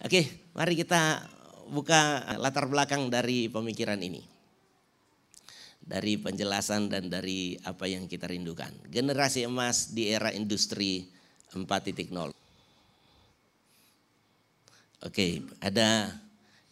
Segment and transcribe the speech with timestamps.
[0.00, 1.28] Oke, mari kita
[1.68, 4.24] buka latar belakang dari pemikiran ini.
[5.80, 8.72] Dari penjelasan dan dari apa yang kita rindukan.
[8.88, 11.04] Generasi emas di era industri
[11.52, 12.32] 4.0.
[15.04, 16.16] Oke, ada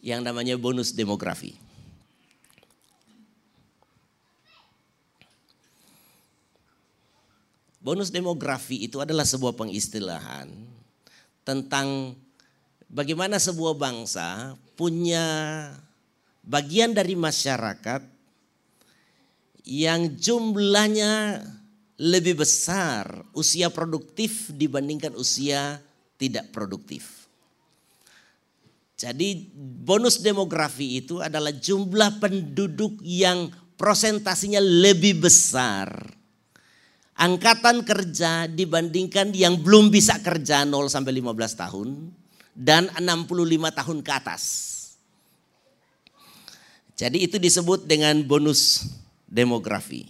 [0.01, 1.53] yang namanya bonus demografi.
[7.79, 10.49] Bonus demografi itu adalah sebuah pengistilahan
[11.47, 12.13] tentang
[12.89, 15.25] bagaimana sebuah bangsa punya
[16.41, 18.01] bagian dari masyarakat
[19.69, 21.45] yang jumlahnya
[22.01, 23.05] lebih besar
[23.37, 25.77] usia produktif dibandingkan usia
[26.17, 27.29] tidak produktif.
[28.99, 33.47] Jadi bonus demografi itu adalah jumlah penduduk yang
[33.79, 35.87] prosentasinya lebih besar.
[37.19, 41.89] Angkatan kerja dibandingkan yang belum bisa kerja 0 sampai 15 tahun
[42.59, 44.43] dan 65 tahun ke atas.
[46.99, 48.91] Jadi itu disebut dengan bonus
[49.23, 50.03] demografi.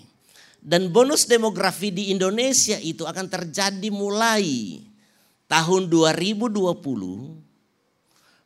[0.58, 4.82] Dan bonus demografi di Indonesia itu akan terjadi mulai
[5.46, 6.58] tahun 2020.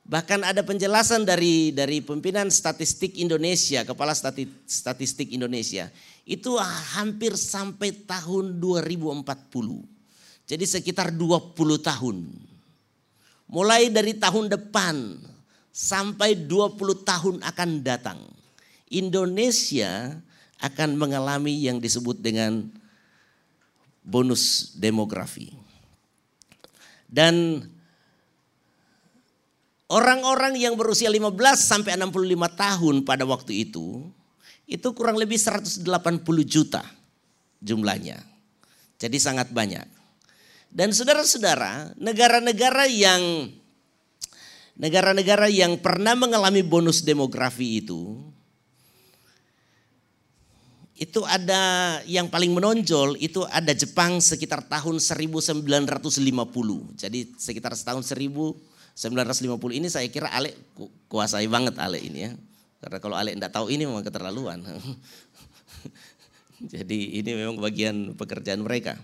[0.04, 4.12] Bahkan ada penjelasan dari dari pimpinan statistik Indonesia, kepala
[4.68, 5.88] statistik Indonesia,
[6.28, 9.24] itu hampir sampai tahun 2040.
[10.44, 12.52] Jadi sekitar 20 tahun.
[13.54, 15.22] Mulai dari tahun depan
[15.70, 16.74] sampai 20
[17.06, 18.18] tahun akan datang.
[18.90, 20.18] Indonesia
[20.58, 22.66] akan mengalami yang disebut dengan
[24.02, 25.54] bonus demografi.
[27.06, 27.62] Dan
[29.86, 32.10] orang-orang yang berusia 15 sampai 65
[32.58, 34.02] tahun pada waktu itu,
[34.66, 35.86] itu kurang lebih 180
[36.42, 36.82] juta
[37.62, 38.18] jumlahnya.
[38.98, 40.03] Jadi sangat banyak.
[40.74, 43.54] Dan saudara-saudara, negara-negara yang
[44.74, 48.18] negara-negara yang pernah mengalami bonus demografi itu
[50.98, 51.62] itu ada
[52.06, 55.62] yang paling menonjol itu ada Jepang sekitar tahun 1950.
[56.98, 60.54] Jadi sekitar setahun 1950 ini saya kira Ale
[61.06, 62.32] kuasai banget Ale ini ya.
[62.82, 64.64] Karena kalau Ale tidak tahu ini memang keterlaluan.
[66.74, 68.96] Jadi ini memang bagian pekerjaan mereka.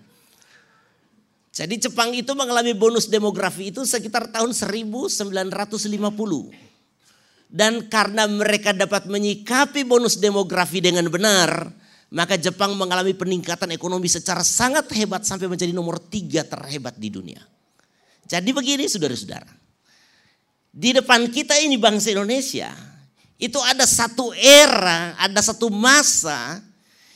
[1.49, 5.09] Jadi Jepang itu mengalami bonus demografi itu sekitar tahun 1950.
[7.49, 11.73] Dan karena mereka dapat menyikapi bonus demografi dengan benar,
[12.13, 17.41] maka Jepang mengalami peningkatan ekonomi secara sangat hebat sampai menjadi nomor tiga terhebat di dunia.
[18.29, 19.49] Jadi begini saudara-saudara.
[20.69, 22.69] Di depan kita ini bangsa Indonesia,
[23.41, 26.61] itu ada satu era, ada satu masa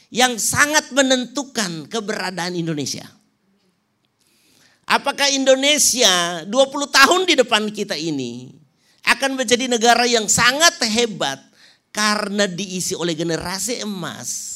[0.09, 3.05] yang sangat menentukan keberadaan Indonesia.
[4.83, 6.51] Apakah Indonesia 20
[6.91, 8.51] tahun di depan kita ini
[9.03, 11.39] akan menjadi negara yang sangat hebat
[11.93, 14.51] karena diisi oleh generasi emas.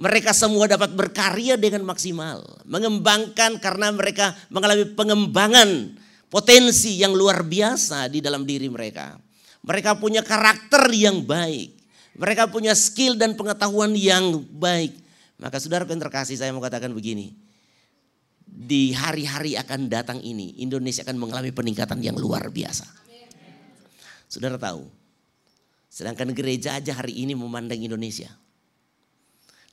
[0.00, 5.94] Mereka semua dapat berkarya dengan maksimal, mengembangkan karena mereka mengalami pengembangan
[6.32, 9.20] potensi yang luar biasa di dalam diri mereka.
[9.62, 11.76] Mereka punya karakter yang baik,
[12.18, 14.96] mereka punya skill dan pengetahuan yang baik.
[15.38, 17.36] Maka saudara yang terkasih saya mau katakan begini,
[18.52, 22.84] di hari-hari akan datang ini Indonesia akan mengalami peningkatan yang luar biasa.
[24.28, 24.84] Saudara tahu,
[25.88, 28.28] sedangkan gereja aja hari ini memandang Indonesia.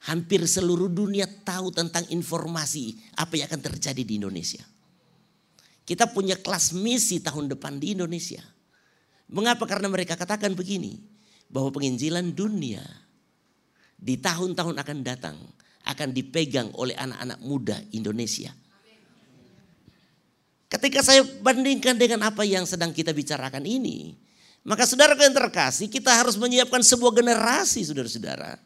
[0.07, 4.63] Hampir seluruh dunia tahu tentang informasi apa yang akan terjadi di Indonesia.
[5.83, 8.39] Kita punya kelas misi tahun depan di Indonesia.
[9.27, 9.67] Mengapa?
[9.67, 10.95] Karena mereka katakan begini,
[11.51, 12.79] bahwa penginjilan dunia
[13.99, 15.35] di tahun-tahun akan datang
[15.83, 18.53] akan dipegang oleh anak-anak muda Indonesia.
[20.69, 24.13] Ketika saya bandingkan dengan apa yang sedang kita bicarakan ini,
[24.61, 28.61] maka saudara yang terkasih, kita harus menyiapkan sebuah generasi saudara-saudara.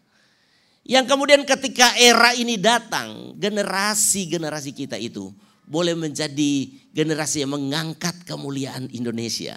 [0.83, 5.31] Yang kemudian ketika era ini datang, generasi-generasi kita itu
[5.63, 9.55] boleh menjadi generasi yang mengangkat kemuliaan Indonesia.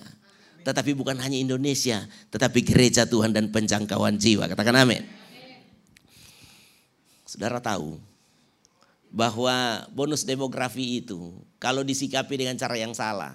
[0.62, 4.46] Tetapi bukan hanya Indonesia, tetapi gereja Tuhan dan penjangkauan jiwa.
[4.46, 5.02] Katakan amin.
[7.26, 7.98] Saudara tahu,
[9.10, 13.32] bahwa bonus demografi itu kalau disikapi dengan cara yang salah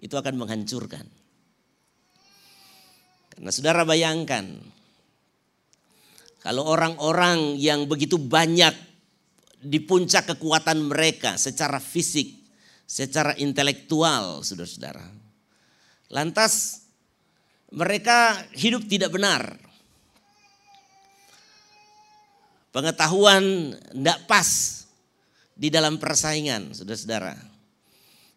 [0.00, 1.04] itu akan menghancurkan.
[3.30, 4.58] Karena saudara bayangkan
[6.40, 8.72] kalau orang-orang yang begitu banyak
[9.60, 12.32] di puncak kekuatan mereka secara fisik,
[12.88, 15.04] secara intelektual, saudara-saudara.
[16.10, 16.80] Lantas
[17.70, 19.60] mereka hidup tidak benar.
[22.72, 24.79] Pengetahuan tidak pas
[25.60, 27.36] di dalam persaingan, saudara-saudara.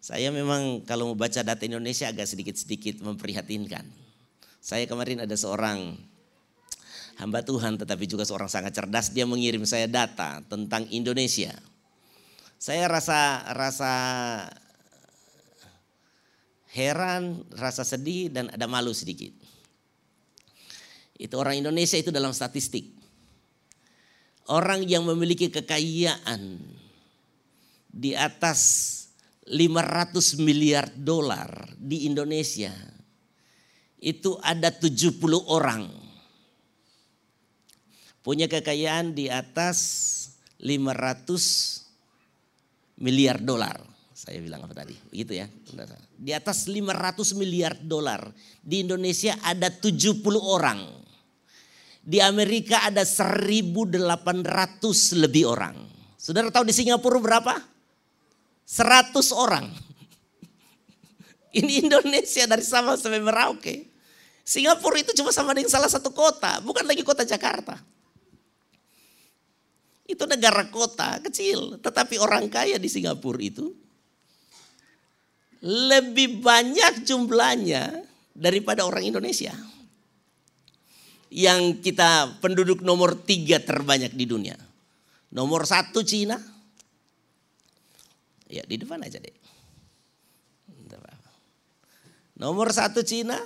[0.04, 3.88] Saya memang kalau mau baca data Indonesia agak sedikit-sedikit memprihatinkan.
[4.60, 5.96] Saya kemarin ada seorang
[7.16, 11.56] hamba Tuhan tetapi juga seorang sangat cerdas dia mengirim saya data tentang Indonesia.
[12.60, 13.94] Saya rasa rasa
[16.75, 19.31] heran, rasa sedih dan ada malu sedikit.
[21.16, 22.92] Itu orang Indonesia itu dalam statistik.
[24.52, 26.82] Orang yang memiliki kekayaan
[27.94, 28.90] di atas
[29.45, 32.74] 500 miliar dolar di Indonesia
[34.01, 35.86] itu ada 70 orang.
[38.25, 39.78] Punya kekayaan di atas
[40.57, 41.84] 500
[43.04, 43.84] miliar dolar.
[44.16, 44.96] Saya bilang apa tadi?
[45.12, 45.48] Begitu ya.
[46.16, 48.31] Di atas 500 miliar dolar.
[48.63, 50.88] Di Indonesia ada 70 orang.
[52.04, 55.75] Di Amerika ada 1800 lebih orang.
[56.16, 57.73] Saudara tahu di Singapura berapa?
[58.65, 59.68] 100 orang.
[61.60, 63.94] Ini Indonesia dari Sabah sampai Merauke.
[64.44, 67.80] Singapura itu cuma sama dengan salah satu kota, bukan lagi kota Jakarta.
[70.04, 73.71] Itu negara kota kecil, tetapi orang kaya di Singapura itu
[75.63, 78.04] lebih banyak jumlahnya
[78.36, 79.56] daripada orang Indonesia.
[81.31, 84.60] Yang kita penduduk nomor tiga terbanyak di dunia.
[85.31, 86.38] Nomor satu Cina.
[88.53, 89.33] Ya di depan aja deh.
[92.38, 93.38] Nomor satu Cina.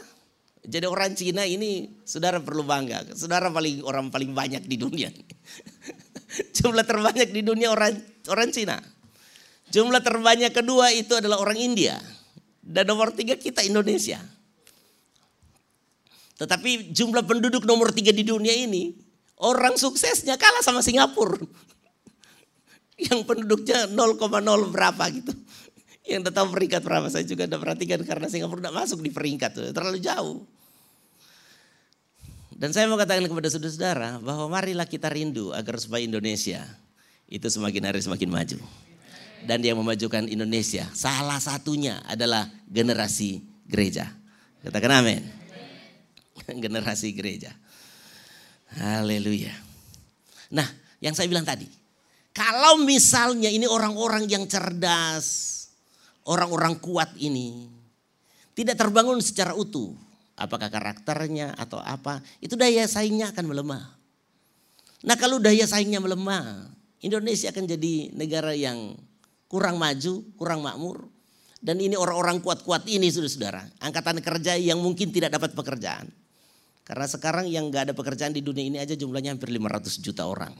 [0.68, 3.16] Jadi orang Cina ini saudara perlu bangga.
[3.16, 5.08] Saudara paling orang paling banyak di dunia.
[6.60, 7.96] Jumlah terbanyak di dunia orang
[8.28, 8.76] orang Cina.
[9.72, 11.96] Jumlah terbanyak kedua itu adalah orang India.
[12.60, 14.20] Dan nomor tiga kita Indonesia.
[16.38, 18.94] Tetapi jumlah penduduk nomor tiga di dunia ini,
[19.42, 21.40] orang suksesnya kalah sama Singapura.
[22.98, 25.34] Yang penduduknya 0,0 berapa gitu.
[26.08, 30.00] Yang tahu peringkat berapa, saya juga tidak perhatikan karena Singapura tidak masuk di peringkat, terlalu
[30.00, 30.48] jauh.
[32.58, 36.66] Dan saya mau katakan kepada saudara-saudara bahwa marilah kita rindu agar supaya Indonesia
[37.30, 38.60] itu semakin hari semakin maju
[39.46, 40.90] dan yang memajukan Indonesia.
[40.98, 44.10] Salah satunya adalah generasi gereja.
[44.66, 45.22] Katakan amin.
[46.64, 47.54] generasi gereja.
[48.74, 49.54] Haleluya.
[50.50, 50.66] Nah,
[50.98, 51.68] yang saya bilang tadi,
[52.38, 55.58] kalau misalnya ini orang-orang yang cerdas,
[56.30, 57.66] orang-orang kuat ini
[58.54, 59.98] tidak terbangun secara utuh,
[60.38, 63.90] apakah karakternya atau apa, itu daya saingnya akan melemah.
[65.02, 66.70] Nah, kalau daya saingnya melemah,
[67.02, 68.94] Indonesia akan jadi negara yang
[69.50, 71.10] kurang maju, kurang makmur.
[71.58, 73.66] Dan ini orang-orang kuat-kuat ini saudara-saudara.
[73.82, 76.06] Angkatan kerja yang mungkin tidak dapat pekerjaan.
[76.86, 80.54] Karena sekarang yang gak ada pekerjaan di dunia ini aja jumlahnya hampir 500 juta orang.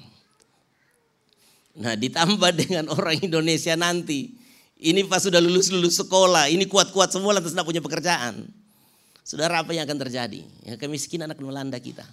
[1.78, 4.34] Nah ditambah dengan orang Indonesia nanti.
[4.78, 8.46] Ini pas sudah lulus-lulus sekolah, ini kuat-kuat semua lantas tidak punya pekerjaan.
[9.26, 10.46] Saudara apa yang akan terjadi?
[10.62, 12.06] Ya, kemiskinan akan melanda kita.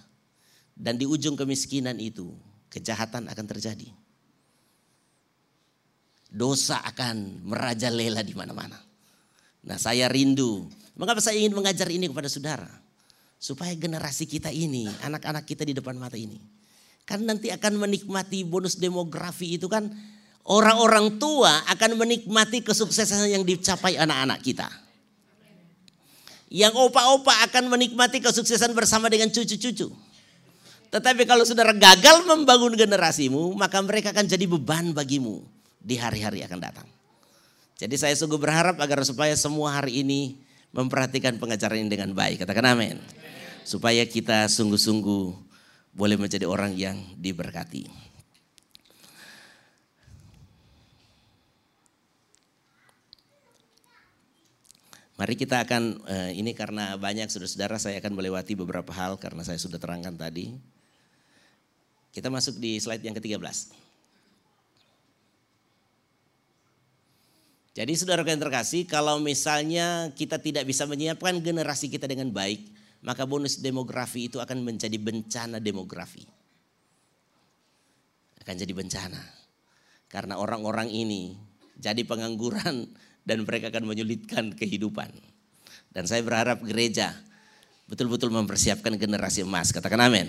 [0.72, 2.32] Dan di ujung kemiskinan itu
[2.72, 3.92] kejahatan akan terjadi
[6.34, 8.74] dosa akan merajalela di mana-mana.
[9.64, 10.66] Nah saya rindu.
[10.98, 12.68] Mengapa saya ingin mengajar ini kepada saudara?
[13.38, 16.42] Supaya generasi kita ini, anak-anak kita di depan mata ini.
[17.04, 19.92] Kan nanti akan menikmati bonus demografi itu kan
[20.48, 24.68] orang-orang tua akan menikmati kesuksesan yang dicapai anak-anak kita.
[26.48, 29.92] Yang opa-opa akan menikmati kesuksesan bersama dengan cucu-cucu.
[30.94, 35.42] Tetapi kalau saudara gagal membangun generasimu, maka mereka akan jadi beban bagimu
[35.82, 36.86] di hari-hari akan datang.
[37.74, 40.38] Jadi saya sungguh berharap agar supaya semua hari ini
[40.70, 42.46] memperhatikan pengajaran ini dengan baik.
[42.46, 43.02] Katakan amin.
[43.66, 45.53] Supaya kita sungguh-sungguh
[45.94, 47.86] boleh menjadi orang yang diberkati.
[55.14, 59.62] Mari kita akan, eh, ini karena banyak saudara-saudara saya akan melewati beberapa hal karena saya
[59.62, 60.50] sudah terangkan tadi.
[62.10, 63.70] Kita masuk di slide yang ke-13.
[67.74, 72.62] Jadi saudara yang terkasih, kalau misalnya kita tidak bisa menyiapkan generasi kita dengan baik,
[73.04, 76.24] maka bonus demografi itu akan menjadi bencana demografi.
[78.40, 79.20] Akan jadi bencana.
[80.08, 81.36] Karena orang-orang ini
[81.76, 82.88] jadi pengangguran
[83.28, 85.12] dan mereka akan menyulitkan kehidupan.
[85.92, 87.12] Dan saya berharap gereja
[87.84, 89.68] betul-betul mempersiapkan generasi emas.
[89.70, 90.26] Katakan amin.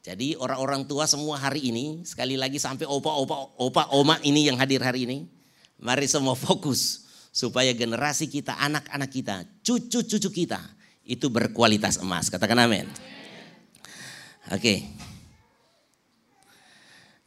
[0.00, 5.04] Jadi orang-orang tua semua hari ini, sekali lagi sampai opa-opa, opa-oma ini yang hadir hari
[5.04, 5.28] ini,
[5.76, 10.60] mari semua fokus supaya generasi kita, anak-anak kita, cucu-cucu kita
[11.06, 12.26] itu berkualitas emas.
[12.28, 12.86] Katakan amin.
[14.50, 14.58] Oke.
[14.58, 14.78] Okay.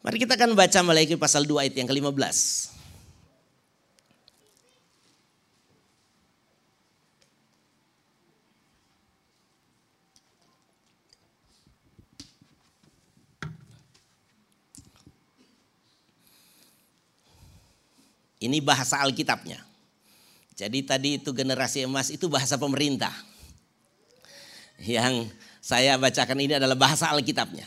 [0.04, 2.76] Mari kita akan baca Malaikat pasal 2 ayat yang ke-15.
[18.44, 19.73] Ini bahasa Alkitabnya.
[20.54, 23.14] Jadi tadi itu generasi emas itu bahasa pemerintah.
[24.78, 27.66] Yang saya bacakan ini adalah bahasa Alkitabnya.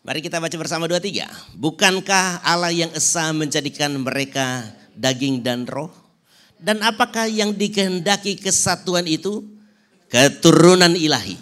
[0.00, 1.28] Mari kita baca bersama dua tiga.
[1.60, 4.64] Bukankah Allah yang esa menjadikan mereka
[4.96, 5.92] daging dan roh?
[6.56, 9.44] Dan apakah yang dikehendaki kesatuan itu?
[10.08, 11.36] Keturunan ilahi.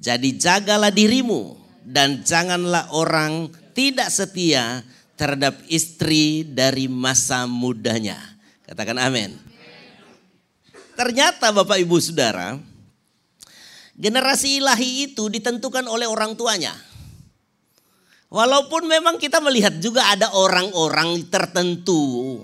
[0.00, 1.54] Jadi jagalah dirimu
[1.84, 4.82] dan janganlah orang tidak setia
[5.14, 8.18] terhadap istri dari masa mudanya.
[8.72, 9.36] Katakan amin.
[10.96, 12.56] Ternyata Bapak Ibu Saudara,
[13.92, 16.72] generasi ilahi itu ditentukan oleh orang tuanya.
[18.32, 22.40] Walaupun memang kita melihat juga ada orang-orang tertentu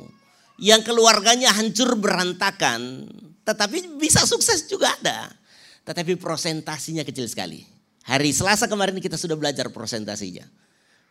[0.61, 3.09] yang keluarganya hancur berantakan,
[3.49, 5.33] tetapi bisa sukses juga ada.
[5.89, 7.65] Tetapi prosentasinya kecil sekali.
[8.05, 10.45] Hari Selasa kemarin kita sudah belajar prosentasinya.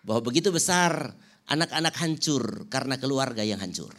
[0.06, 1.10] Bahwa begitu besar
[1.50, 3.98] anak-anak hancur karena keluarga yang hancur.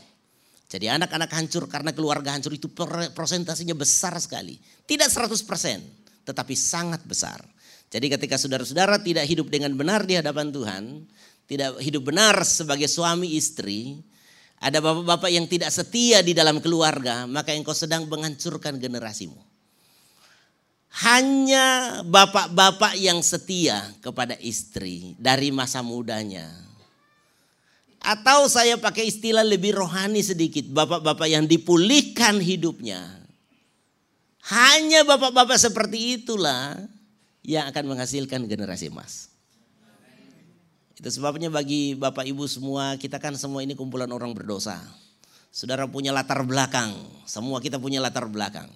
[0.69, 2.69] Jadi anak-anak hancur karena keluarga hancur itu
[3.17, 4.61] prosentasinya besar sekali.
[4.85, 7.41] Tidak 100%, tetapi sangat besar.
[7.89, 11.09] Jadi ketika saudara-saudara tidak hidup dengan benar di hadapan Tuhan,
[11.49, 13.97] tidak hidup benar sebagai suami istri,
[14.61, 19.41] ada bapak-bapak yang tidak setia di dalam keluarga, maka engkau sedang menghancurkan generasimu.
[21.01, 26.68] Hanya bapak-bapak yang setia kepada istri dari masa mudanya.
[27.99, 33.19] Atau saya pakai istilah lebih rohani sedikit, bapak-bapak yang dipulihkan hidupnya.
[34.49, 36.79] Hanya bapak-bapak seperti itulah
[37.45, 39.29] yang akan menghasilkan generasi emas.
[40.99, 44.83] Itu sebabnya bagi Bapak Ibu semua, kita kan semua ini kumpulan orang berdosa.
[45.55, 46.91] Saudara punya latar belakang,
[47.23, 48.67] semua kita punya latar belakang.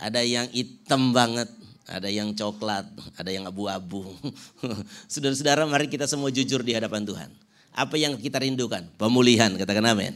[0.00, 1.52] Ada yang hitam banget,
[1.84, 2.88] ada yang coklat,
[3.20, 4.16] ada yang abu-abu.
[5.12, 7.30] Saudara-saudara mari kita semua jujur di hadapan Tuhan.
[7.72, 8.84] Apa yang kita rindukan?
[9.00, 10.12] Pemulihan, katakan amin.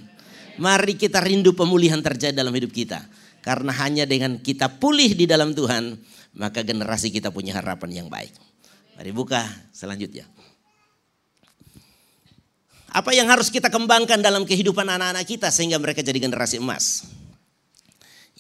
[0.57, 3.05] Mari kita rindu pemulihan terjadi dalam hidup kita.
[3.45, 5.97] Karena hanya dengan kita pulih di dalam Tuhan,
[6.37, 8.33] maka generasi kita punya harapan yang baik.
[8.97, 10.25] Mari buka selanjutnya.
[12.97, 17.05] Apa yang harus kita kembangkan dalam kehidupan anak-anak kita sehingga mereka jadi generasi emas?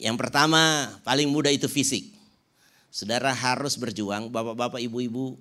[0.00, 2.12] Yang pertama, paling mudah itu fisik.
[2.88, 5.36] Saudara harus berjuang, bapak-bapak, ibu-ibu,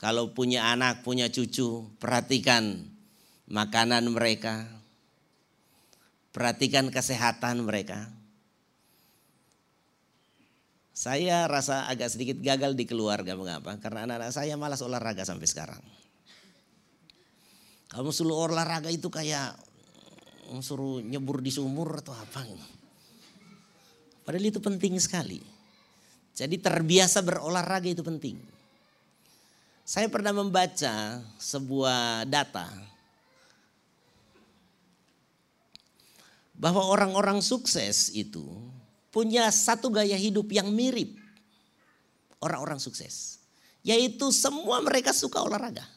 [0.00, 2.88] kalau punya anak, punya cucu, perhatikan
[3.52, 4.64] makanan mereka,
[6.32, 8.08] perhatikan kesehatan mereka.
[10.96, 13.36] Saya rasa agak sedikit gagal di keluarga.
[13.36, 13.76] Mengapa?
[13.76, 15.84] Karena anak-anak saya malas olahraga sampai sekarang.
[17.92, 19.52] Kamu suruh olahraga itu kayak
[20.64, 22.48] suruh nyebur di sumur atau apa.
[24.24, 25.44] Padahal itu penting sekali.
[26.32, 28.59] Jadi terbiasa berolahraga itu penting.
[29.84, 32.70] Saya pernah membaca sebuah data
[36.60, 38.44] bahwa orang-orang sukses itu
[39.08, 41.16] punya satu gaya hidup yang mirip
[42.44, 43.40] orang-orang sukses.
[43.80, 45.88] Yaitu semua mereka suka olahraga.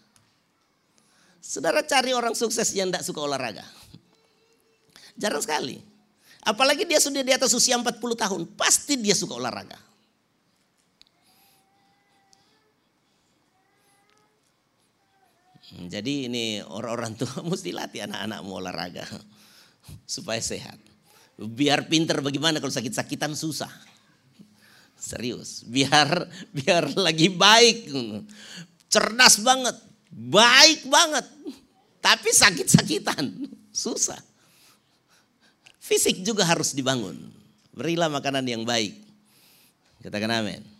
[1.43, 3.67] Saudara cari orang sukses yang tidak suka olahraga.
[5.19, 5.83] Jarang sekali.
[6.43, 9.75] Apalagi dia sudah di atas usia 40 tahun, pasti dia suka olahraga.
[15.73, 19.05] Jadi ini orang-orang tua mesti latih anak-anakmu olahraga
[20.05, 20.77] supaya sehat.
[21.33, 23.71] Biar pinter bagaimana kalau sakit-sakitan susah.
[24.93, 27.89] Serius, biar biar lagi baik.
[28.87, 29.75] Cerdas banget,
[30.13, 31.25] baik banget.
[32.03, 34.19] Tapi sakit-sakitan, susah.
[35.83, 37.17] Fisik juga harus dibangun.
[37.73, 38.95] Berilah makanan yang baik.
[40.03, 40.72] Katakan amin.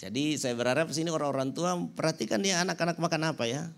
[0.00, 3.68] Jadi saya berharap sini orang-orang tua perhatikan ya anak-anak makan apa ya.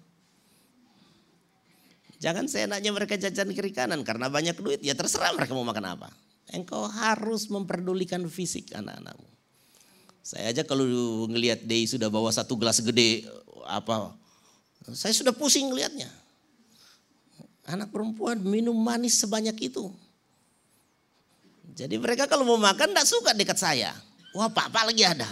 [2.22, 4.78] Jangan seenaknya mereka jajan kiri kanan karena banyak duit.
[4.86, 6.14] Ya terserah mereka mau makan apa.
[6.54, 9.26] Engkau harus memperdulikan fisik anak-anakmu.
[10.22, 10.86] Saya aja kalau
[11.26, 13.26] ngelihat Dei sudah bawa satu gelas gede
[13.66, 14.14] apa.
[14.94, 16.06] Saya sudah pusing ngelihatnya.
[17.66, 19.90] Anak perempuan minum manis sebanyak itu.
[21.74, 23.90] Jadi mereka kalau mau makan tidak suka dekat saya.
[24.30, 25.26] Wah pak lagi ada.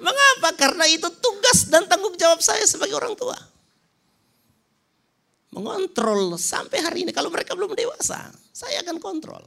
[0.00, 0.56] Mengapa?
[0.56, 3.36] Karena itu tugas dan tanggung jawab saya sebagai orang tua
[5.50, 7.12] mengontrol sampai hari ini.
[7.12, 9.42] Kalau mereka belum dewasa, saya akan kontrol.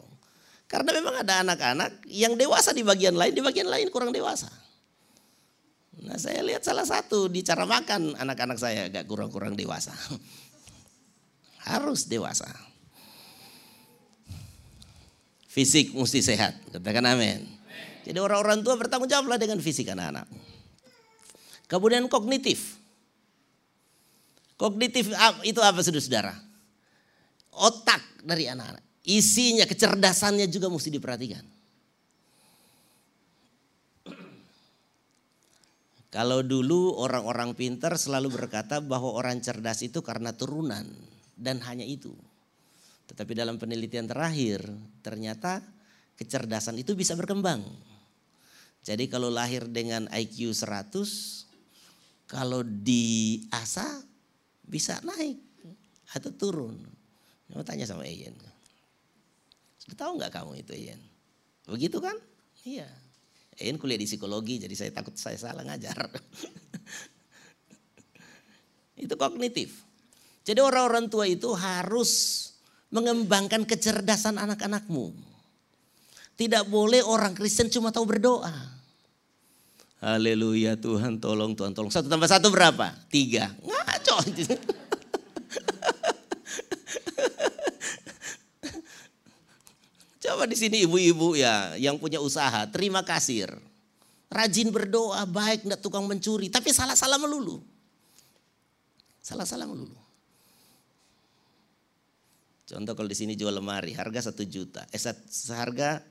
[0.68, 4.50] Karena memang ada anak-anak yang dewasa di bagian lain, di bagian lain kurang dewasa.
[6.04, 9.94] Nah saya lihat salah satu di cara makan anak-anak saya agak kurang-kurang dewasa.
[11.70, 12.50] Harus dewasa.
[15.48, 17.46] Fisik mesti sehat, katakan amin.
[18.04, 20.28] Jadi orang-orang tua bertanggung jawablah dengan fisik anak-anak.
[21.72, 22.76] Kemudian kognitif.
[24.60, 25.10] Kognitif
[25.48, 26.36] itu apa saudara-saudara?
[27.56, 28.84] Otak dari anak-anak.
[29.04, 31.44] Isinya, kecerdasannya juga mesti diperhatikan.
[36.14, 40.86] Kalau dulu orang-orang pintar selalu berkata bahwa orang cerdas itu karena turunan
[41.34, 42.14] dan hanya itu.
[43.10, 44.62] Tetapi dalam penelitian terakhir
[45.02, 45.66] ternyata
[46.14, 47.66] kecerdasan itu bisa berkembang.
[48.84, 54.04] Jadi kalau lahir dengan IQ 100, kalau diasah
[54.68, 55.40] bisa naik
[56.12, 56.76] atau turun.
[57.54, 58.36] Mau tanya sama Ian.
[59.80, 61.00] Sudah tahu nggak kamu itu Ian?
[61.70, 62.18] Begitu kan?
[62.68, 62.90] Iya.
[63.62, 65.96] Ian kuliah di psikologi jadi saya takut saya salah ngajar.
[69.04, 69.86] itu kognitif.
[70.44, 72.52] Jadi orang-orang tua itu harus
[72.92, 75.14] mengembangkan kecerdasan anak-anakmu.
[76.34, 78.73] Tidak boleh orang Kristen cuma tahu berdoa.
[80.04, 81.88] Haleluya Tuhan tolong Tuhan tolong.
[81.88, 82.92] Satu tambah satu berapa?
[83.08, 83.56] Tiga.
[83.64, 84.20] Ngaco.
[90.28, 93.48] Coba di sini ibu-ibu ya yang punya usaha, terima kasir.
[94.28, 96.52] Rajin berdoa, baik, tidak tukang mencuri.
[96.52, 97.64] Tapi salah-salah melulu.
[99.24, 99.96] Salah-salah melulu.
[102.68, 104.84] Contoh kalau di sini jual lemari, harga satu juta.
[104.92, 106.04] Eh, seharga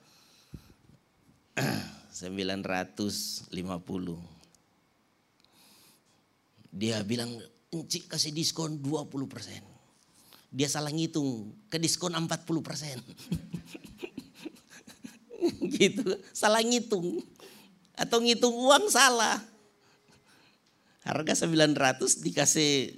[2.13, 3.57] 950.
[6.73, 7.33] Dia bilang,
[7.73, 9.65] Encik kasih diskon 20 persen.
[10.53, 12.29] Dia salah ngitung, ke diskon 40
[12.61, 13.01] persen.
[15.81, 16.05] gitu,
[16.37, 17.25] salah ngitung.
[17.97, 19.41] Atau ngitung uang salah.
[21.01, 22.93] Harga 900 dikasih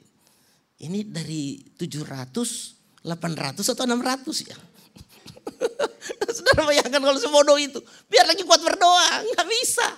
[0.82, 4.58] ini dari 700, 800 atau 600 ya.
[6.36, 7.80] Saudara bayangkan kalau sebodoh itu.
[8.08, 9.88] Biar lagi kuat berdoa, nggak bisa.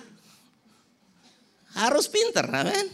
[1.77, 2.87] Harus pinter, amin.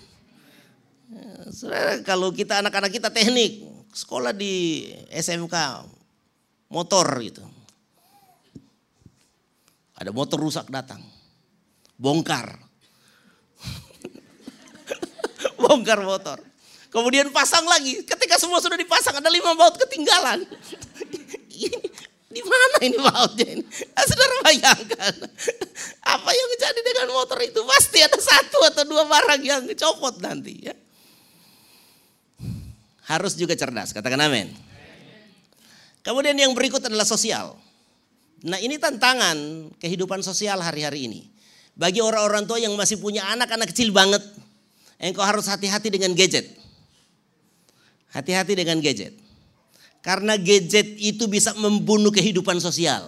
[1.53, 5.55] Saudara, kalau kita anak-anak kita teknik, sekolah di SMK,
[6.67, 7.43] motor gitu.
[9.93, 10.99] Ada motor rusak datang.
[11.95, 12.59] Bongkar.
[15.63, 16.41] Bongkar motor.
[16.91, 18.03] Kemudian pasang lagi.
[18.03, 20.43] Ketika semua sudah dipasang ada lima baut ketinggalan.
[22.33, 23.63] di mana ini bautnya ini?
[23.63, 25.13] Nah, saudara bayangkan.
[26.01, 27.61] Apa yang terjadi dengan motor itu?
[27.63, 30.75] Pasti ada satu atau dua barang yang copot nanti ya.
[33.05, 34.49] Harus juga cerdas, katakan amin.
[36.03, 37.55] Kemudian yang berikut adalah sosial.
[38.43, 41.21] Nah ini tantangan kehidupan sosial hari-hari ini.
[41.73, 44.21] Bagi orang-orang tua yang masih punya anak-anak kecil banget,
[44.99, 46.51] engkau harus hati-hati dengan gadget.
[48.11, 49.22] Hati-hati dengan gadget.
[50.03, 53.07] Karena gadget itu bisa membunuh kehidupan sosial.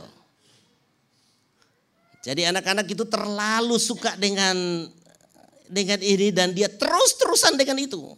[2.24, 4.88] Jadi anak-anak itu terlalu suka dengan
[5.68, 8.16] dengan ini dan dia terus-terusan dengan itu.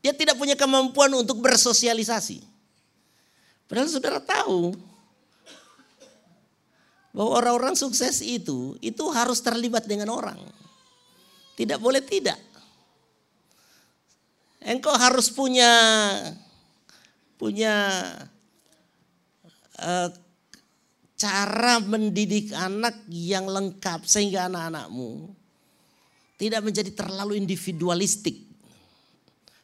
[0.00, 2.40] Dia tidak punya kemampuan untuk bersosialisasi.
[3.68, 4.74] Padahal saudara tahu
[7.12, 10.40] bahwa orang-orang sukses itu itu harus terlibat dengan orang.
[11.54, 12.40] Tidak boleh tidak.
[14.64, 15.70] Engkau harus punya
[17.36, 17.72] punya
[19.80, 20.08] uh,
[21.16, 25.32] cara mendidik anak yang lengkap sehingga anak-anakmu
[26.36, 28.44] tidak menjadi terlalu individualistik.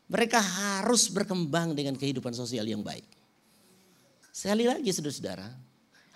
[0.08, 3.04] Mereka harus berkembang dengan kehidupan sosial yang baik.
[4.32, 5.48] Sekali lagi saudara-saudara,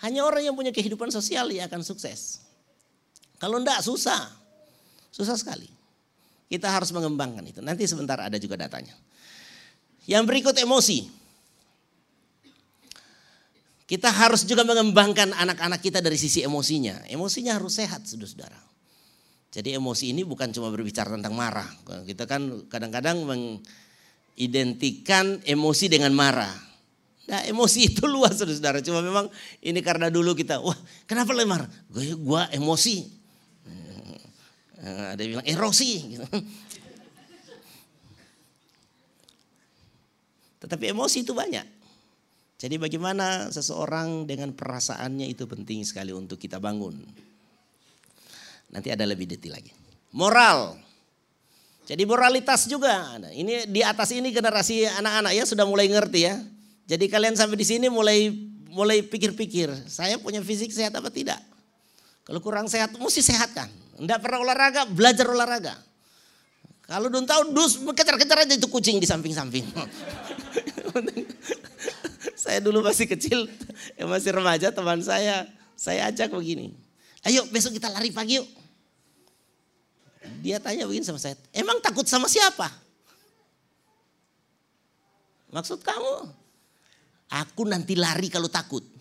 [0.04, 2.44] hanya orang yang punya kehidupan sosial yang akan sukses.
[3.36, 4.32] Kalau enggak susah.
[5.12, 5.68] Susah sekali.
[6.48, 7.60] Kita harus mengembangkan itu.
[7.64, 8.92] Nanti sebentar ada juga datanya.
[10.04, 11.08] Yang berikut emosi.
[13.86, 17.06] Kita harus juga mengembangkan anak-anak kita dari sisi emosinya.
[17.06, 18.58] Emosinya harus sehat, saudara-saudara.
[19.54, 21.70] Jadi emosi ini bukan cuma berbicara tentang marah.
[22.02, 26.50] Kita kan kadang-kadang mengidentikan emosi dengan marah.
[27.26, 28.82] Nah emosi itu luas saudara.
[28.82, 29.30] Cuma memang
[29.62, 31.70] ini karena dulu kita, wah kenapa lemar?
[31.88, 33.06] Gue gua emosi.
[34.76, 36.18] Eh, ada yang bilang erosi.
[40.60, 41.75] Tetapi emosi itu banyak.
[42.56, 46.96] Jadi bagaimana seseorang dengan perasaannya itu penting sekali untuk kita bangun.
[48.72, 49.72] Nanti ada lebih detail lagi.
[50.16, 50.80] Moral.
[51.86, 53.20] Jadi moralitas juga.
[53.20, 56.40] Nah, ini di atas ini generasi anak-anak ya sudah mulai ngerti ya.
[56.88, 58.32] Jadi kalian sampai di sini mulai
[58.76, 61.40] mulai pikir-pikir, saya punya fisik sehat apa tidak?
[62.28, 63.72] Kalau kurang sehat, mesti sehatkan.
[63.96, 65.80] Enggak pernah olahraga, belajar olahraga.
[66.84, 69.64] Kalau belum tahu, dus kejar-kejar aja itu kucing di samping-samping.
[72.46, 73.50] saya dulu masih kecil,
[73.98, 76.70] ya masih remaja teman saya, saya ajak begini.
[77.26, 78.46] Ayo besok kita lari pagi yuk.
[80.46, 82.70] Dia tanya begini sama saya, emang takut sama siapa?
[85.50, 86.30] Maksud kamu?
[87.26, 88.86] Aku nanti lari kalau takut.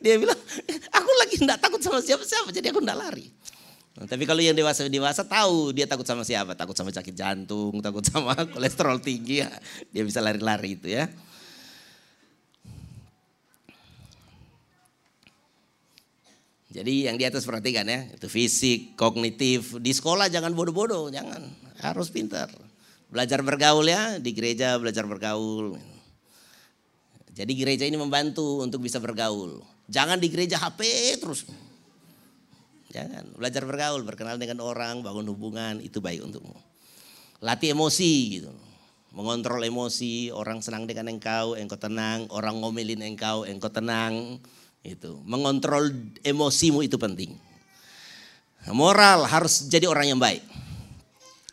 [0.00, 0.38] Dia bilang,
[0.94, 3.26] aku lagi enggak takut sama siapa-siapa, jadi aku enggak lari.
[3.98, 7.74] Nah, tapi kalau yang dewasa dewasa tahu dia takut sama siapa, takut sama sakit jantung,
[7.86, 9.50] takut sama kolesterol tinggi ya,
[9.90, 11.10] dia bisa lari-lari itu ya.
[16.70, 19.74] Jadi yang di atas perhatikan ya, itu fisik, kognitif.
[19.82, 21.42] Di sekolah jangan bodoh-bodoh, jangan.
[21.82, 22.46] Harus pintar.
[23.10, 25.74] Belajar bergaul ya, di gereja belajar bergaul.
[27.34, 29.58] Jadi gereja ini membantu untuk bisa bergaul.
[29.90, 30.86] Jangan di gereja HP
[31.18, 31.42] terus.
[32.90, 36.58] Jangan, belajar bergaul, berkenal dengan orang, bangun hubungan, itu baik untukmu.
[37.38, 38.50] Latih emosi gitu.
[39.14, 44.42] Mengontrol emosi, orang senang dengan engkau, engkau tenang, orang ngomelin engkau, engkau tenang.
[44.82, 45.94] Itu, mengontrol
[46.26, 47.34] emosimu itu penting.
[48.70, 50.42] Moral harus jadi orang yang baik.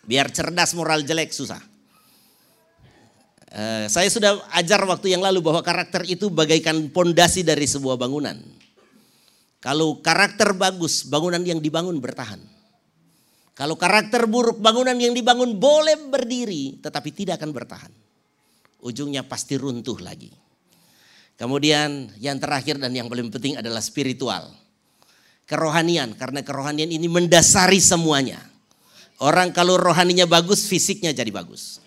[0.03, 1.59] Biar cerdas moral jelek susah.
[3.47, 8.35] Eh, saya sudah ajar waktu yang lalu bahwa karakter itu bagaikan pondasi dari sebuah bangunan.
[9.67, 12.39] Kalau karakter bagus, bangunan yang dibangun bertahan.
[13.51, 17.91] Kalau karakter buruk, bangunan yang dibangun boleh berdiri, tetapi tidak akan bertahan.
[18.79, 20.31] Ujungnya pasti runtuh lagi.
[21.35, 24.55] Kemudian yang terakhir dan yang paling penting adalah spiritual.
[25.43, 28.39] Kerohanian, karena kerohanian ini mendasari semuanya.
[29.19, 31.83] Orang kalau rohaninya bagus, fisiknya jadi bagus.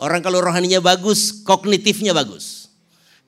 [0.00, 2.72] Orang kalau rohaninya bagus, kognitifnya bagus.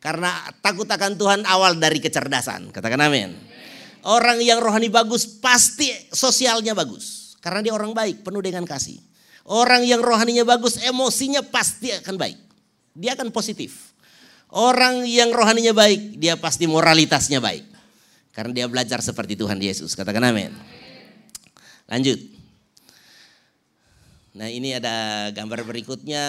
[0.00, 2.72] Karena takut akan Tuhan awal dari kecerdasan.
[2.72, 3.50] Katakan amin.
[4.04, 7.36] Orang yang rohani bagus pasti sosialnya bagus.
[7.40, 9.00] Karena dia orang baik, penuh dengan kasih.
[9.48, 12.38] Orang yang rohaninya bagus, emosinya pasti akan baik.
[12.92, 13.96] Dia akan positif.
[14.50, 17.64] Orang yang rohaninya baik, dia pasti moralitasnya baik.
[18.30, 19.96] Karena dia belajar seperti Tuhan Yesus.
[19.96, 20.54] Katakan amin.
[21.90, 22.18] Lanjut.
[24.36, 26.22] Nah ini ada gambar berikutnya.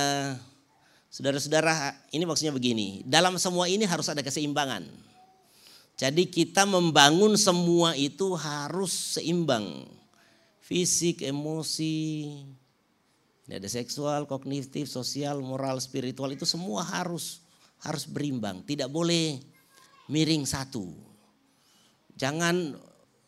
[1.11, 3.05] Saudara-saudara ini maksudnya begini.
[3.05, 5.10] Dalam semua ini harus ada keseimbangan.
[6.01, 9.85] Jadi kita membangun semua itu harus seimbang.
[10.57, 12.25] Fisik, emosi,
[13.45, 17.45] ada seksual, kognitif, sosial, moral, spiritual itu semua harus
[17.85, 18.65] harus berimbang.
[18.65, 19.37] Tidak boleh
[20.09, 20.89] miring satu.
[22.17, 22.73] Jangan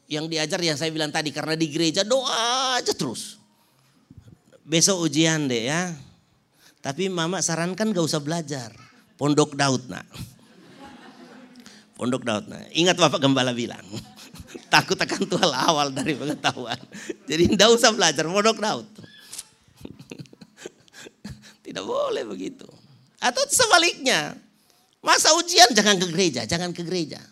[0.09, 3.37] yang diajar yang saya bilang tadi karena di gereja doa aja terus
[4.65, 5.93] besok ujian deh ya.
[6.81, 8.73] Tapi mama sarankan gak usah belajar.
[9.13, 10.32] Pondok Daud nak.
[12.03, 12.67] Pondok Daud nak.
[12.75, 13.79] Ingat Bapak Gembala bilang.
[14.73, 16.75] Takut akan Tuhan awal dari pengetahuan.
[17.23, 18.83] Jadi tidak usah belajar Pondok Daud.
[21.63, 22.67] Tidak boleh begitu.
[23.23, 24.35] Atau sebaliknya.
[24.99, 26.43] Masa ujian jangan ke gereja.
[26.43, 27.23] Jangan ke gereja.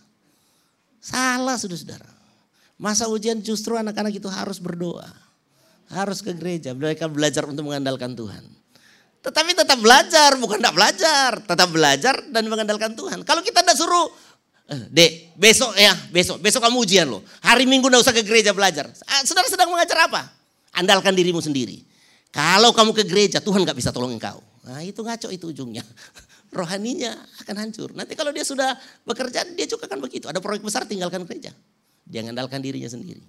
[1.03, 2.07] Salah saudara-saudara.
[2.79, 5.11] Masa ujian justru anak-anak itu harus berdoa
[5.91, 6.71] harus ke gereja.
[6.71, 8.61] Mereka belajar untuk mengandalkan Tuhan.
[9.21, 11.29] Tetapi tetap belajar, bukan tidak belajar.
[11.45, 13.21] Tetap belajar dan mengandalkan Tuhan.
[13.21, 14.09] Kalau kita tidak suruh,
[14.69, 17.21] dek besok ya, besok, besok kamu ujian loh.
[17.43, 18.87] Hari minggu tidak usah ke gereja belajar.
[19.07, 20.31] Ah, saudara sedang mengajar apa?
[20.75, 21.83] Andalkan dirimu sendiri.
[22.31, 24.39] Kalau kamu ke gereja, Tuhan gak bisa tolong engkau.
[24.63, 25.83] Nah itu ngaco itu ujungnya.
[26.55, 27.11] Rohaninya
[27.43, 27.91] akan hancur.
[27.91, 30.31] Nanti kalau dia sudah bekerja, dia juga akan begitu.
[30.31, 31.51] Ada proyek besar, tinggalkan gereja.
[32.07, 33.19] Dia mengandalkan dirinya sendiri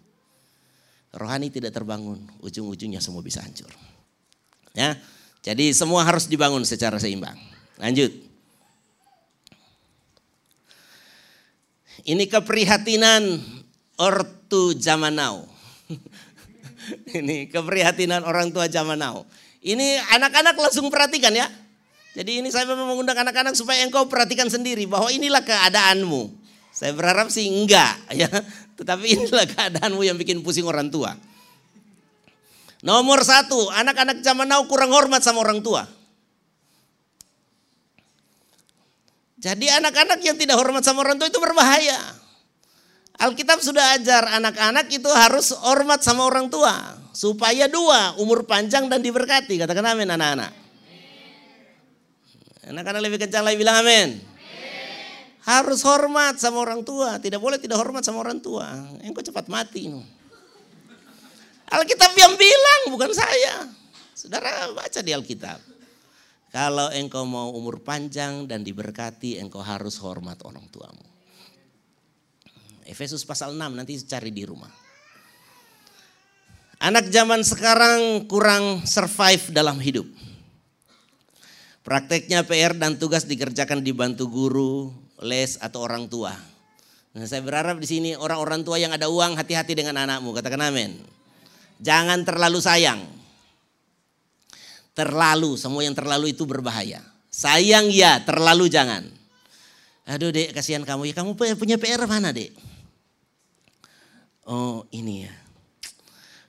[1.12, 3.68] rohani tidak terbangun, ujung-ujungnya semua bisa hancur.
[4.72, 4.96] Ya,
[5.44, 7.36] jadi semua harus dibangun secara seimbang.
[7.76, 8.31] Lanjut.
[12.02, 13.38] Ini keprihatinan
[13.98, 15.46] ortu zaman now.
[17.18, 19.22] ini keprihatinan orang tua zaman now.
[19.62, 21.46] Ini anak-anak langsung perhatikan ya.
[22.12, 26.28] Jadi ini saya memang mengundang anak-anak supaya engkau perhatikan sendiri bahwa inilah keadaanmu.
[26.74, 28.28] Saya berharap sih enggak ya.
[28.74, 31.14] Tetapi inilah keadaanmu yang bikin pusing orang tua.
[32.82, 35.86] Nomor satu, anak-anak zaman now kurang hormat sama orang tua.
[39.42, 41.98] Jadi anak-anak yang tidak hormat sama orang tua itu berbahaya.
[43.18, 46.94] Alkitab sudah ajar anak-anak itu harus hormat sama orang tua.
[47.10, 49.58] Supaya dua, umur panjang dan diberkati.
[49.58, 50.54] Katakan amin anak-anak.
[52.70, 54.22] Anak-anak lebih kencang lagi bilang amin.
[55.42, 57.18] Harus hormat sama orang tua.
[57.18, 58.70] Tidak boleh tidak hormat sama orang tua.
[59.02, 59.90] Engkau cepat mati.
[61.66, 63.66] Alkitab yang bilang bukan saya.
[64.14, 65.71] Saudara baca di Alkitab.
[66.52, 71.08] Kalau engkau mau umur panjang dan diberkati, engkau harus hormat orang tuamu.
[72.84, 74.68] Efesus pasal 6 nanti cari di rumah.
[76.82, 80.04] Anak zaman sekarang kurang survive dalam hidup.
[81.80, 84.92] Prakteknya PR dan tugas dikerjakan dibantu guru,
[85.24, 86.36] les atau orang tua.
[87.16, 91.00] Nah, saya berharap di sini orang-orang tua yang ada uang hati-hati dengan anakmu, katakan amin.
[91.80, 93.21] Jangan terlalu sayang.
[94.92, 97.00] Terlalu, semua yang terlalu itu berbahaya.
[97.32, 99.08] Sayang ya, terlalu jangan.
[100.04, 101.08] Aduh dek, kasihan kamu.
[101.08, 102.52] Ya kamu punya PR mana dek?
[104.44, 105.32] Oh ini ya.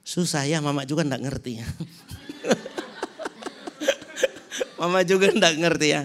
[0.04, 1.68] Susah ya, mama juga enggak ngerti ya.
[4.82, 6.04] mama juga enggak ngerti ya.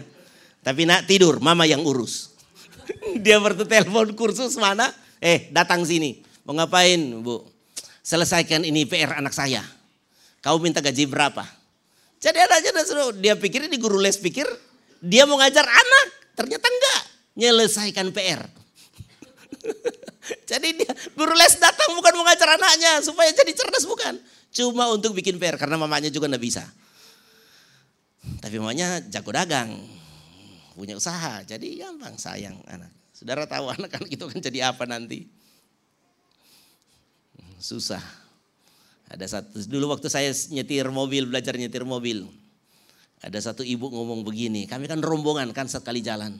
[0.63, 2.39] Tapi nak tidur, mama yang urus.
[3.25, 4.95] Dia telepon kursus mana?
[5.19, 6.23] Eh datang sini.
[6.47, 7.43] Mau ngapain bu?
[8.07, 9.67] Selesaikan ini PR anak saya.
[10.39, 11.58] Kau minta gaji berapa?
[12.19, 14.47] Jadi aja suruh dia pikir di guru les pikir
[14.99, 16.07] dia mau ngajar anak.
[16.35, 17.03] Ternyata enggak.
[17.39, 18.43] Nyelesaikan PR.
[20.51, 24.19] jadi dia guru les datang bukan mau ngajar anaknya supaya jadi cerdas bukan.
[24.51, 26.65] Cuma untuk bikin PR karena mamanya juga enggak bisa.
[28.43, 29.79] Tapi mamanya jago dagang
[30.75, 31.43] punya usaha.
[31.47, 32.91] Jadi gampang sayang anak.
[33.15, 35.27] Saudara tahu anak-anak itu kan jadi apa nanti?
[37.59, 38.03] Susah.
[39.09, 42.29] Ada satu dulu waktu saya nyetir mobil, belajar nyetir mobil.
[43.19, 46.37] Ada satu ibu ngomong begini, kami kan rombongan kan sekali jalan.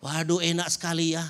[0.00, 1.26] Waduh enak sekali ya.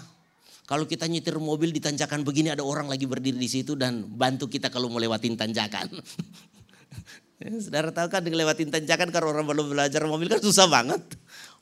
[0.67, 4.51] Kalau kita nyetir mobil di tanjakan begini ada orang lagi berdiri di situ dan bantu
[4.51, 5.91] kita kalau mau lewatin tanjakan.
[7.62, 11.05] Saudara tahu kan ngelewatin tanjakan kalau orang belum belajar mobil kan susah banget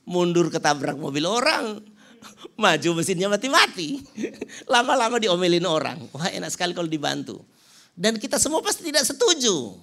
[0.09, 1.81] mundur ketabrak mobil orang.
[2.63, 4.01] Maju mesinnya mati-mati.
[4.73, 6.09] Lama-lama diomelin orang.
[6.13, 7.45] Wah enak sekali kalau dibantu.
[7.95, 9.79] Dan kita semua pasti tidak setuju.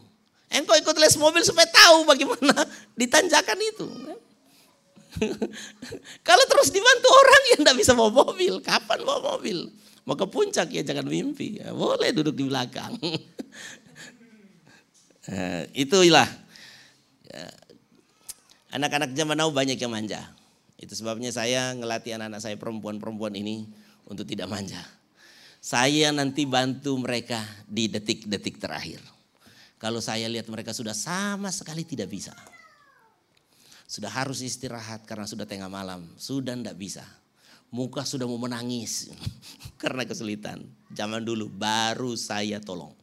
[0.51, 2.67] Engkau ikut les mobil supaya tahu bagaimana
[2.99, 3.87] ditanjakan itu.
[6.27, 8.59] kalau terus dibantu orang yang tidak bisa bawa mobil.
[8.59, 9.71] Kapan bawa mobil?
[10.03, 11.63] Mau ke puncak ya jangan mimpi.
[11.63, 12.95] Ya, boleh duduk di belakang.
[15.21, 16.25] Eh, itulah
[18.71, 20.31] Anak-anak zaman now banyak yang manja.
[20.79, 23.67] Itu sebabnya saya ngelatih anak-anak saya perempuan-perempuan ini
[24.07, 24.79] untuk tidak manja.
[25.61, 27.37] Saya nanti bantu mereka
[27.69, 28.97] di detik-detik terakhir.
[29.77, 32.33] Kalau saya lihat mereka sudah sama sekali tidak bisa.
[33.85, 36.09] Sudah harus istirahat karena sudah tengah malam.
[36.17, 37.05] Sudah tidak bisa.
[37.69, 39.13] Muka sudah mau menangis
[39.81, 40.65] karena kesulitan.
[40.97, 42.97] Zaman dulu baru saya tolong.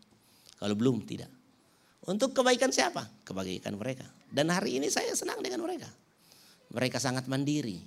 [0.58, 1.30] Kalau belum tidak.
[2.10, 3.06] Untuk kebaikan siapa?
[3.22, 4.10] Kebaikan mereka.
[4.26, 5.86] Dan hari ini saya senang dengan mereka.
[6.74, 7.78] Mereka sangat mandiri.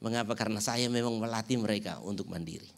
[0.00, 0.32] Mengapa?
[0.32, 2.77] Karena saya memang melatih mereka untuk mandiri.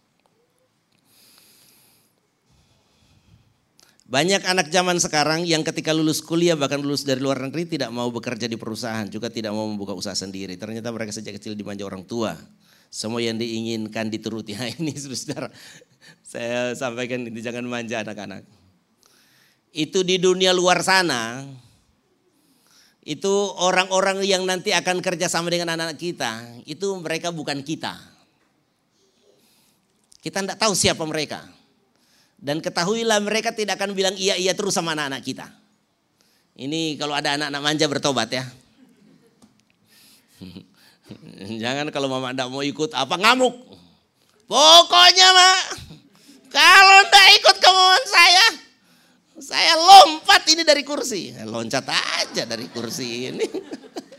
[4.11, 8.11] Banyak anak zaman sekarang yang ketika lulus kuliah bahkan lulus dari luar negeri tidak mau
[8.11, 10.59] bekerja di perusahaan, juga tidak mau membuka usaha sendiri.
[10.59, 12.35] Ternyata mereka sejak kecil dimanja orang tua.
[12.91, 14.53] Semua yang diinginkan dituruti.
[14.59, 15.47] Nah ini saudara,
[16.27, 18.61] saya sampaikan ini jangan manja anak-anak
[19.71, 21.47] itu di dunia luar sana,
[23.07, 26.33] itu orang-orang yang nanti akan kerja sama dengan anak-anak kita,
[26.67, 27.95] itu mereka bukan kita.
[30.21, 31.49] Kita tidak tahu siapa mereka.
[32.41, 35.47] Dan ketahuilah mereka tidak akan bilang iya-iya terus sama anak-anak kita.
[36.57, 38.45] Ini kalau ada anak-anak manja bertobat ya.
[41.63, 43.53] Jangan kalau mama tidak mau ikut apa ngamuk.
[44.49, 45.63] Pokoknya mak,
[46.51, 48.47] kalau tidak ikut kemauan saya,
[49.39, 51.31] saya lompat ini dari kursi.
[51.45, 53.47] Loncat aja dari kursi ini.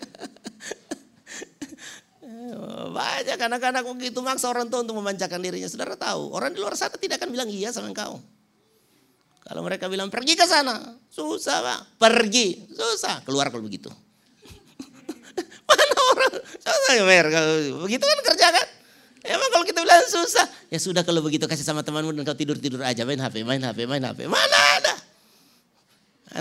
[2.90, 5.70] Banyak anak-anak begitu maksa orang tua untuk memanjakan dirinya.
[5.70, 8.18] Saudara tahu, orang di luar sana tidak akan bilang iya sama engkau.
[9.46, 11.80] Kalau mereka bilang pergi ke sana, susah pak.
[12.00, 13.20] Pergi, susah.
[13.28, 13.92] Keluar kalau begitu.
[15.68, 17.26] Mana orang, susah ya mer.
[17.84, 18.68] Begitu kan kerja kan.
[19.22, 22.82] Emang kalau kita bilang susah, ya sudah kalau begitu kasih sama temanmu dan kau tidur-tidur
[22.82, 24.26] aja main HP, main HP, main HP.
[24.26, 24.96] Mana ada?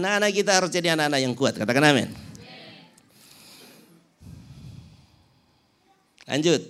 [0.00, 1.60] Anak-anak kita harus jadi anak-anak yang kuat.
[1.60, 2.29] Katakan amin.
[6.30, 6.62] Lanjut.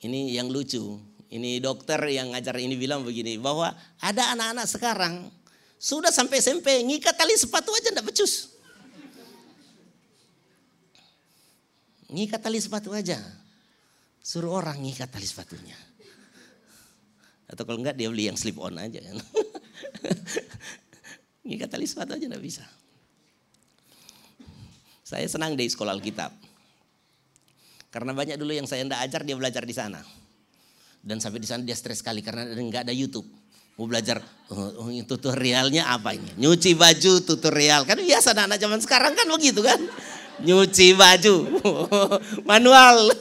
[0.00, 0.96] Ini yang lucu.
[1.28, 3.36] Ini dokter yang ngajar ini bilang begini.
[3.36, 3.68] Bahwa
[4.00, 5.28] ada anak-anak sekarang
[5.76, 8.56] sudah sampai SMP ngikat tali sepatu aja enggak becus.
[12.08, 13.20] Ngikat tali sepatu aja.
[14.24, 15.76] Suruh orang ngikat tali sepatunya.
[17.44, 19.04] Atau kalau enggak dia beli yang slip on aja.
[21.44, 22.64] Ngikat tali sepatu aja enggak bisa.
[25.04, 26.43] Saya senang di sekolah Alkitab.
[27.94, 30.02] Karena banyak dulu yang saya enggak ajar dia belajar di sana.
[30.98, 33.30] Dan sampai di sana dia stres sekali karena enggak ada YouTube.
[33.78, 34.18] Mau belajar
[34.50, 36.26] oh, oh, tutorialnya apa ini?
[36.42, 37.86] Nyuci baju tutorial.
[37.86, 39.78] Kan biasa anak-anak zaman sekarang kan begitu kan.
[40.42, 41.62] Nyuci baju.
[42.50, 43.14] Manual.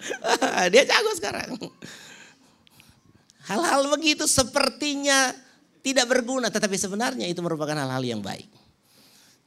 [0.72, 1.60] dia jago sekarang.
[3.44, 5.36] Hal-hal begitu sepertinya
[5.84, 8.48] tidak berguna, tetapi sebenarnya itu merupakan hal-hal yang baik.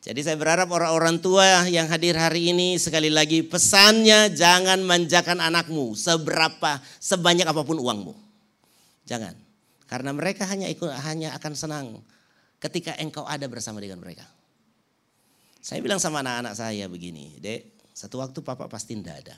[0.07, 5.99] Jadi saya berharap orang-orang tua yang hadir hari ini sekali lagi pesannya jangan manjakan anakmu
[5.99, 8.15] seberapa sebanyak apa pun uangmu.
[9.03, 9.35] Jangan.
[9.83, 11.99] Karena mereka hanya ikut hanya akan senang
[12.63, 14.23] ketika engkau ada bersama dengan mereka.
[15.59, 19.35] Saya bilang sama anak-anak saya begini, dek, satu waktu papa pasti tidak ada.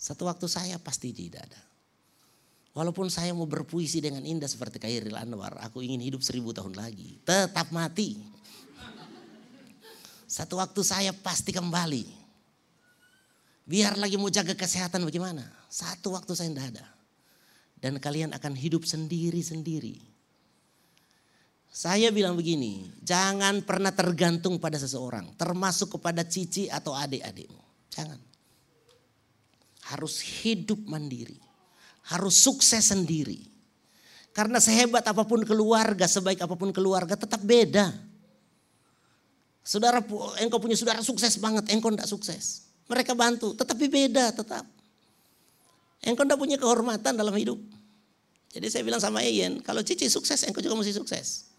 [0.00, 1.60] Satu waktu saya pasti tidak ada.
[2.72, 7.20] Walaupun saya mau berpuisi dengan indah seperti Khairil Anwar, aku ingin hidup seribu tahun lagi.
[7.28, 8.36] Tetap mati.
[10.26, 12.26] Satu waktu saya pasti kembali.
[13.66, 15.42] Biar lagi mau jaga kesehatan bagaimana.
[15.66, 16.86] Satu waktu saya tidak ada.
[17.78, 19.98] Dan kalian akan hidup sendiri-sendiri.
[21.70, 25.34] Saya bilang begini, jangan pernah tergantung pada seseorang.
[25.36, 27.62] Termasuk kepada cici atau adik-adikmu.
[27.90, 28.18] Jangan.
[29.92, 31.36] Harus hidup mandiri.
[32.10, 33.44] Harus sukses sendiri.
[34.32, 37.92] Karena sehebat apa pun keluarga, sebaik apa pun keluarga tetap beda.
[39.66, 39.98] Saudara,
[40.38, 42.70] engkau punya saudara sukses banget, engkau tidak sukses.
[42.86, 44.62] Mereka bantu, tetapi beda tetap.
[46.06, 47.58] Engkau tidak punya kehormatan dalam hidup.
[48.54, 51.50] Jadi saya bilang sama Ian, kalau Cici sukses, engkau juga mesti sukses.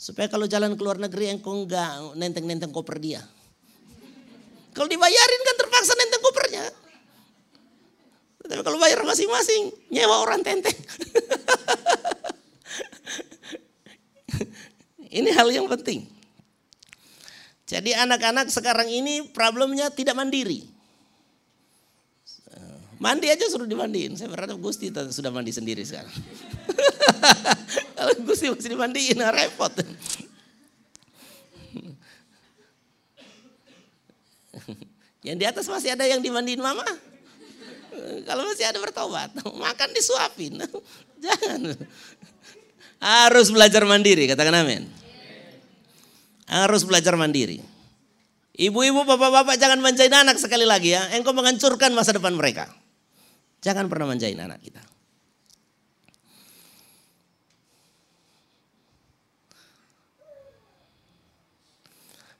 [0.00, 3.20] Supaya kalau jalan ke luar negeri, engkau enggak nenteng-nenteng koper dia.
[4.72, 6.64] Kalau dibayarin kan terpaksa nenteng kopernya.
[8.48, 10.72] Tapi kalau bayar masing-masing, nyewa orang tenteng.
[15.20, 16.21] Ini hal yang penting.
[17.72, 20.68] Jadi anak-anak sekarang ini problemnya tidak mandiri.
[23.02, 24.14] Mandi aja suruh dimandiin.
[24.14, 26.14] Saya berharap Gusti sudah mandi sendiri sekarang.
[27.98, 29.74] Kalau Gusti masih dimandiin, nah repot.
[35.26, 36.86] yang di atas masih ada yang dimandiin mama.
[38.22, 39.34] Kalau masih ada bertobat,
[39.66, 40.62] makan disuapin.
[41.18, 41.74] Jangan.
[43.02, 45.01] Harus belajar mandiri, katakan amin.
[46.52, 47.64] Harus belajar mandiri.
[48.52, 51.08] Ibu-ibu, bapak-bapak jangan manjain anak sekali lagi ya.
[51.16, 52.68] Engkau menghancurkan masa depan mereka.
[53.64, 54.84] Jangan pernah manjain anak kita.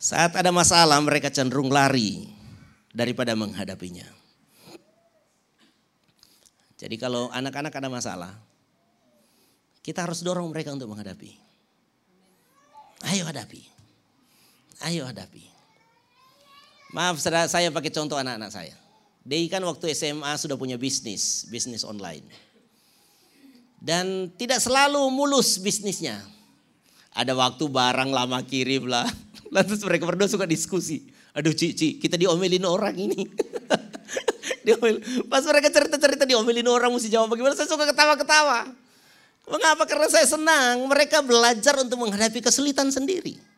[0.02, 2.26] Saat ada masalah mereka cenderung lari
[2.92, 4.04] daripada menghadapinya.
[6.76, 8.34] Jadi kalau anak-anak ada masalah,
[9.80, 11.30] kita harus dorong mereka untuk menghadapi.
[13.14, 13.81] Ayo hadapi.
[14.82, 15.46] Ayo hadapi.
[16.92, 18.76] Maaf saya pakai contoh anak-anak saya.
[19.22, 22.26] Dei kan waktu SMA sudah punya bisnis, bisnis online.
[23.78, 26.18] Dan tidak selalu mulus bisnisnya.
[27.14, 29.06] Ada waktu barang lama kirim lah.
[29.54, 31.06] Lantas mereka berdua suka diskusi.
[31.32, 33.24] Aduh Cici, kita diomelin orang ini.
[35.32, 37.54] Pas mereka cerita-cerita diomelin orang mesti jawab bagaimana.
[37.54, 38.68] Saya suka ketawa-ketawa.
[39.50, 39.86] Mengapa?
[39.86, 43.51] Karena saya senang mereka belajar untuk menghadapi kesulitan sendiri.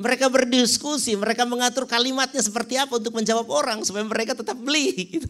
[0.00, 5.28] Mereka berdiskusi, mereka mengatur kalimatnya seperti apa untuk menjawab orang supaya mereka tetap beli, gitu.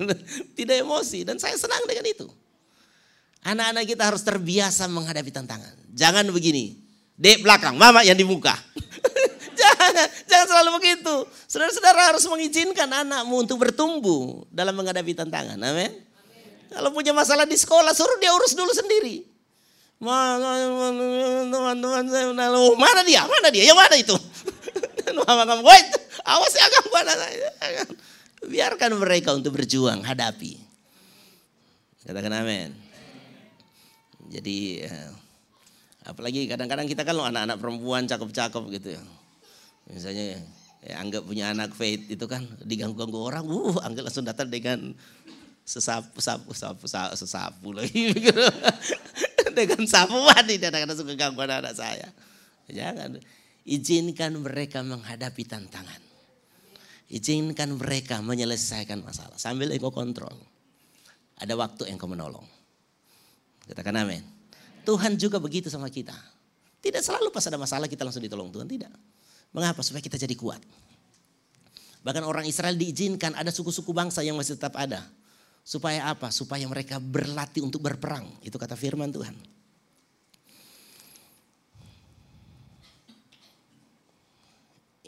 [0.55, 1.27] tidak emosi.
[1.27, 2.31] Dan saya senang dengan itu.
[3.43, 5.75] Anak-anak kita harus terbiasa menghadapi tantangan.
[5.91, 6.79] Jangan begini,
[7.19, 8.55] dek belakang, mama yang di muka.
[9.59, 11.27] jangan, jangan selalu begitu.
[11.51, 15.59] Saudara-saudara harus mengizinkan anakmu untuk bertumbuh dalam menghadapi tantangan.
[15.59, 15.99] Amin.
[16.71, 19.27] Kalau punya masalah di sekolah, suruh dia urus dulu sendiri.
[20.01, 22.31] Teman-teman saya,
[22.79, 23.27] mana dia?
[23.27, 23.67] Mana dia?
[23.67, 24.15] Yang mana itu?
[25.17, 25.89] Mama kamu, wait,
[26.25, 27.19] awas ya kamu anak.
[28.47, 30.57] Biarkan mereka untuk berjuang, hadapi.
[32.07, 32.73] Katakan amin.
[34.31, 35.11] Jadi eh,
[36.07, 39.03] apalagi kadang-kadang kita kan anak-anak perempuan cakep-cakep gitu ya.
[39.91, 40.39] Misalnya
[40.87, 44.95] ya, anggap punya anak faith itu kan diganggu-ganggu orang, uh, anggap langsung datang dengan
[45.67, 48.15] sesapu, sapu, sapu, sapu, sesapu lagi.
[49.57, 52.09] dengan sapu mati dan kadang suka ganggu anak-anak saya.
[52.71, 53.19] Jangan.
[53.69, 56.01] Izinkan mereka menghadapi tantangan.
[57.11, 59.37] Izinkan mereka menyelesaikan masalah.
[59.37, 60.33] Sambil engkau kontrol.
[61.37, 62.45] Ada waktu engkau menolong.
[63.67, 64.23] Katakan amin.
[64.87, 66.17] Tuhan juga begitu sama kita.
[66.81, 68.65] Tidak selalu pas ada masalah kita langsung ditolong Tuhan.
[68.65, 68.93] Tidak.
[69.53, 69.85] Mengapa?
[69.85, 70.63] Supaya kita jadi kuat.
[72.01, 75.05] Bahkan orang Israel diizinkan ada suku-suku bangsa yang masih tetap ada.
[75.61, 76.33] Supaya apa?
[76.33, 78.25] Supaya mereka berlatih untuk berperang.
[78.41, 79.37] Itu kata firman Tuhan.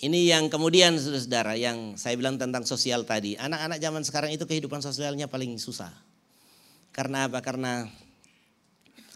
[0.03, 3.38] Ini yang kemudian saudara-saudara yang saya bilang tentang sosial tadi.
[3.38, 5.94] Anak-anak zaman sekarang itu kehidupan sosialnya paling susah.
[6.90, 7.38] Karena apa?
[7.38, 7.86] Karena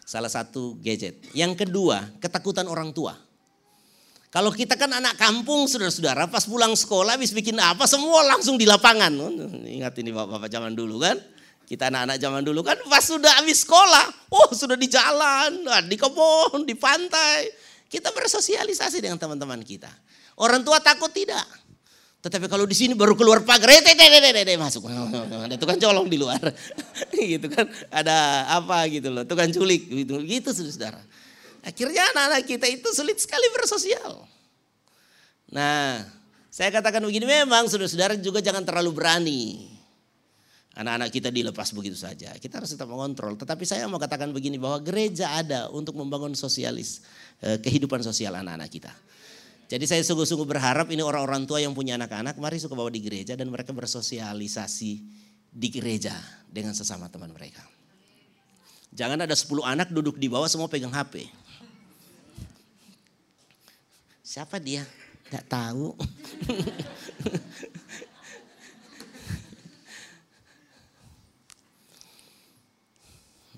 [0.07, 1.19] salah satu gadget.
[1.35, 3.19] Yang kedua, ketakutan orang tua.
[4.31, 8.63] Kalau kita kan anak kampung saudara-saudara pas pulang sekolah habis bikin apa semua langsung di
[8.63, 9.11] lapangan.
[9.67, 11.19] Ingat ini bapak-bapak zaman dulu kan.
[11.67, 14.07] Kita anak-anak zaman dulu kan pas sudah habis sekolah.
[14.31, 17.51] Oh sudah di jalan, di kebun, di pantai.
[17.91, 19.91] Kita bersosialisasi dengan teman-teman kita.
[20.37, 21.43] Orang tua takut tidak.
[22.21, 24.89] Tetapi kalau di sini baru keluar pagar, eh, eh, masuk.
[25.47, 26.41] Ada tukang colong di luar.
[27.13, 27.65] gitu kan.
[27.89, 30.21] Ada apa gitu loh, tukang culik gitu.
[30.21, 31.01] Gitu saudara.
[31.65, 34.23] Akhirnya anak-anak kita itu sulit sekali bersosial.
[35.51, 36.03] Nah,
[36.57, 39.69] Saya katakan begini, memang saudara-saudara juga jangan terlalu berani.
[40.73, 42.33] Anak-anak kita dilepas begitu saja.
[42.33, 43.37] Kita harus tetap mengontrol.
[43.37, 47.05] Tetapi saya mau katakan begini bahwa gereja ada untuk membangun sosialis
[47.45, 48.89] eh, kehidupan sosial anak-anak kita.
[49.67, 53.35] Jadi saya sungguh-sungguh berharap ini orang-orang tua yang punya anak-anak mari suka bawa di gereja
[53.35, 54.91] dan mereka bersosialisasi
[55.51, 56.15] di gereja
[56.47, 57.59] dengan sesama teman mereka.
[58.95, 61.27] Jangan ada 10 anak duduk di bawah semua pegang HP.
[64.23, 64.87] Siapa dia?
[65.27, 65.91] Tidak tahu.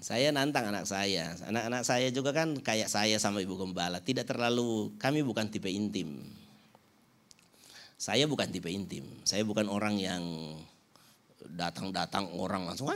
[0.10, 1.38] saya nantang anak saya.
[1.46, 4.02] Anak-anak saya juga kan kayak saya sama ibu gembala.
[4.02, 6.26] Tidak terlalu, kami bukan tipe intim.
[7.94, 9.06] Saya bukan tipe intim.
[9.22, 10.26] Saya bukan orang yang
[11.46, 12.90] datang-datang orang langsung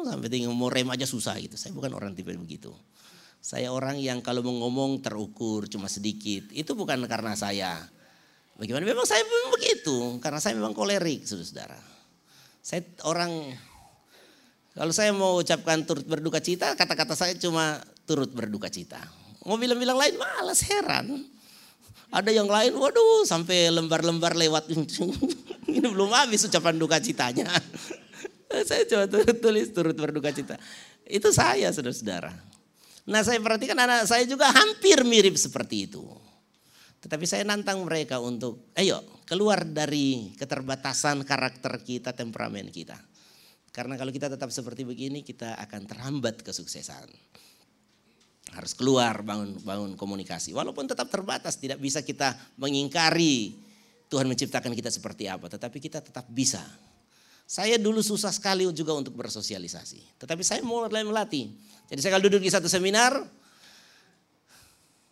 [0.00, 1.56] sampai tinggal mau rem aja susah gitu.
[1.56, 2.76] Saya bukan orang tipe begitu.
[3.40, 6.52] Saya orang yang kalau mau ngomong terukur cuma sedikit.
[6.52, 7.80] Itu bukan karena saya.
[8.60, 8.84] Bagaimana?
[8.84, 9.24] Memang saya
[9.56, 10.20] begitu.
[10.20, 11.80] Karena saya memang kolerik, saudara-saudara.
[12.60, 13.56] Saya orang,
[14.80, 18.96] kalau saya mau ucapkan turut berduka cita, kata-kata saya cuma turut berduka cita.
[19.44, 21.20] Mau bilang-bilang lain malas, heran.
[22.08, 24.72] Ada yang lain, waduh sampai lembar-lembar lewat.
[25.68, 27.52] Ini belum habis ucapan duka citanya.
[28.68, 29.04] saya coba
[29.36, 30.56] tulis turut berduka cita.
[31.04, 32.32] Itu saya saudara-saudara.
[33.04, 36.08] Nah saya perhatikan anak saya juga hampir mirip seperti itu.
[37.04, 43.09] Tetapi saya nantang mereka untuk, ayo keluar dari keterbatasan karakter kita, temperamen kita.
[43.70, 47.06] Karena kalau kita tetap seperti begini, kita akan terhambat kesuksesan.
[48.50, 50.50] Harus keluar bangun bangun komunikasi.
[50.50, 53.54] Walaupun tetap terbatas, tidak bisa kita mengingkari
[54.10, 55.46] Tuhan menciptakan kita seperti apa.
[55.46, 56.62] Tetapi kita tetap bisa.
[57.46, 60.18] Saya dulu susah sekali juga untuk bersosialisasi.
[60.18, 61.50] Tetapi saya mulai melatih
[61.90, 63.18] jadi saya kalau duduk di satu seminar,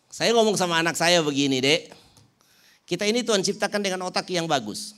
[0.07, 1.91] saya ngomong sama anak saya begini dek,
[2.87, 4.95] kita ini Tuhan ciptakan dengan otak yang bagus.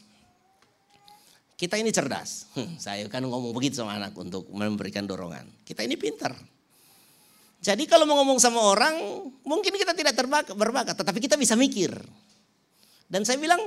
[1.61, 2.49] Kita ini cerdas.
[2.57, 5.45] Hmm, saya kan ngomong begitu sama anak untuk memberikan dorongan.
[5.61, 6.33] Kita ini pintar.
[7.61, 8.97] Jadi kalau mau ngomong sama orang,
[9.45, 11.93] mungkin kita tidak terbakat, berbakat, tetapi kita bisa mikir.
[13.05, 13.61] Dan saya bilang,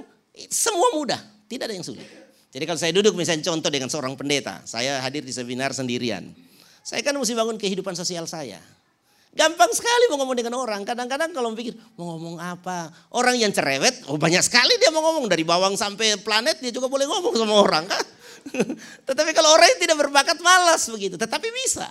[0.50, 2.10] semua mudah, tidak ada yang sulit.
[2.50, 6.34] Jadi kalau saya duduk misalnya contoh dengan seorang pendeta, saya hadir di seminar sendirian.
[6.82, 8.58] Saya kan mesti bangun kehidupan sosial saya.
[9.34, 10.86] Gampang sekali mau ngomong dengan orang.
[10.86, 12.94] Kadang-kadang kalau pikir mau ngomong apa.
[13.10, 15.26] Orang yang cerewet, oh banyak sekali dia mau ngomong.
[15.26, 18.06] Dari bawang sampai planet dia juga boleh ngomong sama orang kan.
[19.10, 21.18] Tetapi kalau orang yang tidak berbakat malas begitu.
[21.18, 21.90] Tetapi bisa.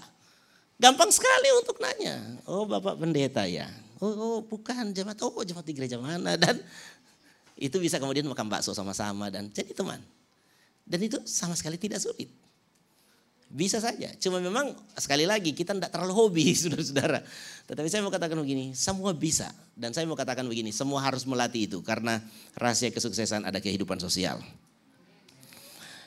[0.78, 2.22] Gampang sekali untuk nanya.
[2.46, 3.66] Oh bapak pendeta ya.
[3.98, 5.18] Oh, oh bukan jemaat.
[5.26, 6.38] Oh jemaat di gereja mana.
[6.42, 6.62] Dan
[7.58, 9.34] itu bisa kemudian makan bakso sama-sama.
[9.34, 9.98] Dan jadi teman.
[10.86, 12.30] Dan itu sama sekali tidak sulit.
[13.52, 14.08] Bisa saja.
[14.16, 17.20] Cuma memang sekali lagi kita tidak terlalu hobi saudara-saudara.
[17.68, 19.52] Tetapi saya mau katakan begini, semua bisa.
[19.76, 21.84] Dan saya mau katakan begini, semua harus melatih itu.
[21.84, 22.16] Karena
[22.56, 24.40] rahasia kesuksesan ada kehidupan sosial.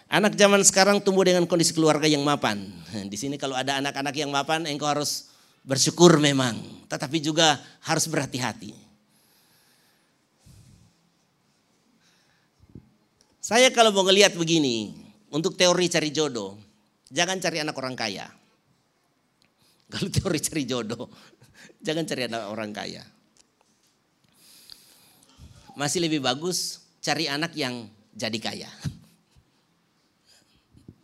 [0.09, 2.65] Anak zaman sekarang tumbuh dengan kondisi keluarga yang mapan.
[3.13, 5.29] Di sini kalau ada anak-anak yang mapan, engkau harus
[5.61, 6.57] bersyukur memang.
[6.89, 8.73] Tetapi juga harus berhati-hati.
[13.37, 14.97] Saya kalau mau ngelihat begini,
[15.29, 16.57] untuk teori cari jodoh,
[17.13, 18.25] Jangan cari anak orang kaya.
[19.85, 21.05] Kalau teori cari jodoh,
[21.85, 23.05] jangan cari anak orang kaya.
[25.77, 27.85] Masih lebih bagus cari anak yang
[28.17, 28.71] jadi kaya.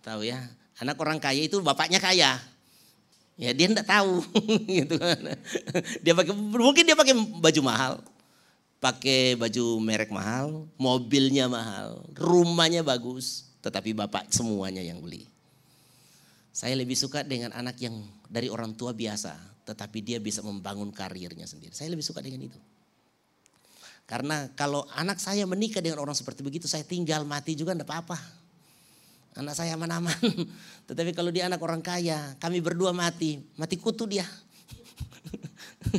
[0.01, 0.41] Tahu ya,
[0.81, 2.41] anak orang kaya itu bapaknya kaya.
[3.37, 4.25] Ya dia enggak tahu
[4.81, 5.37] gitu kan.
[6.01, 7.93] Dia pakai mungkin dia pakai baju mahal.
[8.81, 15.30] Pakai baju merek mahal, mobilnya mahal, rumahnya bagus, tetapi bapak semuanya yang beli.
[16.51, 17.95] Saya lebih suka dengan anak yang
[18.27, 21.71] dari orang tua biasa, tetapi dia bisa membangun karirnya sendiri.
[21.71, 22.59] Saya lebih suka dengan itu.
[24.03, 28.19] Karena kalau anak saya menikah dengan orang seperti begitu, saya tinggal mati juga enggak apa-apa.
[29.39, 30.19] Anak saya aman-aman.
[30.91, 34.27] Tetapi kalau dia anak orang kaya, kami berdua mati, mati kutu dia.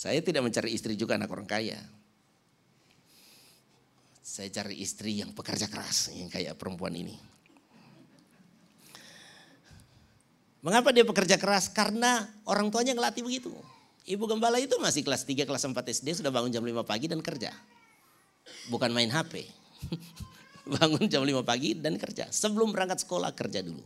[0.00, 1.76] saya tidak mencari istri juga anak orang kaya.
[4.36, 7.16] Saya cari istri yang pekerja keras, yang kayak perempuan ini.
[10.60, 11.72] Mengapa dia pekerja keras?
[11.72, 13.48] Karena orang tuanya ngelatih begitu.
[14.04, 17.24] Ibu gembala itu masih kelas 3, kelas 4 SD sudah bangun jam 5 pagi dan
[17.24, 17.48] kerja.
[18.68, 19.48] Bukan main HP.
[20.76, 22.28] bangun jam 5 pagi dan kerja.
[22.28, 23.80] Sebelum berangkat sekolah kerja dulu.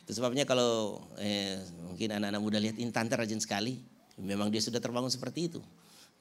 [0.00, 1.60] Itu sebabnya kalau eh,
[1.92, 3.84] mungkin anak-anak muda lihat Intan rajin sekali.
[4.16, 5.60] Memang dia sudah terbangun seperti itu.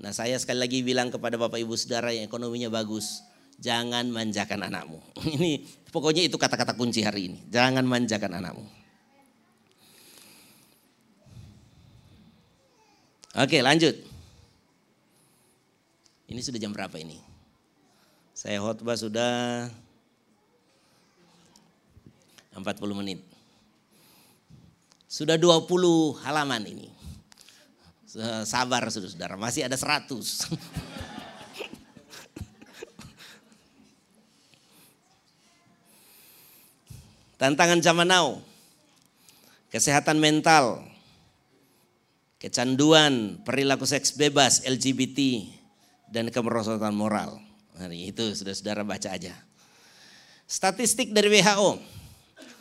[0.02, 3.22] Nah saya sekali lagi bilang kepada Bapak Ibu Saudara yang ekonominya bagus,
[3.62, 4.98] jangan manjakan anakmu.
[5.38, 5.62] Ini
[5.94, 7.40] pokoknya itu kata-kata kunci hari ini.
[7.54, 8.66] Jangan manjakan anakmu.
[13.38, 13.96] Oke lanjut.
[16.28, 17.20] Ini sudah jam berapa ini?
[18.32, 19.68] Saya khotbah sudah
[22.56, 22.64] 40
[22.96, 23.20] menit.
[25.12, 25.68] Sudah 20
[26.24, 27.01] halaman ini.
[28.44, 30.52] Sabar saudara, masih ada 100.
[37.40, 38.44] Tantangan zaman now.
[39.72, 40.84] Kesehatan mental.
[42.36, 45.48] Kecanduan, perilaku seks bebas, LGBT,
[46.12, 47.40] dan kemerosotan moral.
[47.80, 49.32] Nah, itu sudah saudara baca aja.
[50.44, 51.80] Statistik dari WHO.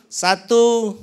[0.07, 0.95] Satu,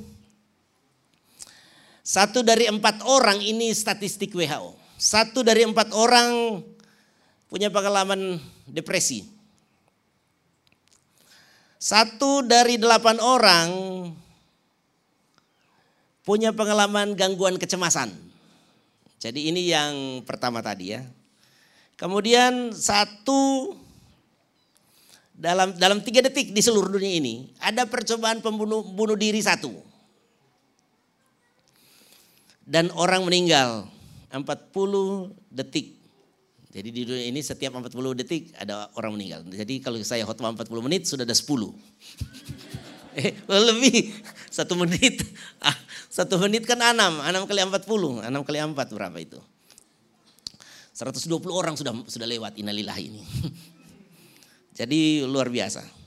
[2.09, 4.73] satu dari empat orang ini statistik WHO.
[4.97, 6.57] Satu dari empat orang
[7.45, 9.29] punya pengalaman depresi.
[11.77, 13.69] Satu dari delapan orang
[16.25, 18.09] punya pengalaman gangguan kecemasan.
[19.21, 21.05] Jadi ini yang pertama tadi ya.
[21.93, 23.77] Kemudian satu
[25.37, 29.88] dalam dalam tiga detik di seluruh dunia ini ada percobaan pembunuh bunuh diri satu.
[32.69, 33.89] Dan orang meninggal
[34.29, 34.45] 40
[35.49, 35.99] detik
[36.69, 39.41] jadi di dunia ini setiap 40 detik ada orang meninggal.
[39.49, 41.49] Jadi kalau saya khotbah 40 menit sudah ada 10.
[43.17, 44.13] eh, lebih
[44.53, 45.25] satu menit.
[45.57, 45.73] Ah,
[46.13, 49.41] satu menit kan 6, 6 kali 40, 6 kali 4 berapa itu?
[50.93, 53.25] 120 orang sudah sudah lewat inalillah ini.
[54.77, 55.98] Jadi luar biasa.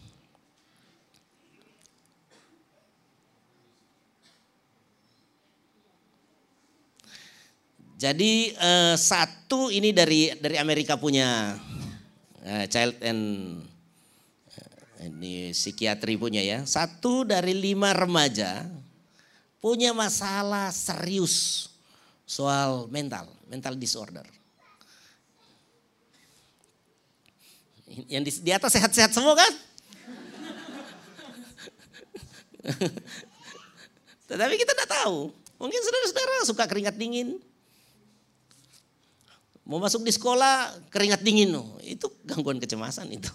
[8.02, 11.54] Jadi uh, satu ini dari dari Amerika punya
[12.42, 13.22] uh, child and
[14.58, 16.66] uh, ini psikiatri punya ya.
[16.66, 18.66] Satu dari lima remaja
[19.62, 21.70] punya masalah serius
[22.26, 24.26] soal mental, mental disorder.
[28.10, 29.52] Yang di, di atas sehat-sehat semua kan?
[34.26, 35.30] Tetapi kita tidak tahu.
[35.62, 37.38] Mungkin saudara-saudara suka keringat dingin,
[39.62, 41.78] Mau masuk di sekolah keringat dingin loh.
[41.82, 43.30] Itu gangguan kecemasan itu.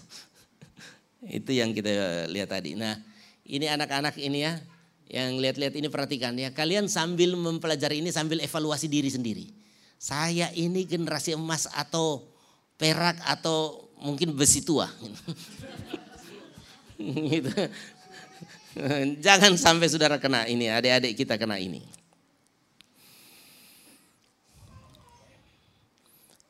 [1.40, 2.76] itu yang kita lihat tadi.
[2.76, 3.00] Nah
[3.48, 4.60] ini anak-anak ini ya.
[5.08, 6.52] Yang lihat-lihat ini perhatikan ya.
[6.52, 9.48] Kalian sambil mempelajari ini sambil evaluasi diri sendiri.
[9.96, 12.28] Saya ini generasi emas atau
[12.76, 14.86] perak atau mungkin besi tua.
[17.32, 17.50] gitu.
[19.18, 21.82] Jangan sampai saudara kena ini, adik-adik kita kena ini.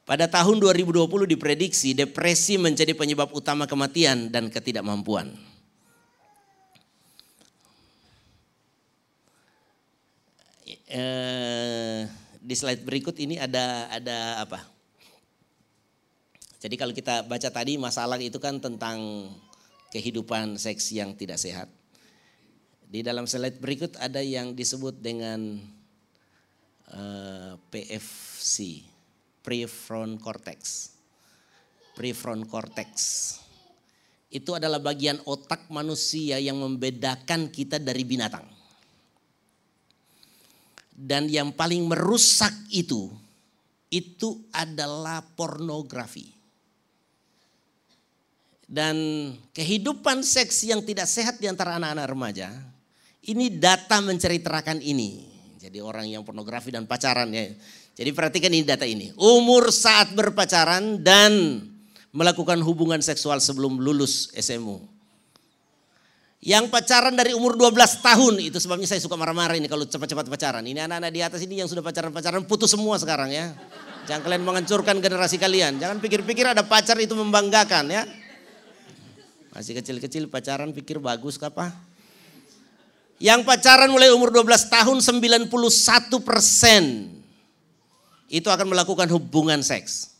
[0.08, 5.36] Pada tahun 2020 diprediksi depresi menjadi penyebab utama kematian dan ketidakmampuan.
[10.88, 12.08] Eh,
[12.40, 14.64] di slide berikut ini ada ada apa?
[16.56, 19.28] Jadi kalau kita baca tadi masalah itu kan tentang
[19.92, 21.68] kehidupan seks yang tidak sehat.
[22.88, 25.60] Di dalam slide berikut ada yang disebut dengan
[26.96, 28.87] eh, PFC,
[29.48, 30.92] prefront cortex.
[31.96, 32.92] Prefront cortex
[34.28, 38.44] itu adalah bagian otak manusia yang membedakan kita dari binatang.
[40.92, 43.08] Dan yang paling merusak itu,
[43.88, 46.28] itu adalah pornografi.
[48.68, 52.52] Dan kehidupan seks yang tidak sehat di antara anak-anak remaja,
[53.24, 55.24] ini data menceritakan ini.
[55.56, 57.48] Jadi orang yang pornografi dan pacaran ya,
[57.98, 59.10] jadi perhatikan ini data ini.
[59.18, 61.66] Umur saat berpacaran dan
[62.14, 64.78] melakukan hubungan seksual sebelum lulus SMU.
[66.38, 70.62] Yang pacaran dari umur 12 tahun, itu sebabnya saya suka marah-marah ini kalau cepat-cepat pacaran.
[70.62, 73.50] Ini anak-anak di atas ini yang sudah pacaran-pacaran putus semua sekarang ya.
[74.06, 75.82] Jangan kalian menghancurkan generasi kalian.
[75.82, 78.06] Jangan pikir-pikir ada pacar itu membanggakan ya.
[79.50, 81.74] Masih kecil-kecil pacaran pikir bagus apa?
[83.18, 85.50] Yang pacaran mulai umur 12 tahun 91
[86.22, 87.17] persen
[88.28, 90.14] itu akan melakukan hubungan seks.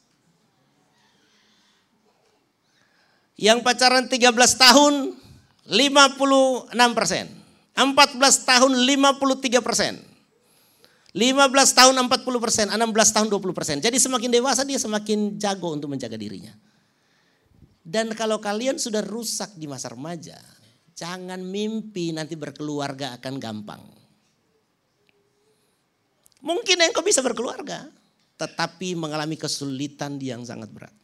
[3.39, 5.15] Yang pacaran 13 tahun
[5.69, 7.27] 56 persen.
[7.79, 9.95] 14 tahun 53 persen.
[11.15, 13.77] 15 tahun 40 persen, 16 tahun 20 persen.
[13.81, 16.53] Jadi semakin dewasa dia semakin jago untuk menjaga dirinya.
[17.81, 20.37] Dan kalau kalian sudah rusak di masa remaja,
[20.93, 23.81] jangan mimpi nanti berkeluarga akan gampang.
[26.39, 27.91] Mungkin engkau bisa berkeluarga
[28.39, 30.95] tetapi mengalami kesulitan yang sangat berat.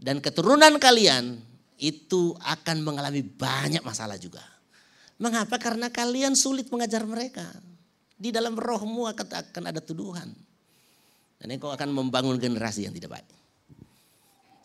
[0.00, 1.38] Dan keturunan kalian
[1.76, 4.42] itu akan mengalami banyak masalah juga.
[5.20, 5.60] Mengapa?
[5.60, 7.44] Karena kalian sulit mengajar mereka.
[8.16, 10.32] Di dalam rohmu akan, ada tuduhan.
[11.38, 13.30] Dan engkau akan membangun generasi yang tidak baik.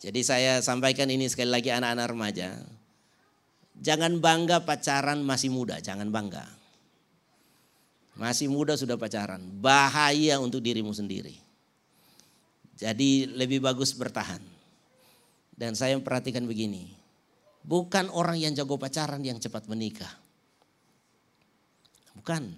[0.00, 2.56] Jadi saya sampaikan ini sekali lagi anak-anak remaja.
[3.76, 6.59] Jangan bangga pacaran masih muda, jangan bangga.
[8.18, 11.36] Masih muda sudah pacaran, bahaya untuk dirimu sendiri.
[12.80, 14.40] Jadi lebih bagus bertahan.
[15.52, 16.88] Dan saya memperhatikan begini,
[17.60, 20.08] bukan orang yang jago pacaran yang cepat menikah.
[22.16, 22.48] Bukan.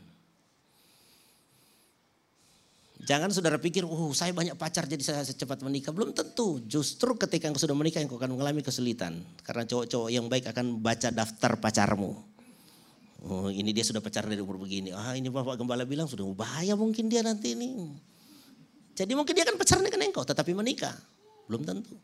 [3.03, 5.91] Jangan saudara pikir, oh saya banyak pacar jadi saya cepat menikah.
[5.91, 6.63] Belum tentu.
[6.71, 9.19] Justru ketika engkau sudah menikah engkau akan mengalami kesulitan.
[9.43, 12.32] Karena cowok-cowok yang baik akan baca daftar pacarmu.
[13.23, 14.91] Oh ini dia sudah pacaran dari umur begini.
[14.91, 17.95] Ah ini Bapak Gembala bilang sudah bahaya mungkin dia nanti ini.
[18.99, 20.95] Jadi mungkin dia akan pacaran dengan engkau tetapi menikah.
[21.47, 21.95] Belum tentu.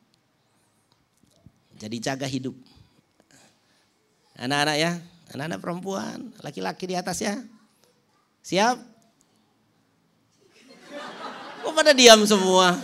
[1.78, 2.54] Jadi jaga hidup.
[4.38, 4.92] Anak-anak ya,
[5.34, 7.42] anak-anak perempuan, laki-laki di atas ya.
[8.46, 8.78] Siap?
[11.66, 12.78] Kok pada diam semua?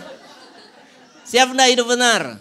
[1.23, 2.37] Siap enggak hidup benar?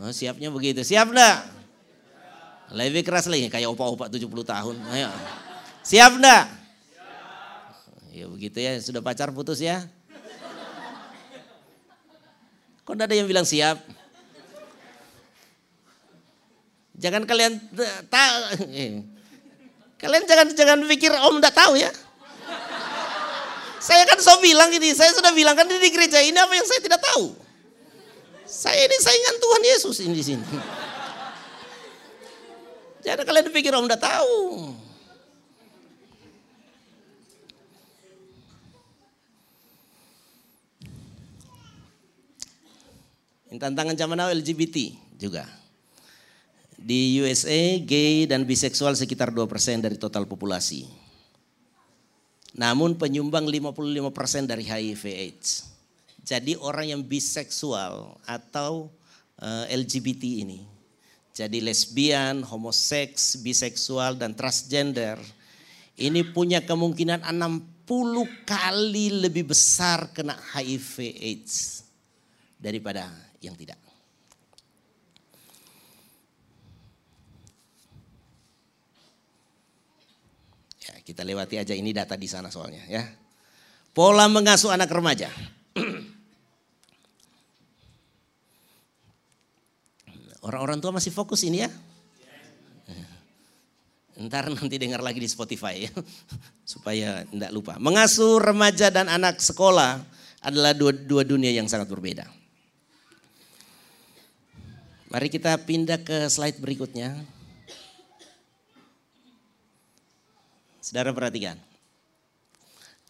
[0.00, 0.80] Oh, siapnya begitu.
[0.80, 1.59] Siap enggak?
[2.70, 4.76] Lebih keras lagi kayak opa-opa 70 tahun.
[4.94, 5.10] Ayo.
[5.82, 6.46] Siap enggak?
[8.10, 9.86] Ya begitu ya, sudah pacar putus ya.
[12.86, 13.78] Kok ada yang bilang siap?
[17.00, 17.58] Jangan kalian
[18.06, 18.38] tahu.
[19.98, 21.90] Kalian jangan jangan pikir om enggak tahu ya.
[23.80, 26.84] Saya kan so bilang ini, saya sudah bilang kan di gereja ini apa yang saya
[26.84, 27.32] tidak tahu.
[28.44, 30.44] Saya ini saingan Tuhan Yesus ini di sini.
[33.00, 34.36] Jangan kalian pikir om udah tahu.
[43.50, 45.42] Ini tantangan zaman now LGBT juga.
[46.80, 49.44] Di USA, gay dan biseksual sekitar 2%
[49.84, 50.86] dari total populasi.
[52.56, 55.68] Namun penyumbang 55% dari HIV AIDS.
[56.24, 58.88] Jadi orang yang biseksual atau
[59.42, 60.79] eh, LGBT ini.
[61.30, 65.16] Jadi lesbian, homoseks, biseksual dan transgender
[66.00, 67.84] ini punya kemungkinan 60
[68.48, 71.84] kali lebih besar kena HIV AIDS
[72.56, 73.08] daripada
[73.44, 73.76] yang tidak.
[81.00, 83.02] Kita lewati aja ini data di sana soalnya ya.
[83.90, 85.26] Pola mengasuh anak remaja.
[90.40, 91.70] Orang-orang tua masih fokus ini ya.
[94.20, 95.92] Ntar nanti dengar lagi di Spotify ya.
[96.68, 97.80] Supaya tidak lupa.
[97.80, 100.00] Mengasuh remaja dan anak sekolah
[100.44, 102.28] adalah dua, dua dunia yang sangat berbeda.
[105.10, 107.16] Mari kita pindah ke slide berikutnya.
[110.84, 111.58] Saudara perhatikan.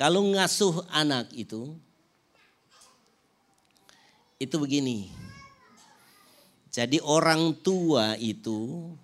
[0.01, 1.77] Kalau ngasuh anak itu,
[4.41, 5.13] itu begini.
[6.71, 8.95] Jadi orang tua itu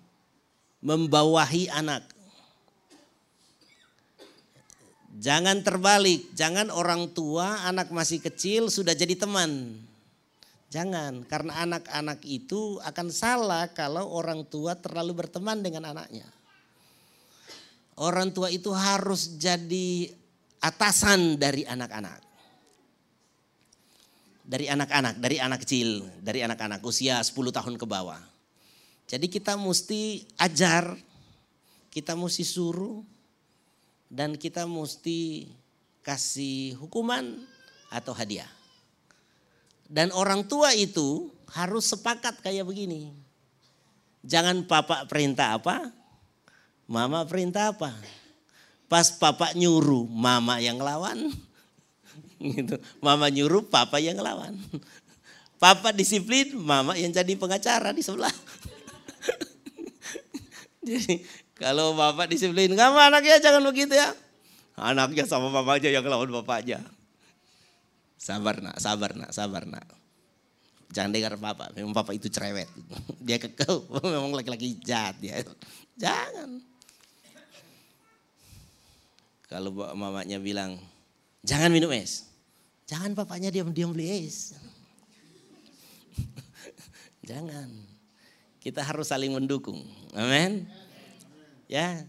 [0.79, 2.07] membawahi anak.
[5.17, 9.81] Jangan terbalik, jangan orang tua anak masih kecil sudah jadi teman.
[10.67, 16.27] Jangan, karena anak-anak itu akan salah kalau orang tua terlalu berteman dengan anaknya.
[17.97, 20.11] Orang tua itu harus jadi
[20.61, 22.26] atasan dari anak-anak.
[24.47, 28.19] Dari anak-anak, dari anak kecil, dari anak-anak usia 10 tahun ke bawah.
[29.11, 30.95] Jadi kita mesti ajar,
[31.91, 33.03] kita mesti suruh,
[34.07, 35.51] dan kita mesti
[35.99, 37.43] kasih hukuman
[37.91, 38.47] atau hadiah.
[39.87, 43.11] Dan orang tua itu harus sepakat kayak begini.
[44.23, 45.91] Jangan papa perintah apa,
[46.87, 47.91] Mama perintah apa?
[48.87, 51.35] Pas papa nyuruh, mama yang lawan.
[52.57, 52.77] Gitu.
[53.01, 54.53] Mama nyuruh, papa yang lawan.
[55.57, 58.33] Papa disiplin, mama yang jadi pengacara di sebelah.
[60.87, 61.25] jadi
[61.57, 64.13] kalau bapak disiplin, kamu anaknya jangan begitu ya.
[64.77, 66.85] Anaknya sama mama aja yang lawan bapaknya.
[68.21, 69.85] Sabar nak, sabar nak, sabar nak.
[70.93, 72.69] Jangan dengar papa, memang papa itu cerewet.
[73.25, 75.41] Dia kekeu, memang laki-laki jahat dia.
[75.99, 76.61] Jangan.
[79.47, 80.75] Kalau mamanya bilang,
[81.43, 82.26] jangan minum es.
[82.87, 84.55] Jangan papanya diam-diam beli es.
[87.29, 87.67] jangan.
[88.63, 89.83] Kita harus saling mendukung.
[90.15, 90.63] Amin.
[91.67, 92.07] Ya.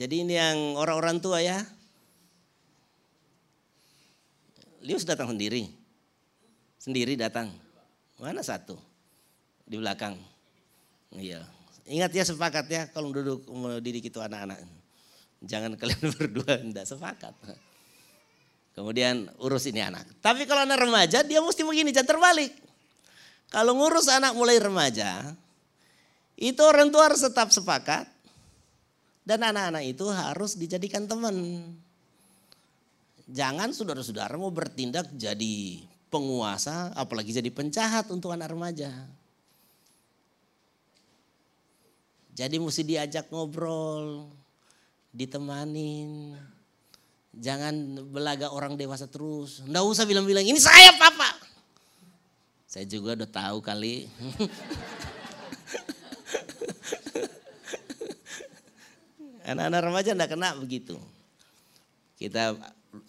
[0.00, 1.60] Jadi ini yang orang-orang tua ya.
[4.80, 5.68] Lius datang sendiri.
[6.80, 7.52] Sendiri datang.
[8.16, 8.80] Mana satu?
[9.68, 10.16] Di belakang.
[11.12, 11.44] Iya.
[11.84, 14.64] Ingat ya sepakat ya kalau duduk mendidik itu anak-anak.
[15.44, 17.36] Jangan kalian berdua tidak sepakat.
[18.80, 20.08] Kemudian urus ini anak.
[20.24, 22.48] Tapi kalau anak remaja dia mesti begini, jangan terbalik.
[23.52, 25.36] Kalau ngurus anak mulai remaja,
[26.40, 28.08] itu orang tua harus tetap sepakat
[29.28, 31.60] dan anak-anak itu harus dijadikan teman.
[33.28, 38.88] Jangan saudara-saudara mau bertindak jadi penguasa, apalagi jadi penjahat untuk anak remaja.
[42.32, 44.24] Jadi mesti diajak ngobrol,
[45.12, 46.32] ditemanin.
[47.30, 49.62] Jangan belaga orang dewasa terus.
[49.62, 51.30] Nggak usah bilang-bilang, ini saya papa.
[52.66, 54.06] Saya juga udah tahu kali.
[59.50, 60.98] Anak-anak remaja enggak kena begitu.
[62.18, 62.54] Kita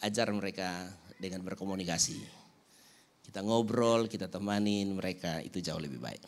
[0.02, 0.90] ajar mereka
[1.22, 2.18] dengan berkomunikasi.
[3.22, 6.22] Kita ngobrol, kita temanin mereka, itu jauh lebih baik.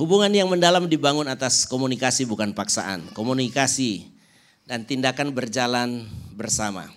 [0.00, 3.12] Hubungan yang mendalam dibangun atas komunikasi bukan paksaan.
[3.12, 4.08] Komunikasi
[4.64, 6.88] dan tindakan berjalan bersama.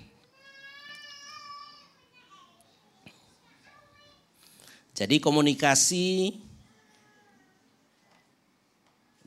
[4.96, 6.32] Jadi komunikasi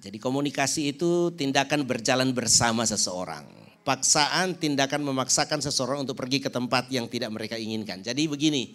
[0.01, 3.45] jadi komunikasi itu tindakan berjalan bersama seseorang.
[3.85, 8.01] Paksaan tindakan memaksakan seseorang untuk pergi ke tempat yang tidak mereka inginkan.
[8.01, 8.73] Jadi begini,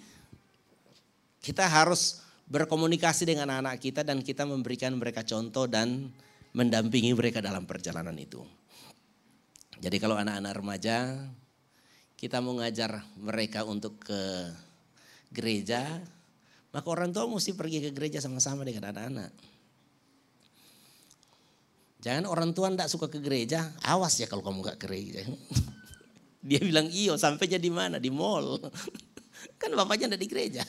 [1.41, 2.21] kita harus
[2.51, 6.11] berkomunikasi dengan anak-anak kita dan kita memberikan mereka contoh dan
[6.51, 8.43] mendampingi mereka dalam perjalanan itu.
[9.79, 11.15] Jadi kalau anak-anak remaja,
[12.19, 14.51] kita mau ngajar mereka untuk ke
[15.31, 16.03] gereja,
[16.75, 19.31] maka orang tua mesti pergi ke gereja sama-sama dengan anak-anak.
[22.03, 25.23] Jangan orang tua ndak suka ke gereja, awas ya kalau kamu nggak ke gereja.
[26.51, 27.95] Dia bilang iyo, sampainya di mana?
[27.95, 28.59] Di mall.
[29.61, 30.65] Kan bapaknya ndak di gereja.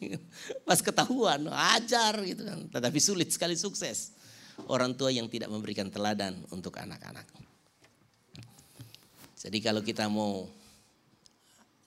[0.68, 2.58] Pas ketahuan, ajar gitu kan.
[2.72, 4.16] Tetapi sulit sekali sukses.
[4.68, 7.24] Orang tua yang tidak memberikan teladan untuk anak-anak.
[9.40, 10.44] Jadi kalau kita mau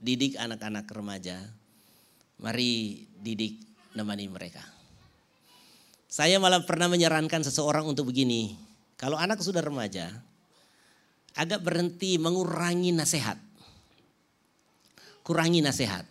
[0.01, 1.37] didik anak-anak remaja,
[2.41, 3.61] mari didik
[3.93, 4.65] nemani mereka.
[6.09, 8.57] Saya malah pernah menyarankan seseorang untuk begini.
[8.97, 10.13] Kalau anak sudah remaja,
[11.33, 13.37] agak berhenti mengurangi nasihat.
[15.25, 16.05] Kurangi nasihat.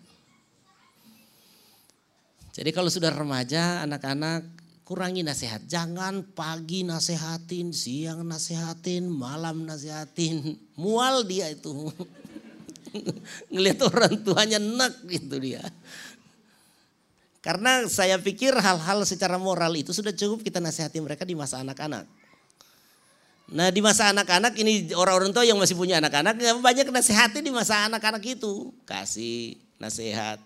[2.53, 4.45] Jadi kalau sudah remaja, anak-anak
[4.85, 5.65] kurangi nasihat.
[5.65, 10.61] Jangan pagi nasihatin, siang nasihatin, malam nasihatin.
[10.77, 11.89] Mual dia itu.
[13.53, 15.65] Ngelihat orang tuanya nek gitu dia.
[17.41, 22.05] Karena saya pikir hal-hal secara moral itu sudah cukup kita nasihati mereka di masa anak-anak.
[23.53, 27.89] Nah di masa anak-anak ini orang-orang tua yang masih punya anak-anak banyak nasihati di masa
[27.89, 28.71] anak-anak itu.
[28.87, 30.39] Kasih nasihat,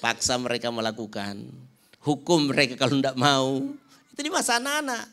[0.00, 1.46] paksa mereka melakukan,
[2.04, 3.64] hukum mereka kalau tidak mau.
[4.12, 5.04] Itu di masa anak-anak.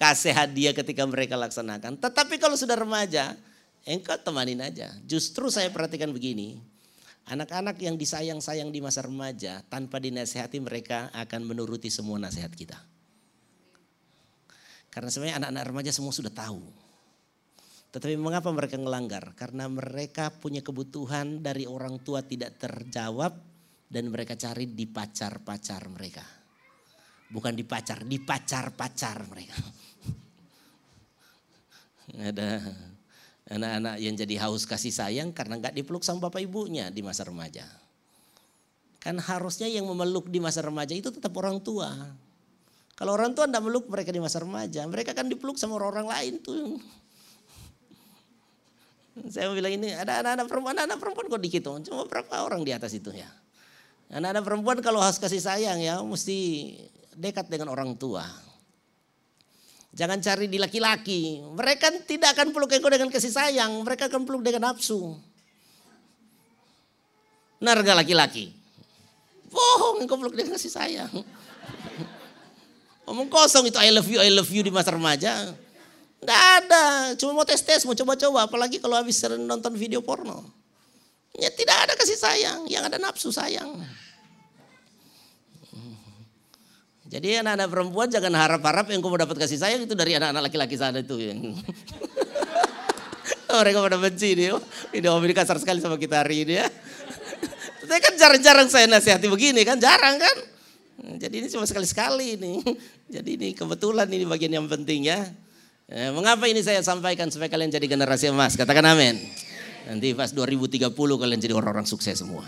[0.00, 2.00] Kasih hadiah ketika mereka laksanakan.
[2.00, 3.36] Tetapi kalau sudah remaja,
[3.84, 4.88] engkau temanin aja.
[5.04, 6.56] Justru saya perhatikan begini,
[7.28, 12.80] anak-anak yang disayang-sayang di masa remaja, tanpa dinasehati mereka akan menuruti semua nasihat kita.
[14.88, 16.64] Karena sebenarnya anak-anak remaja semua sudah tahu.
[17.92, 19.34] Tetapi mengapa mereka melanggar?
[19.36, 23.49] Karena mereka punya kebutuhan dari orang tua tidak terjawab
[23.90, 26.22] dan mereka cari di pacar-pacar mereka.
[27.30, 29.58] Bukan di pacar, di pacar-pacar mereka.
[32.30, 32.62] Ada
[33.50, 37.66] anak-anak yang jadi haus kasih sayang karena nggak dipeluk sama bapak ibunya di masa remaja.
[39.02, 41.90] Kan harusnya yang memeluk di masa remaja itu tetap orang tua.
[42.94, 46.08] Kalau orang tua tidak meluk mereka di masa remaja, mereka kan dipeluk sama orang, -orang
[46.14, 46.78] lain tuh.
[49.34, 52.92] Saya bilang ini ada anak-anak perempuan, anak-anak perempuan kok dikit, cuma berapa orang di atas
[52.92, 53.39] itu ya.
[54.10, 56.74] Anak-anak perempuan kalau harus kasih sayang ya mesti
[57.14, 58.26] dekat dengan orang tua.
[59.94, 61.42] Jangan cari di laki-laki.
[61.42, 63.70] Mereka tidak akan peluk engkau dengan kasih sayang.
[63.82, 65.18] Mereka akan peluk dengan nafsu.
[67.62, 68.54] Narga laki-laki.
[69.50, 71.12] Bohong engkau peluk dengan kasih sayang.
[73.10, 75.54] Omong kosong itu I love you, I love you di masa remaja.
[76.22, 76.84] Tidak ada.
[77.18, 78.46] Cuma mau tes-tes, mau coba-coba.
[78.46, 80.59] Apalagi kalau habis nonton video porno.
[81.38, 83.78] Ya tidak ada kasih sayang, yang ada nafsu sayang.
[87.10, 91.02] Jadi anak-anak perempuan jangan harap-harap yang kamu dapat kasih sayang itu dari anak-anak laki-laki sana
[91.02, 91.18] itu.
[93.50, 94.54] Mereka pada benci dia.
[94.94, 96.70] Ini om ini kasar sekali sama kita hari ini ya.
[97.82, 100.36] Tapi kan jarang-jarang saya nasihati begini kan, jarang kan.
[101.18, 102.62] Jadi ini cuma sekali-sekali ini.
[103.14, 105.26] Jadi ini kebetulan ini bagian yang penting ya.
[105.90, 108.54] Eh, mengapa ini saya sampaikan supaya kalian jadi generasi emas?
[108.54, 109.18] Katakan amin.
[109.88, 112.44] Nanti pas 2030 kalian jadi orang-orang sukses semua.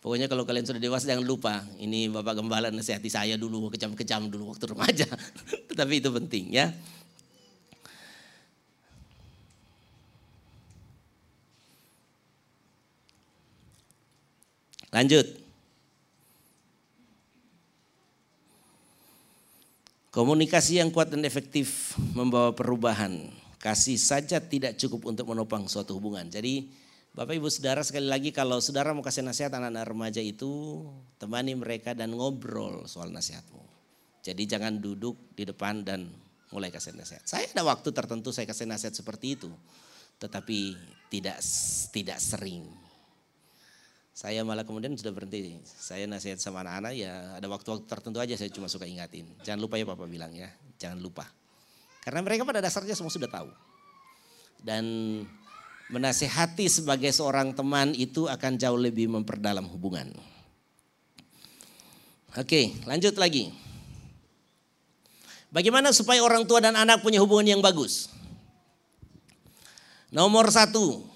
[0.00, 4.48] Pokoknya kalau kalian sudah dewasa jangan lupa, ini Bapak Gembala nasihati saya dulu, kecam-kecam dulu
[4.56, 5.04] waktu remaja.
[5.68, 6.72] Tetapi itu penting ya.
[14.90, 15.26] Lanjut.
[20.10, 23.39] Komunikasi yang kuat dan efektif membawa perubahan.
[23.60, 26.24] Kasih saja tidak cukup untuk menopang suatu hubungan.
[26.32, 26.72] Jadi
[27.12, 30.80] Bapak Ibu Saudara sekali lagi kalau saudara mau kasih nasihat anak-anak remaja itu
[31.20, 33.60] temani mereka dan ngobrol soal nasihatmu.
[34.24, 36.08] Jadi jangan duduk di depan dan
[36.54, 37.20] mulai kasih nasihat.
[37.26, 39.50] Saya ada waktu tertentu saya kasih nasihat seperti itu.
[40.22, 40.58] Tetapi
[41.10, 41.42] tidak
[41.90, 42.64] tidak sering.
[44.14, 45.58] Saya malah kemudian sudah berhenti.
[45.64, 49.26] Saya nasihat sama anak-anak ya ada waktu-waktu tertentu aja saya cuma suka ingatin.
[49.42, 50.46] Jangan lupa ya Papa bilang ya,
[50.78, 51.39] jangan lupa.
[52.10, 53.54] Karena mereka pada dasarnya semua sudah tahu.
[54.58, 54.82] Dan
[55.94, 60.10] menasehati sebagai seorang teman itu akan jauh lebih memperdalam hubungan.
[62.34, 63.54] Oke, lanjut lagi.
[65.54, 68.10] Bagaimana supaya orang tua dan anak punya hubungan yang bagus?
[70.10, 71.06] Nomor satu,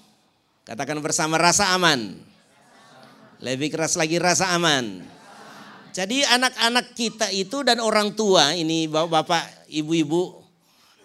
[0.63, 2.15] katakan bersama rasa aman.
[3.43, 5.03] Lebih keras lagi rasa aman.
[5.91, 10.44] Jadi anak-anak kita itu dan orang tua ini bapak-bapak, ibu-ibu,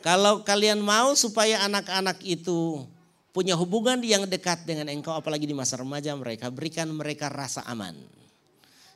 [0.00, 2.84] kalau kalian mau supaya anak-anak itu
[3.30, 7.94] punya hubungan yang dekat dengan engkau apalagi di masa remaja mereka, berikan mereka rasa aman.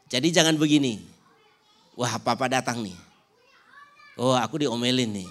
[0.09, 1.01] Jadi jangan begini.
[1.95, 2.97] Wah, papa datang nih.
[4.19, 5.31] Oh, aku diomelin nih.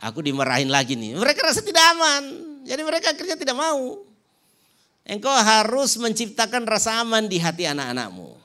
[0.00, 1.18] Aku dimarahin lagi nih.
[1.18, 2.22] Mereka rasa tidak aman.
[2.64, 4.00] Jadi mereka akhirnya tidak mau.
[5.04, 8.36] Engkau harus menciptakan rasa aman di hati anak-anakmu.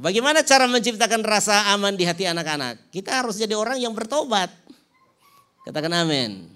[0.00, 2.90] Bagaimana cara menciptakan rasa aman di hati anak-anak?
[2.90, 4.48] Kita harus jadi orang yang bertobat.
[5.66, 6.46] Katakan amin.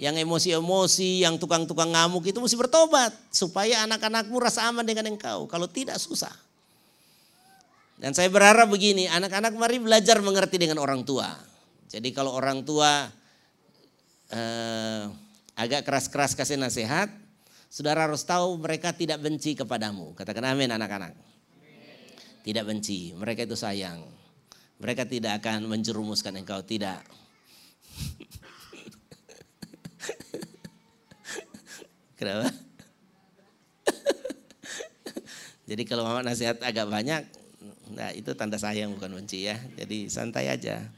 [0.00, 3.12] Yang emosi-emosi, yang tukang-tukang ngamuk itu mesti bertobat.
[3.28, 5.44] Supaya anak-anakmu rasa aman dengan engkau.
[5.46, 6.32] Kalau tidak susah.
[8.00, 11.30] Dan saya berharap begini, anak-anak mari belajar mengerti dengan orang tua.
[11.86, 13.06] Jadi kalau orang tua
[14.34, 15.04] eh,
[15.54, 17.06] agak keras-keras kasih nasihat,
[17.74, 20.14] Saudara harus tahu mereka tidak benci kepadamu.
[20.14, 21.10] Katakan amin anak-anak.
[22.46, 23.98] Tidak benci, mereka itu sayang.
[24.78, 27.02] Mereka tidak akan menjerumuskan engkau, tidak.
[32.24, 32.48] Kenapa?
[35.68, 37.20] Jadi kalau mama nasihat agak banyak,
[37.92, 39.60] nah itu tanda sayang bukan benci ya.
[39.76, 40.88] Jadi santai aja.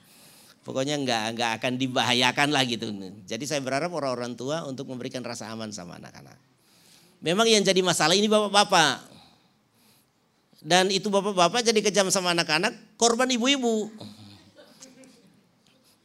[0.62, 2.94] Pokoknya nggak nggak akan dibahayakan lah gitu.
[3.26, 6.38] Jadi saya berharap orang-orang tua untuk memberikan rasa aman sama anak-anak.
[7.18, 9.18] Memang yang jadi masalah ini bapak-bapak.
[10.62, 13.90] Dan itu bapak-bapak jadi kejam sama anak-anak, korban ibu-ibu.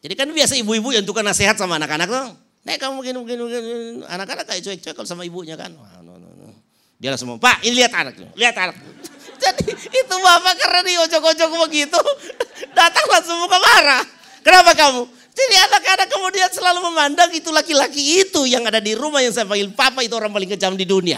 [0.02, 2.51] Jadi kan biasa ibu-ibu yang tukang nasihat sama anak-anak tuh.
[2.62, 3.64] Nek kamu mungkin mungkin mungkin
[4.06, 5.74] anak-anak kayak cuek-cuek kalau sama ibunya kan.
[5.74, 6.54] Wah, no, no, no.
[7.02, 8.78] Dia langsung Pak ini lihat anak, lihat anak.
[9.42, 11.98] Jadi itu bapak karena di ojok-ojok begitu,
[12.78, 14.06] datang langsung muka marah.
[14.46, 15.10] Kenapa kamu?
[15.32, 19.74] Jadi anak-anak kemudian selalu memandang itu laki-laki itu yang ada di rumah yang saya panggil
[19.74, 21.18] papa itu orang paling kejam di dunia.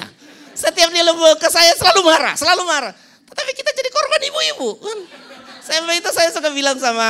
[0.53, 2.93] Setiap dia lebih ke saya selalu marah, selalu marah.
[3.27, 4.69] Tetapi kita jadi korban ibu-ibu.
[4.79, 4.99] Kan?
[5.65, 7.09] Saya itu saya suka bilang sama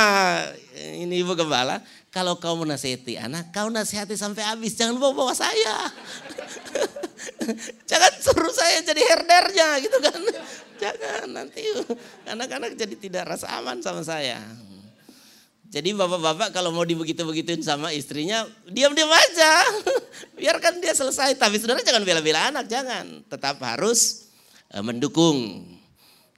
[0.74, 1.78] ini ibu gembala,
[2.14, 5.90] kalau kau menasihati anak, kau nasihati sampai habis, jangan bawa-bawa saya.
[7.90, 10.20] jangan suruh saya jadi herdernya gitu kan.
[10.74, 11.62] Jangan nanti
[12.26, 14.42] anak-anak jadi tidak rasa aman sama saya.
[15.70, 19.52] Jadi bapak-bapak kalau mau dibegitu-begituin sama istrinya, diam-diam aja.
[20.38, 21.38] Biarkan dia selesai.
[21.38, 23.22] Tapi saudara jangan bela-bela anak, jangan.
[23.30, 24.30] Tetap harus
[24.74, 25.62] eh, mendukung.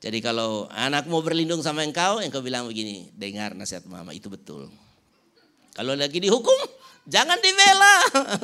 [0.05, 4.69] Jadi kalau anak mau berlindung sama engkau, engkau bilang begini, dengar nasihat mama, itu betul.
[5.77, 6.57] Kalau lagi dihukum,
[7.05, 7.97] jangan dibela.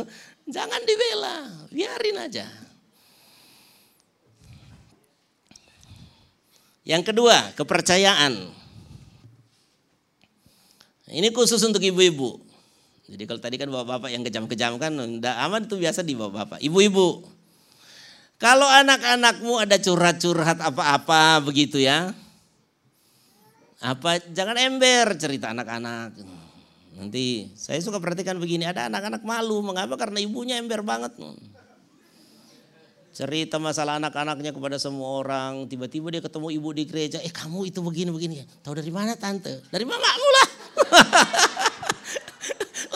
[0.57, 1.37] jangan dibela,
[1.73, 2.45] biarin aja.
[6.85, 8.53] Yang kedua, kepercayaan.
[11.09, 12.37] Ini khusus untuk ibu-ibu.
[13.09, 16.59] Jadi kalau tadi kan bapak-bapak yang kejam-kejam kan enggak aman itu biasa di bapak-bapak.
[16.65, 17.29] Ibu-ibu.
[18.41, 22.11] Kalau anak-anakmu ada curhat-curhat apa-apa begitu ya.
[23.79, 26.42] Apa jangan ember cerita anak-anak.
[26.93, 29.97] Nanti saya suka perhatikan begini, ada anak-anak malu, mengapa?
[29.97, 31.17] Karena ibunya ember banget.
[33.13, 37.85] Cerita masalah anak-anaknya kepada semua orang, tiba-tiba dia ketemu ibu di gereja, eh kamu itu
[37.85, 38.65] begini-begini.
[38.65, 39.61] Tahu dari mana tante?
[39.69, 40.49] Dari mamamu lah.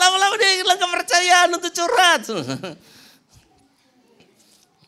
[0.01, 2.21] Lama-lama dia hilang kepercayaan untuk curhat.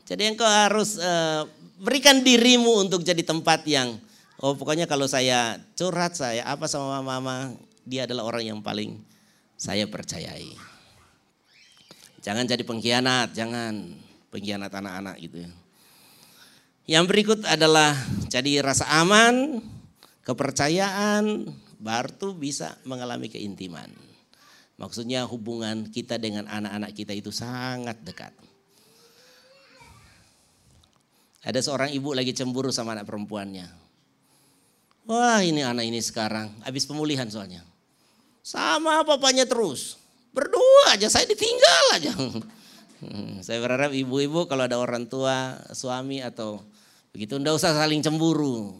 [0.10, 1.46] Jadi engkau harus uh,
[1.78, 3.94] berikan dirimu untuk jadi tempat yang
[4.42, 7.54] oh pokoknya kalau saya curhat saya apa sama mama,
[7.90, 9.02] dia adalah orang yang paling
[9.58, 10.54] saya percayai.
[12.22, 13.98] Jangan jadi pengkhianat, jangan
[14.30, 15.42] pengkhianat anak-anak gitu.
[16.86, 17.98] Yang berikut adalah
[18.30, 19.58] jadi rasa aman,
[20.22, 21.50] kepercayaan,
[21.82, 23.90] baru bisa mengalami keintiman.
[24.78, 28.32] Maksudnya hubungan kita dengan anak-anak kita itu sangat dekat.
[31.40, 33.68] Ada seorang ibu lagi cemburu sama anak perempuannya.
[35.08, 37.64] Wah ini anak ini sekarang, habis pemulihan soalnya.
[38.44, 40.00] Sama papanya terus.
[40.32, 42.14] Berdua aja, saya ditinggal aja.
[43.48, 46.60] Saya berharap ibu-ibu kalau ada orang tua, suami atau
[47.16, 48.76] begitu, enggak usah saling cemburu.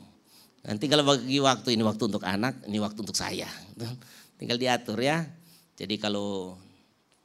[0.68, 3.48] Nanti kalau bagi waktu, ini waktu untuk anak, ini waktu untuk saya.
[4.40, 5.24] Tinggal diatur ya.
[5.80, 6.60] Jadi kalau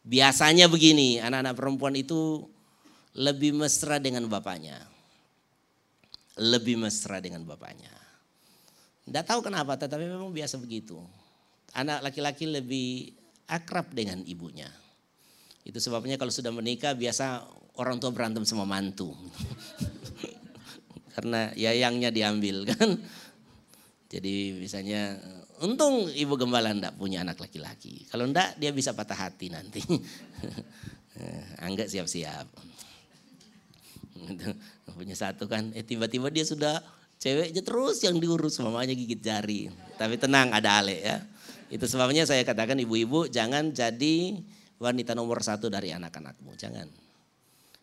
[0.06, 2.46] biasanya begini, anak-anak perempuan itu
[3.18, 4.78] lebih mesra dengan bapaknya.
[6.38, 7.90] Lebih mesra dengan bapaknya.
[9.02, 11.02] Tidak tahu kenapa, tetapi memang biasa begitu.
[11.74, 13.10] Anak laki-laki lebih
[13.50, 14.70] akrab dengan ibunya.
[15.64, 17.44] Itu sebabnya kalau sudah menikah biasa
[17.80, 19.10] orang tua berantem sama mantu.
[21.14, 22.94] Karena yayangnya diambil kan.
[24.10, 25.18] Jadi misalnya
[25.62, 28.06] untung ibu gembala enggak punya anak laki-laki.
[28.06, 29.82] Kalau enggak dia bisa patah hati nanti.
[31.66, 32.46] Angga siap-siap.
[34.98, 36.78] punya satu kan, eh tiba-tiba dia sudah
[37.18, 39.66] ceweknya terus yang diurus mamanya gigit jari.
[39.98, 41.18] Tapi tenang ada Ale ya.
[41.74, 44.38] Itu sebabnya saya katakan ibu-ibu jangan jadi
[44.78, 46.54] wanita nomor satu dari anak-anakmu.
[46.54, 46.86] Jangan.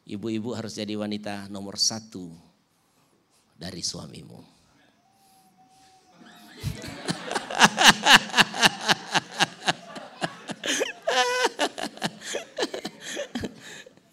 [0.08, 2.32] Ibu-ibu harus jadi wanita nomor satu
[3.60, 4.39] dari suamimu.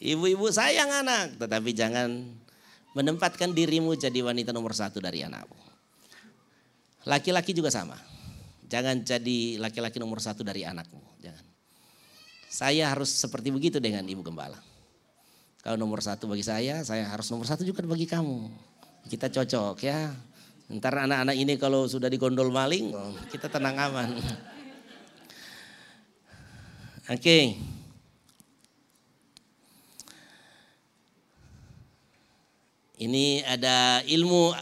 [0.03, 2.27] Ibu-ibu sayang anak, tetapi jangan
[2.99, 5.55] menempatkan dirimu jadi wanita nomor satu dari anakmu.
[7.07, 8.18] Laki-laki juga sama.
[8.69, 11.01] Jangan jadi laki-laki nomor satu dari anakmu.
[11.25, 11.45] Jangan.
[12.49, 14.61] Saya harus seperti begitu dengan ibu gembala.
[15.65, 18.49] Kalau nomor satu bagi saya, saya harus nomor satu juga bagi kamu.
[19.09, 20.13] Kita cocok ya.
[20.69, 24.21] Ntar anak-anak ini kalau sudah digondol maling, oh, kita tenang aman.
[27.09, 27.17] Oke.
[27.17, 27.45] Okay.
[32.99, 34.53] Ini ada ilmu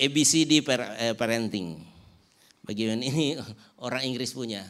[0.00, 1.91] ABCD eh, parenting.
[2.62, 3.38] Bagaimana ini
[3.86, 4.62] orang Inggris punya.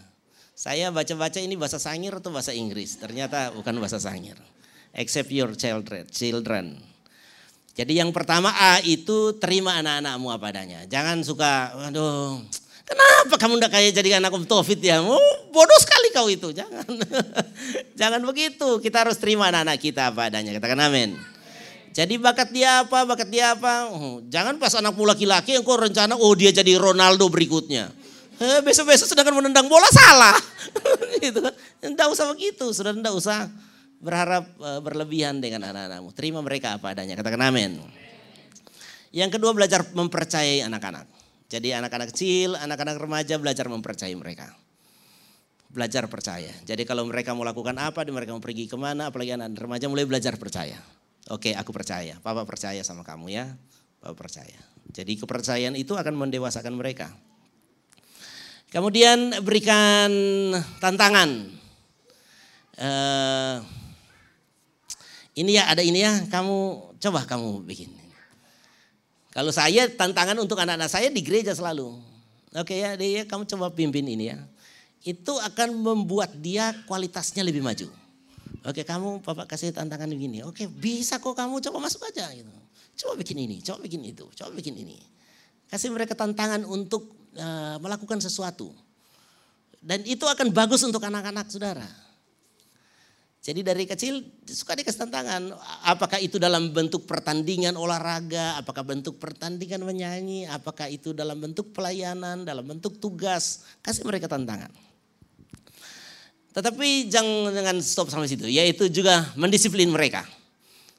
[0.52, 3.00] Saya baca-baca ini bahasa Sangir atau bahasa Inggris.
[3.00, 4.36] Ternyata bukan bahasa Sangir.
[4.92, 6.04] Accept your children.
[6.12, 6.76] children.
[7.72, 10.84] Jadi yang pertama A itu terima anak-anakmu apa adanya.
[10.84, 12.36] Jangan suka, aduh
[12.84, 15.00] kenapa kamu tidak kayak jadi anak Om Taufik ya.
[15.00, 16.52] Oh, bodoh sekali kau itu.
[16.60, 16.84] Jangan.
[17.96, 18.76] Jangan begitu.
[18.84, 20.52] Kita harus terima anak-anak kita apa adanya.
[20.52, 21.16] Katakan amin.
[21.92, 23.92] Jadi bakat dia apa, bakat dia apa.
[23.92, 27.92] Oh, jangan pas anakmu laki-laki yang kau rencana, oh dia jadi Ronaldo berikutnya.
[28.40, 30.34] Eh, besok-besok sedangkan menendang bola salah.
[31.24, 31.44] gitu.
[31.84, 33.46] Usah begitu, sudah tidak usah
[34.00, 36.10] berharap uh, berlebihan dengan anak-anakmu.
[36.16, 37.78] Terima mereka apa adanya, katakan amin.
[39.12, 41.06] Yang kedua belajar mempercayai anak-anak.
[41.52, 44.48] Jadi anak-anak kecil, anak-anak remaja belajar mempercayai mereka.
[45.68, 46.56] Belajar percaya.
[46.64, 49.86] Jadi kalau mereka mau lakukan apa, mereka mau pergi ke mana, apalagi anak, -anak remaja
[49.92, 50.80] mulai belajar percaya.
[51.30, 53.46] Oke aku percaya, papa percaya sama kamu ya,
[54.02, 54.58] papa percaya.
[54.90, 57.14] Jadi kepercayaan itu akan mendewasakan mereka.
[58.72, 60.10] Kemudian berikan
[60.82, 61.60] tantangan.
[62.72, 63.62] Uh,
[65.38, 67.92] ini ya ada ini ya, kamu coba kamu bikin.
[69.32, 71.96] Kalau saya tantangan untuk anak-anak saya di gereja selalu.
[72.52, 74.38] Oke ya, dia kamu coba pimpin ini ya.
[75.00, 78.01] Itu akan membuat dia kualitasnya lebih maju.
[78.62, 80.46] Oke kamu bapak kasih tantangan begini.
[80.46, 82.50] Oke bisa kok kamu coba masuk aja gitu.
[83.02, 85.00] Coba bikin ini, coba bikin itu, coba bikin ini.
[85.66, 88.68] Kasih mereka tantangan untuk Eh, melakukan sesuatu.
[89.80, 91.88] Dan itu akan bagus untuk anak-anak saudara.
[93.40, 95.48] Jadi dari kecil suka dikasih tantangan.
[95.88, 102.44] Apakah itu dalam bentuk pertandingan olahraga, apakah bentuk pertandingan menyanyi, apakah itu dalam bentuk pelayanan,
[102.44, 103.64] dalam bentuk tugas.
[103.80, 104.70] Kasih mereka tantangan.
[106.52, 110.28] Tetapi jangan dengan stop sampai situ, yaitu juga mendisiplin mereka.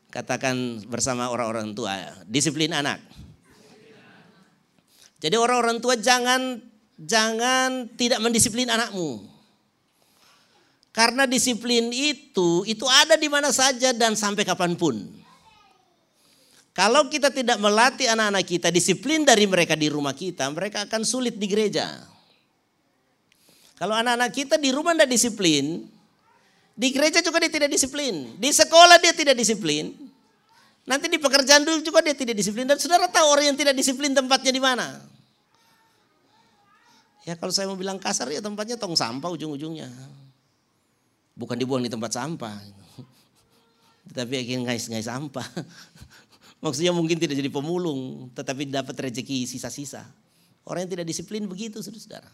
[0.10, 1.94] Katakan bersama orang-orang tua,
[2.26, 3.02] disiplin anak.
[5.22, 6.58] Jadi orang-orang tua jangan
[6.98, 9.30] jangan tidak mendisiplin anakmu.
[10.94, 15.02] Karena disiplin itu, itu ada di mana saja dan sampai kapan pun.
[16.74, 21.38] Kalau kita tidak melatih anak-anak kita disiplin dari mereka di rumah kita, mereka akan sulit
[21.38, 22.13] di gereja.
[23.78, 25.90] Kalau anak-anak kita di rumah tidak disiplin,
[26.74, 28.34] di gereja juga dia tidak disiplin.
[28.38, 29.94] Di sekolah dia tidak disiplin.
[30.84, 32.66] Nanti di pekerjaan dulu juga dia tidak disiplin.
[32.66, 35.02] Dan saudara tahu orang yang tidak disiplin tempatnya di mana?
[37.24, 39.88] Ya kalau saya mau bilang kasar ya tempatnya tong sampah ujung-ujungnya.
[41.34, 42.58] Bukan dibuang di tempat sampah.
[44.12, 45.46] Tetapi ingin ngais-ngais sampah.
[46.64, 50.08] Maksudnya mungkin tidak jadi pemulung, tetapi dapat rezeki sisa-sisa.
[50.64, 52.32] Orang yang tidak disiplin begitu, saudara.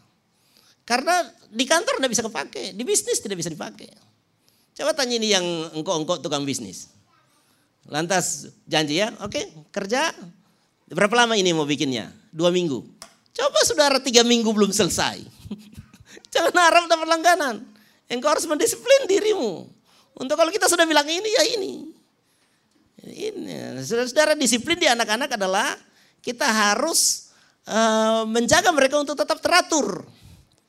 [0.90, 3.94] Karena di kantor tidak bisa kepake, di bisnis tidak bisa dipakai.
[4.74, 6.90] Coba tanya ini yang engkau-engkau tukang bisnis.
[7.86, 10.10] Lantas janji ya, oke kerja.
[10.90, 12.10] Berapa lama ini mau bikinnya?
[12.34, 12.82] Dua minggu.
[13.30, 15.22] Coba saudara tiga minggu belum selesai.
[16.34, 17.62] Jangan harap dapat langganan.
[18.10, 19.70] Engkau harus mendisiplin dirimu.
[20.18, 21.72] Untuk kalau kita sudah bilang ini ya ini.
[23.06, 25.78] Ini saudara-saudara disiplin di anak-anak adalah
[26.18, 27.30] kita harus
[27.70, 30.02] uh, menjaga mereka untuk tetap teratur.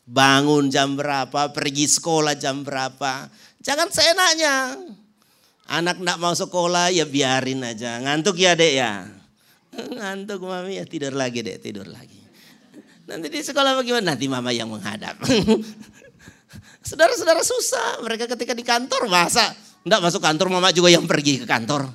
[0.06, 3.30] Bangun jam berapa, pergi sekolah jam berapa.
[3.62, 4.76] Jangan seenaknya.
[5.72, 8.02] Anak nak mau sekolah ya biarin aja.
[8.02, 9.08] Ngantuk ya dek ya.
[9.72, 12.20] Ngantuk mami ya tidur lagi dek, tidur lagi.
[13.08, 14.16] Nanti di sekolah bagaimana?
[14.16, 15.16] Nanti mama yang menghadap.
[16.88, 18.04] Saudara-saudara susah.
[18.04, 21.88] Mereka ketika di kantor masa enggak masuk kantor mama juga yang pergi ke kantor.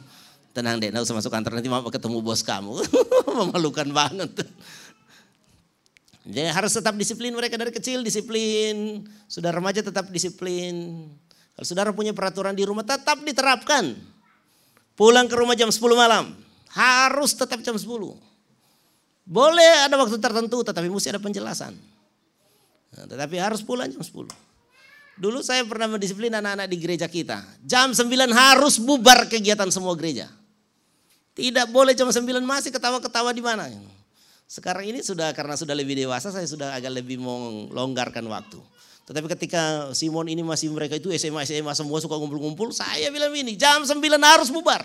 [0.56, 2.80] Tenang deh, enggak usah masuk kantor nanti mama ketemu bos kamu.
[3.44, 4.32] Memalukan banget.
[6.26, 9.06] Jadi harus tetap disiplin mereka dari kecil disiplin.
[9.30, 11.06] Sudah remaja tetap disiplin.
[11.54, 13.94] Kalau saudara punya peraturan di rumah tetap diterapkan.
[14.98, 16.34] Pulang ke rumah jam 10 malam.
[16.74, 17.86] Harus tetap jam 10.
[19.26, 21.78] Boleh ada waktu tertentu tetapi mesti ada penjelasan.
[22.94, 24.26] Nah, tetapi harus pulang jam 10.
[25.16, 27.40] Dulu saya pernah mendisiplin anak-anak di gereja kita.
[27.62, 28.04] Jam 9
[28.34, 30.26] harus bubar kegiatan semua gereja.
[31.38, 33.70] Tidak boleh jam 9 masih ketawa-ketawa di mana.
[34.46, 38.62] Sekarang ini sudah karena sudah lebih dewasa saya sudah agak lebih melonggarkan waktu.
[39.06, 43.54] Tetapi ketika Simon ini masih mereka itu SMA SMA semua suka ngumpul-ngumpul, saya bilang ini
[43.54, 44.82] jam 9 harus bubar.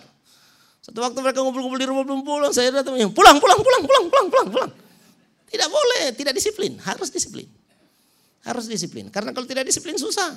[0.81, 4.27] Satu waktu mereka ngumpul-ngumpul di rumah belum pulang, saya datang pulang, pulang, pulang, pulang, pulang,
[4.29, 4.71] pulang, pulang.
[5.45, 7.45] Tidak boleh, tidak disiplin, harus disiplin.
[8.41, 10.33] Harus disiplin, karena kalau tidak disiplin susah.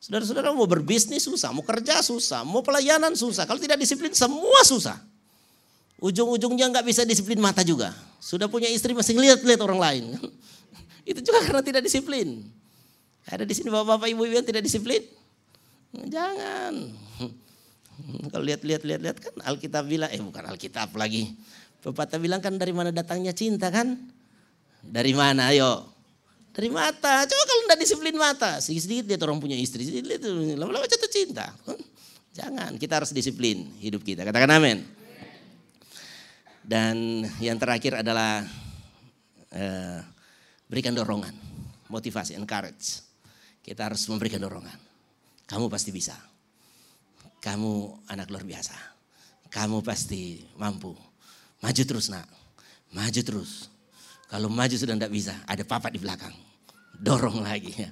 [0.00, 3.44] Saudara-saudara mau berbisnis susah, mau kerja susah, mau pelayanan susah.
[3.44, 4.96] Kalau tidak disiplin semua susah.
[6.00, 7.92] Ujung-ujungnya nggak bisa disiplin mata juga.
[8.16, 10.04] Sudah punya istri masih lihat-lihat orang lain.
[11.10, 12.48] Itu juga karena tidak disiplin.
[13.28, 15.04] Ada di sini bapak-bapak ibu-ibu yang tidak disiplin?
[15.92, 16.74] Jangan.
[18.32, 21.36] Kalau lihat-lihat lihat-lihat kan Alkitab bilang, eh bukan Alkitab lagi.
[21.84, 23.96] Pepatah bilang kan dari mana datangnya cinta kan?
[24.80, 25.84] Dari mana ayo?
[26.56, 27.28] Dari mata.
[27.28, 28.60] Coba kalau tidak disiplin mata.
[28.60, 29.84] Sedikit-sedikit lihat orang punya istri.
[30.56, 31.52] Lama-lama jatuh cinta.
[32.32, 34.24] Jangan, kita harus disiplin hidup kita.
[34.24, 34.99] Katakan amin.
[36.60, 38.44] Dan yang terakhir adalah
[39.52, 40.00] uh,
[40.68, 41.32] berikan dorongan,
[41.88, 43.02] motivasi, encourage.
[43.60, 44.76] Kita harus memberikan dorongan.
[45.48, 46.14] Kamu pasti bisa.
[47.40, 48.76] Kamu anak luar biasa.
[49.50, 50.94] Kamu pasti mampu.
[51.60, 52.28] Maju terus nak.
[52.94, 53.66] Maju terus.
[54.30, 56.30] Kalau maju sudah tidak bisa, ada papa di belakang.
[56.94, 57.90] Dorong lagi ya.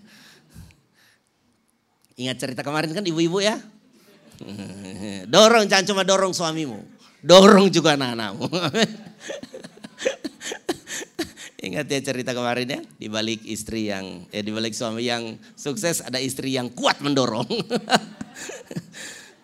[2.18, 3.58] Ingat cerita kemarin kan ibu-ibu ya?
[5.34, 6.97] Dorong, jangan cuma dorong suamimu.
[7.18, 8.46] Dorong juga anak-anakmu.
[11.58, 16.06] Ingat ya cerita kemarin ya, di balik istri yang eh di balik suami yang sukses
[16.06, 17.50] ada istri yang kuat mendorong.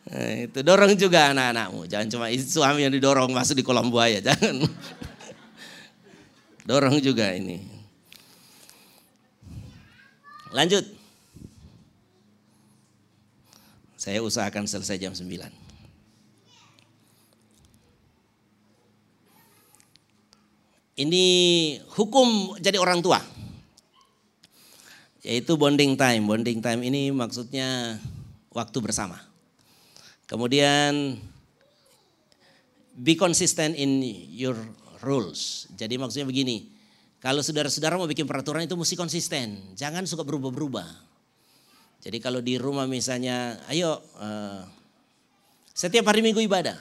[0.07, 4.63] nah, itu dorong juga anak-anakmu, jangan cuma suami yang didorong masuk di kolam buaya, jangan.
[6.71, 7.67] dorong juga ini.
[10.55, 10.87] Lanjut.
[13.99, 15.64] Saya usahakan selesai jam 9.
[20.95, 21.25] Ini
[21.99, 23.19] hukum jadi orang tua.
[25.27, 26.23] Yaitu bonding time.
[26.23, 27.99] Bonding time ini maksudnya
[28.55, 29.19] waktu bersama.
[30.31, 31.19] Kemudian
[32.95, 34.01] be consistent in
[34.31, 34.55] your
[35.03, 35.67] rules.
[35.75, 36.71] Jadi maksudnya begini,
[37.19, 39.75] kalau saudara-saudara mau bikin peraturan itu mesti konsisten.
[39.75, 40.87] Jangan suka berubah-berubah.
[42.05, 44.61] Jadi kalau di rumah misalnya, ayo uh,
[45.73, 46.77] setiap hari minggu ibadah.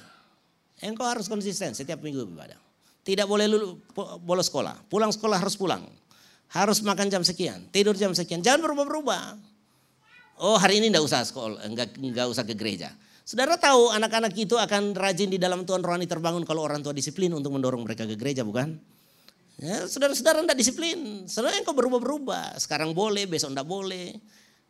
[0.83, 2.59] Engkau harus konsisten setiap minggu ibadah.
[3.03, 3.83] Tidak boleh lulu,
[4.23, 4.87] bolos sekolah.
[4.87, 5.83] Pulang sekolah harus pulang.
[6.55, 8.39] Harus makan jam sekian, tidur jam sekian.
[8.39, 9.35] Jangan berubah-berubah.
[10.39, 12.95] Oh hari ini enggak usah sekolah, enggak, enggak usah ke gereja.
[13.23, 17.31] Saudara tahu anak-anak itu akan rajin di dalam Tuhan rohani terbangun kalau orang tua disiplin
[17.31, 18.75] untuk mendorong mereka ke gereja bukan?
[19.59, 21.23] Ya, saudara-saudara enggak disiplin.
[21.29, 22.57] Saudara yang kau berubah-berubah.
[22.59, 24.17] Sekarang boleh, besok enggak boleh.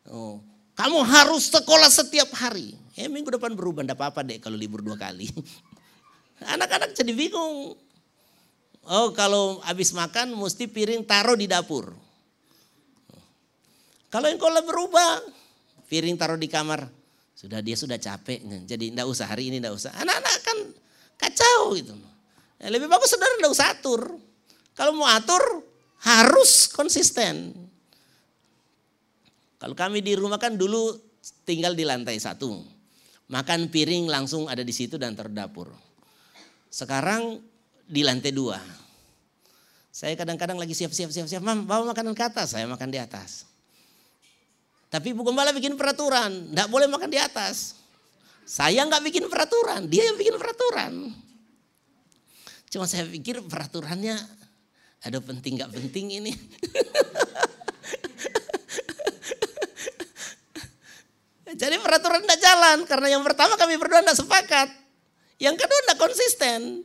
[0.10, 0.44] Oh,
[0.78, 2.78] kamu harus sekolah setiap hari.
[2.94, 5.30] Eh minggu depan berubah, enggak apa-apa deh kalau libur dua kali.
[6.54, 7.78] Anak-anak jadi bingung.
[8.84, 11.96] Oh kalau habis makan mesti piring taruh di dapur.
[14.12, 15.24] Kalau engkau berubah,
[15.88, 16.86] piring taruh di kamar.
[17.34, 19.92] Sudah dia sudah capek, jadi tidak usah hari ini tidak usah.
[20.00, 20.58] Anak-anak kan
[21.20, 21.92] kacau gitu.
[22.62, 24.02] Ya, lebih bagus saudara tidak usah atur.
[24.78, 25.42] Kalau mau atur
[26.08, 27.52] harus konsisten.
[29.60, 30.96] Kalau kami di rumah kan dulu
[31.48, 32.64] tinggal di lantai satu.
[33.32, 35.72] Makan piring langsung ada di situ dan terdapur.
[36.68, 37.40] Sekarang
[37.94, 38.58] di lantai dua.
[39.94, 43.46] Saya kadang-kadang lagi siap-siap siap-siap, mam bawa makanan ke atas, saya makan di atas.
[44.90, 47.78] Tapi Bu Gembala bikin peraturan, tidak boleh makan di atas.
[48.42, 51.14] Saya nggak bikin peraturan, dia yang bikin peraturan.
[52.74, 54.18] Cuma saya pikir peraturannya
[55.06, 56.34] ada penting nggak penting ini.
[61.54, 64.74] Jadi peraturan tidak jalan karena yang pertama kami berdua tidak sepakat.
[65.38, 66.82] Yang kedua tidak konsisten.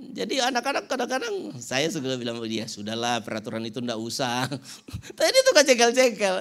[0.00, 4.48] Jadi anak-anak kadang-kadang saya juga bilang sama dia, sudahlah peraturan itu ndak usah.
[5.18, 6.34] Tadi kan cekel-cekel,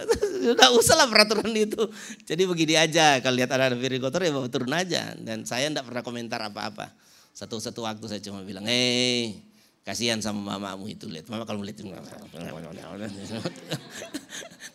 [0.48, 1.84] sudah usah lah peraturan itu.
[2.24, 5.12] Jadi begini aja, kalau lihat anak-anak piring kotor ya bawa turun aja.
[5.20, 6.96] Dan saya ndak pernah komentar apa-apa.
[7.36, 9.44] Satu-satu waktu saya cuma bilang, hei
[9.84, 11.28] kasihan sama mamamu itu lihat.
[11.28, 11.84] Mama kalau melihat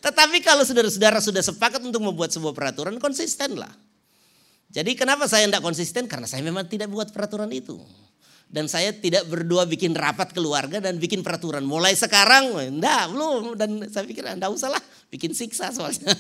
[0.04, 3.72] Tetapi kalau saudara-saudara sudah sepakat untuk membuat sebuah peraturan, konsisten lah.
[4.74, 6.04] Jadi kenapa saya tidak konsisten?
[6.04, 7.78] Karena saya memang tidak buat peraturan itu
[8.54, 11.66] dan saya tidak berdua bikin rapat keluarga dan bikin peraturan.
[11.66, 13.58] Mulai sekarang, enggak belum.
[13.58, 14.78] Dan saya pikir enggak usah lah
[15.10, 16.14] bikin siksa soalnya.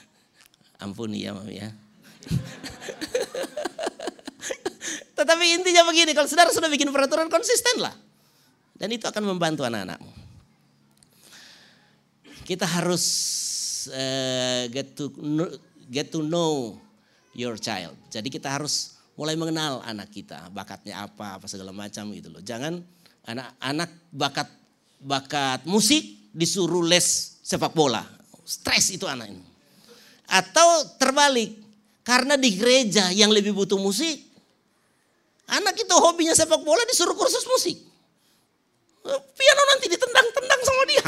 [0.84, 1.68] Ampuni ya mami ya.
[5.12, 7.92] Tetapi intinya begini, kalau saudara sudah bikin peraturan konsisten lah.
[8.80, 10.16] Dan itu akan membantu anak-anakmu.
[12.48, 13.04] Kita harus
[13.92, 15.12] uh, get to
[15.92, 16.80] get to know
[17.36, 17.92] your child.
[18.08, 22.40] Jadi kita harus mulai mengenal anak kita, bakatnya apa, apa segala macam gitu loh.
[22.40, 22.80] Jangan
[23.28, 24.48] anak-anak bakat
[24.96, 28.00] bakat musik disuruh les sepak bola.
[28.48, 29.44] Stres itu anak ini.
[30.24, 31.52] Atau terbalik,
[32.00, 34.24] karena di gereja yang lebih butuh musik,
[35.52, 37.76] anak itu hobinya sepak bola disuruh kursus musik.
[39.36, 41.04] Piano nanti ditendang-tendang sama dia.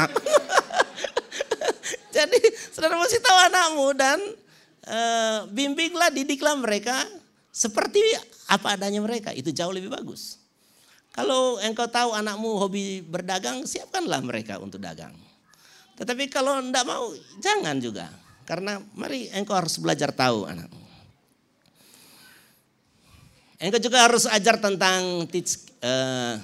[2.21, 4.19] Jadi saudara mesti tahu anakmu dan
[4.85, 6.93] uh, bimbinglah, didiklah mereka
[7.53, 8.01] seperti
[8.49, 10.41] apa adanya mereka, itu jauh lebih bagus.
[11.13, 15.13] Kalau engkau tahu anakmu hobi berdagang, siapkanlah mereka untuk dagang.
[15.93, 18.09] Tetapi kalau tidak mau, jangan juga.
[18.49, 20.81] Karena mari engkau harus belajar tahu anakmu.
[23.61, 26.41] Engkau juga harus ajar tentang teach, uh,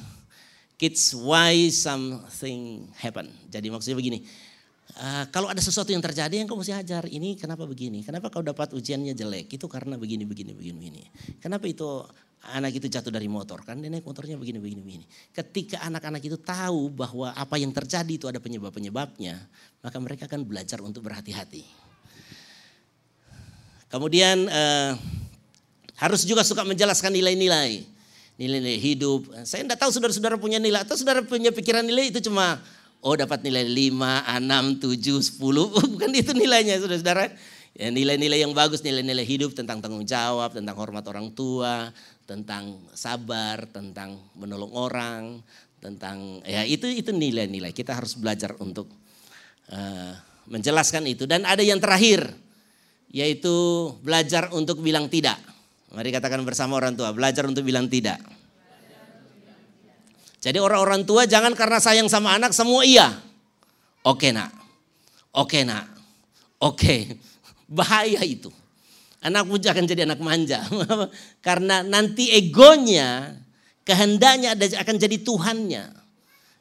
[0.77, 3.33] kids why something happen.
[3.49, 4.23] Jadi maksudnya begini,
[4.89, 8.41] Uh, kalau ada sesuatu yang terjadi yang kau mesti ajar ini kenapa begini, kenapa kau
[8.41, 11.03] dapat ujiannya jelek, itu karena begini, begini, begini, begini.
[11.37, 12.03] Kenapa itu
[12.49, 15.05] anak itu jatuh dari motor, kan dia naik motornya begini, begini, begini.
[15.29, 19.37] Ketika anak-anak itu tahu bahwa apa yang terjadi itu ada penyebab-penyebabnya,
[19.85, 21.63] maka mereka akan belajar untuk berhati-hati.
[23.93, 24.93] Kemudian uh,
[26.01, 27.85] harus juga suka menjelaskan nilai-nilai,
[28.41, 29.27] nilai-nilai hidup.
[29.45, 32.61] Saya tidak tahu saudara-saudara punya nilai atau saudara punya pikiran nilai itu cuma
[32.99, 35.39] Oh dapat nilai 5, 6, 7, 10.
[35.95, 37.31] Bukan itu nilainya saudara-saudara.
[37.79, 41.95] Ya, nilai-nilai yang bagus, nilai-nilai hidup tentang tanggung jawab, tentang hormat orang tua,
[42.27, 45.39] tentang sabar, tentang menolong orang,
[45.79, 47.71] tentang ya itu itu nilai-nilai.
[47.71, 48.91] Kita harus belajar untuk
[49.71, 50.11] uh,
[50.51, 51.23] menjelaskan itu.
[51.23, 52.27] Dan ada yang terakhir,
[53.15, 53.55] yaitu
[54.03, 55.39] belajar untuk bilang tidak.
[55.95, 58.19] Mari katakan bersama orang tua, belajar untuk bilang tidak.
[60.39, 63.11] Jadi orang-orang tua jangan karena sayang sama anak semua iya.
[64.07, 64.55] Oke nak,
[65.35, 65.85] oke nak,
[66.63, 67.19] oke.
[67.77, 68.49] Bahaya itu.
[69.19, 70.63] Anakmu akan jadi anak manja.
[71.45, 73.35] karena nanti egonya,
[73.83, 75.83] kehendaknya akan jadi Tuhannya.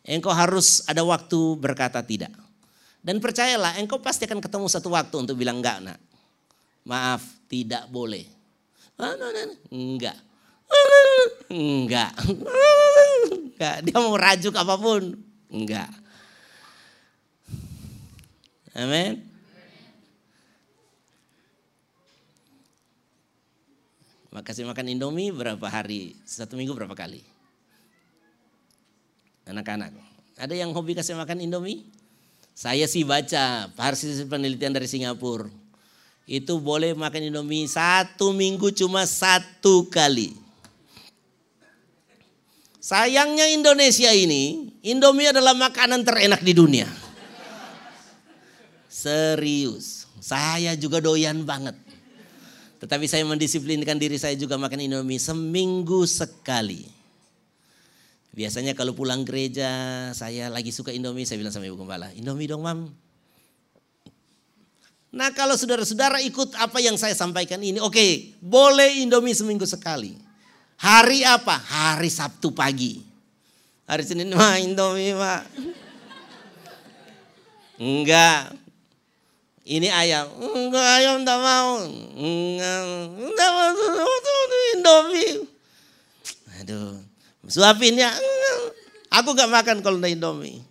[0.08, 2.34] Engkau harus ada waktu berkata tidak.
[2.98, 5.98] Dan percayalah engkau pasti akan ketemu satu waktu untuk bilang enggak nak.
[6.82, 8.26] Maaf, tidak boleh.
[9.70, 10.18] Enggak.
[11.48, 12.12] Enggak.
[13.32, 13.76] Enggak.
[13.88, 15.16] Dia mau rajuk apa pun.
[15.48, 15.88] Enggak.
[18.76, 19.24] Amin.
[24.28, 26.14] Makasih makan Indomie berapa hari?
[26.22, 27.24] Satu minggu berapa kali?
[29.48, 29.96] Anak-anak.
[30.38, 31.88] Ada yang hobi kasih makan Indomie?
[32.52, 35.48] Saya sih baca hasil penelitian dari Singapura.
[36.28, 40.47] Itu boleh makan Indomie satu minggu cuma satu kali.
[42.78, 46.86] Sayangnya Indonesia ini, Indomie adalah makanan terenak di dunia.
[48.86, 51.74] Serius, saya juga doyan banget.
[52.78, 56.86] Tetapi saya mendisiplinkan diri saya juga makan Indomie seminggu sekali.
[58.30, 59.66] Biasanya kalau pulang gereja,
[60.14, 62.86] saya lagi suka Indomie, saya bilang sama Ibu Gembala, Indomie dong mam.
[65.10, 70.27] Nah kalau saudara-saudara ikut apa yang saya sampaikan ini, oke okay, boleh Indomie seminggu sekali.
[70.78, 71.58] Hari apa?
[71.58, 73.02] Hari Sabtu pagi.
[73.90, 75.42] Hari Senin mah Indomie pak.
[77.82, 78.54] Enggak.
[79.66, 80.30] Ini ayam.
[80.38, 81.82] Enggak ayam enggak mau.
[82.14, 82.80] Enggak.
[83.26, 83.68] Enggak mau
[84.78, 85.34] Indomie.
[86.62, 87.02] Aduh.
[87.50, 88.14] Suapin ya.
[89.08, 90.62] Aku gak makan kalau enggak Indomie.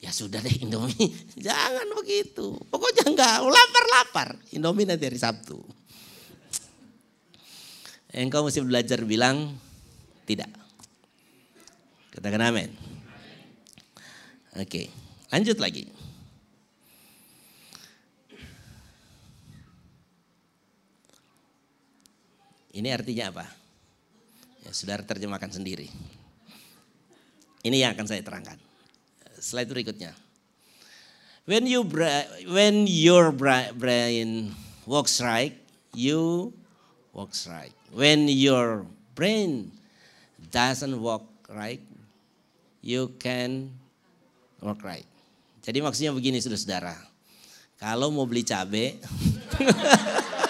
[0.00, 1.14] Ya sudah deh Indomie.
[1.46, 2.58] Jangan begitu.
[2.74, 3.38] Pokoknya enggak.
[3.44, 4.28] Lapar-lapar.
[4.50, 5.62] Indomie nanti hari Sabtu.
[8.10, 9.54] Engkau mesti belajar bilang
[10.26, 10.50] tidak.
[12.10, 12.70] Katakan amin.
[14.58, 14.90] Oke,
[15.30, 15.86] lanjut lagi.
[22.70, 23.46] Ini artinya apa?
[24.66, 25.90] Ya, saudara terjemahkan sendiri.
[27.62, 28.58] Ini yang akan saya terangkan.
[29.38, 30.14] Slide berikutnya.
[31.48, 31.82] When you
[32.46, 34.54] when your brain
[34.86, 35.56] works right,
[35.94, 36.52] you
[37.10, 37.74] works right.
[37.90, 38.86] When your
[39.18, 39.74] brain
[40.54, 41.82] doesn't work right,
[42.86, 43.74] you can
[44.62, 45.06] work right.
[45.60, 46.94] Jadi maksudnya begini saudara-saudara.
[47.80, 48.92] Kalau mau beli cabai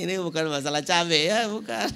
[0.00, 1.92] Ini bukan masalah cabai ya, bukan.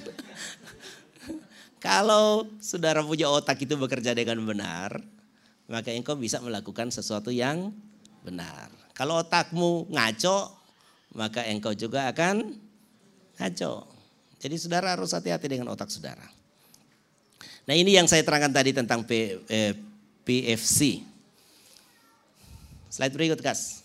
[1.81, 5.01] Kalau saudara punya otak itu bekerja dengan benar,
[5.69, 7.73] maka engkau bisa melakukan sesuatu yang
[8.21, 8.84] benar.
[8.95, 10.55] Kalau otakmu ngaco,
[11.19, 12.55] maka engkau juga akan
[13.43, 13.73] ngaco.
[14.39, 16.25] Jadi saudara harus hati-hati dengan otak saudara.
[17.65, 19.73] Nah ini yang saya terangkan tadi tentang P, eh,
[20.23, 21.03] PFC.
[22.93, 23.83] Slide berikut, Kas.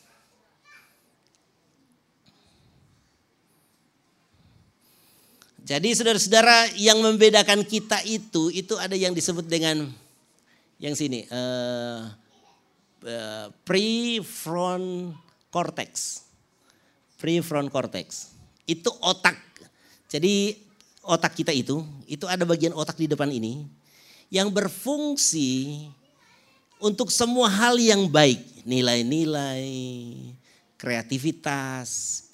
[5.70, 9.86] Jadi saudara-saudara yang membedakan kita itu, itu ada yang disebut dengan
[10.82, 12.10] yang sini, uh,
[13.06, 15.14] uh, prefront
[15.52, 16.24] cortex.
[17.20, 18.34] Prefront cortex.
[18.64, 19.38] Itu otak.
[20.10, 20.58] Jadi
[21.06, 23.68] otak kita itu, itu ada bagian otak di depan ini
[24.30, 25.86] yang berfungsi
[26.80, 28.64] untuk semua hal yang baik.
[28.64, 29.68] Nilai-nilai,
[30.78, 31.90] kreativitas.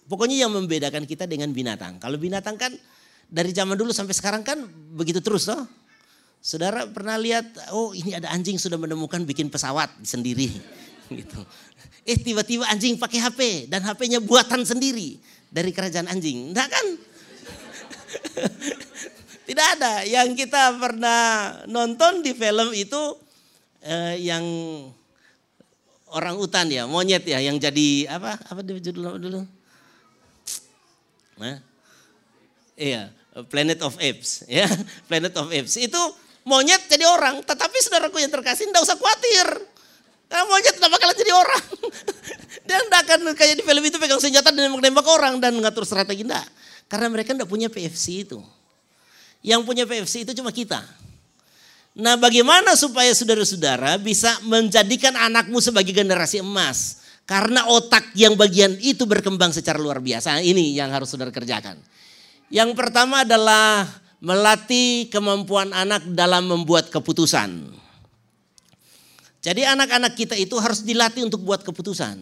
[0.06, 1.98] Pokoknya yang membedakan kita dengan binatang.
[1.98, 2.72] Kalau binatang kan
[3.26, 5.66] dari zaman dulu sampai sekarang kan begitu terus toh.
[6.46, 10.54] Saudara pernah lihat, oh ini ada anjing sudah menemukan bikin pesawat sendiri.
[11.10, 11.42] gitu.
[12.06, 15.18] Eh tiba-tiba anjing pakai HP dan HP-nya buatan sendiri
[15.50, 16.54] dari kerajaan anjing.
[16.54, 16.86] Enggak kan?
[19.50, 20.06] Tidak ada.
[20.06, 21.22] Yang kita pernah
[21.66, 23.02] nonton di film itu
[23.82, 24.46] eh, yang
[26.14, 28.38] orang utan ya, monyet ya, yang jadi apa?
[28.54, 29.42] Apa judul dulu?
[31.42, 31.58] Nah,
[32.76, 33.08] Iya,
[33.48, 34.68] Planet of Apes, ya,
[35.10, 35.80] Planet of Apes.
[35.80, 35.98] Itu
[36.46, 39.48] monyet jadi orang, tetapi saudaraku yang terkasih tidak usah khawatir.
[40.30, 41.64] Karena monyet tidak bakalan jadi orang.
[42.66, 46.26] Dia tidak akan kayak di film itu pegang senjata dan nembak-nembak orang dan mengatur strategi.
[46.26, 46.46] Tidak.
[46.90, 48.42] Karena mereka tidak punya PFC itu.
[49.46, 50.82] Yang punya PFC itu cuma kita.
[51.96, 57.06] Nah bagaimana supaya saudara-saudara bisa menjadikan anakmu sebagai generasi emas.
[57.26, 60.42] Karena otak yang bagian itu berkembang secara luar biasa.
[60.42, 61.78] Ini yang harus saudara kerjakan.
[62.54, 63.86] Yang pertama adalah
[64.26, 67.70] melatih kemampuan anak dalam membuat keputusan.
[69.46, 72.18] Jadi anak-anak kita itu harus dilatih untuk buat keputusan.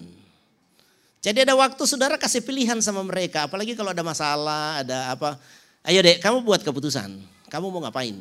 [1.24, 5.40] Jadi ada waktu saudara kasih pilihan sama mereka, apalagi kalau ada masalah, ada apa.
[5.88, 7.16] Ayo dek, kamu buat keputusan.
[7.48, 8.20] Kamu mau ngapain?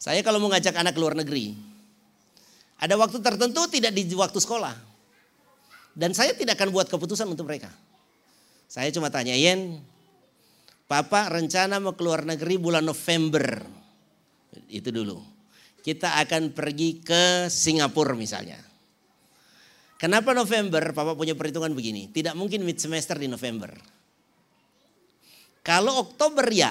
[0.00, 1.52] Saya kalau mau ngajak anak ke luar negeri,
[2.80, 4.72] ada waktu tertentu tidak di waktu sekolah.
[5.92, 7.68] Dan saya tidak akan buat keputusan untuk mereka.
[8.66, 9.78] Saya cuma tanya, Yen,
[10.86, 13.62] Papa rencana mau keluar negeri bulan November.
[14.70, 15.18] Itu dulu.
[15.82, 18.58] Kita akan pergi ke Singapura misalnya.
[19.98, 20.94] Kenapa November?
[20.94, 22.06] Papa punya perhitungan begini.
[22.10, 23.74] Tidak mungkin mid semester di November.
[25.66, 26.70] Kalau Oktober ya.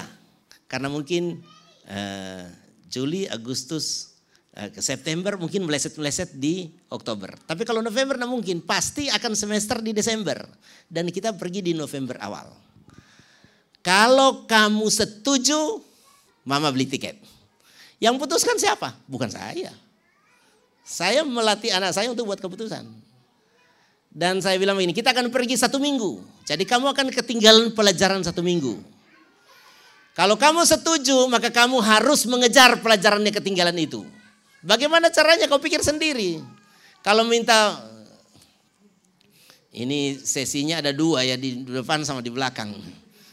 [0.64, 1.44] Karena mungkin
[1.86, 2.44] uh,
[2.88, 4.15] Juli, Agustus, Eh,
[4.80, 7.36] September mungkin meleset-meleset di Oktober.
[7.44, 10.48] Tapi kalau November nah mungkin, pasti akan semester di Desember.
[10.88, 12.48] Dan kita pergi di November awal.
[13.84, 15.84] Kalau kamu setuju,
[16.48, 17.20] mama beli tiket.
[18.00, 18.96] Yang putuskan siapa?
[19.04, 19.76] Bukan saya.
[20.88, 22.88] Saya melatih anak saya untuk buat keputusan.
[24.08, 26.24] Dan saya bilang begini, kita akan pergi satu minggu.
[26.48, 28.80] Jadi kamu akan ketinggalan pelajaran satu minggu.
[30.16, 34.15] Kalau kamu setuju, maka kamu harus mengejar pelajarannya ketinggalan itu.
[34.66, 36.42] Bagaimana caranya kau pikir sendiri.
[37.06, 37.78] Kalau minta
[39.70, 42.74] ini sesinya ada dua ya di depan sama di belakang.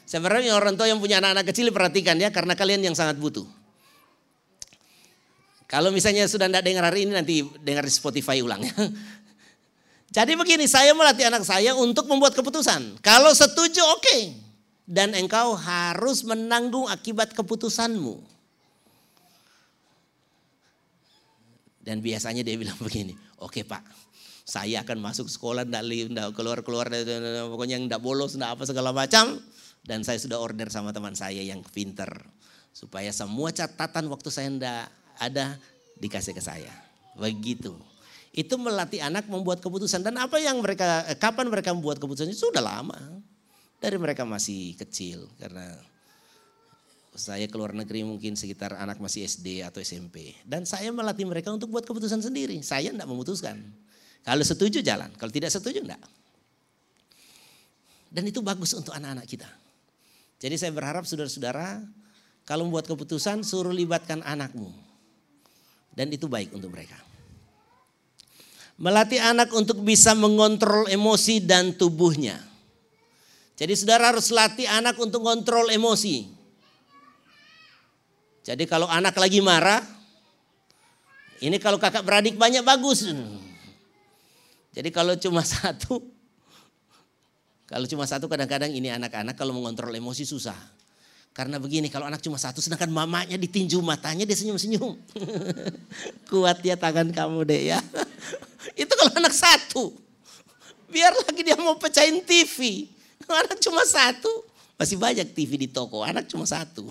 [0.05, 3.49] Sebenarnya orang tua yang punya anak-anak kecil perhatikan ya karena kalian yang sangat butuh.
[5.65, 8.75] Kalau misalnya sudah tidak dengar hari ini nanti dengar di Spotify ulang ya.
[10.21, 13.01] Jadi begini, saya melatih anak saya untuk membuat keputusan.
[13.01, 14.05] Kalau setuju oke.
[14.05, 14.21] Okay.
[14.85, 18.32] Dan engkau harus menanggung akibat keputusanmu.
[21.83, 23.11] Dan biasanya dia bilang begini,
[23.43, 23.83] oke okay, pak,
[24.47, 26.87] saya akan masuk sekolah, tidak keluar-keluar,
[27.51, 29.39] pokoknya tidak bolos, tidak apa segala macam.
[29.83, 32.07] Dan saya sudah order sama teman saya yang pinter.
[32.71, 34.81] Supaya semua catatan waktu saya tidak
[35.19, 35.59] ada,
[35.99, 36.71] dikasih ke saya.
[37.19, 37.75] Begitu.
[38.31, 40.01] Itu melatih anak membuat keputusan.
[40.01, 42.95] Dan apa yang mereka, kapan mereka membuat keputusan sudah lama.
[43.83, 45.27] Dari mereka masih kecil.
[45.35, 45.75] Karena
[47.13, 50.33] saya keluar negeri mungkin sekitar anak masih SD atau SMP.
[50.41, 52.57] Dan saya melatih mereka untuk buat keputusan sendiri.
[52.65, 53.61] Saya tidak memutuskan.
[54.25, 56.01] Kalau setuju jalan, kalau tidak setuju enggak.
[58.09, 59.49] Dan itu bagus untuk anak-anak kita.
[60.41, 61.85] Jadi saya berharap saudara-saudara
[62.49, 64.73] kalau membuat keputusan suruh libatkan anakmu.
[65.93, 66.97] Dan itu baik untuk mereka.
[68.81, 72.41] Melatih anak untuk bisa mengontrol emosi dan tubuhnya.
[73.53, 76.42] Jadi saudara harus latih anak untuk mengontrol emosi.
[78.43, 79.79] Jadi kalau anak lagi marah,
[81.39, 83.07] ini kalau kakak beradik banyak bagus.
[84.75, 86.03] Jadi kalau cuma satu,
[87.63, 90.59] kalau cuma satu kadang-kadang ini anak-anak kalau mengontrol emosi susah.
[91.33, 94.93] Karena begini kalau anak cuma satu sedangkan mamanya ditinju matanya dia senyum-senyum.
[96.29, 97.79] Kuat ya tangan kamu deh ya.
[98.81, 99.97] Itu kalau anak satu.
[100.93, 102.85] Biar lagi dia mau pecahin TV.
[103.25, 104.29] Anak cuma satu.
[104.77, 106.85] Masih banyak TV di toko, anak cuma satu.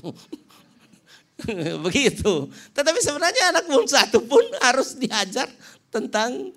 [1.87, 2.49] Begitu.
[2.73, 5.49] Tetapi sebenarnya anak pun satu pun harus diajar
[5.93, 6.51] tentang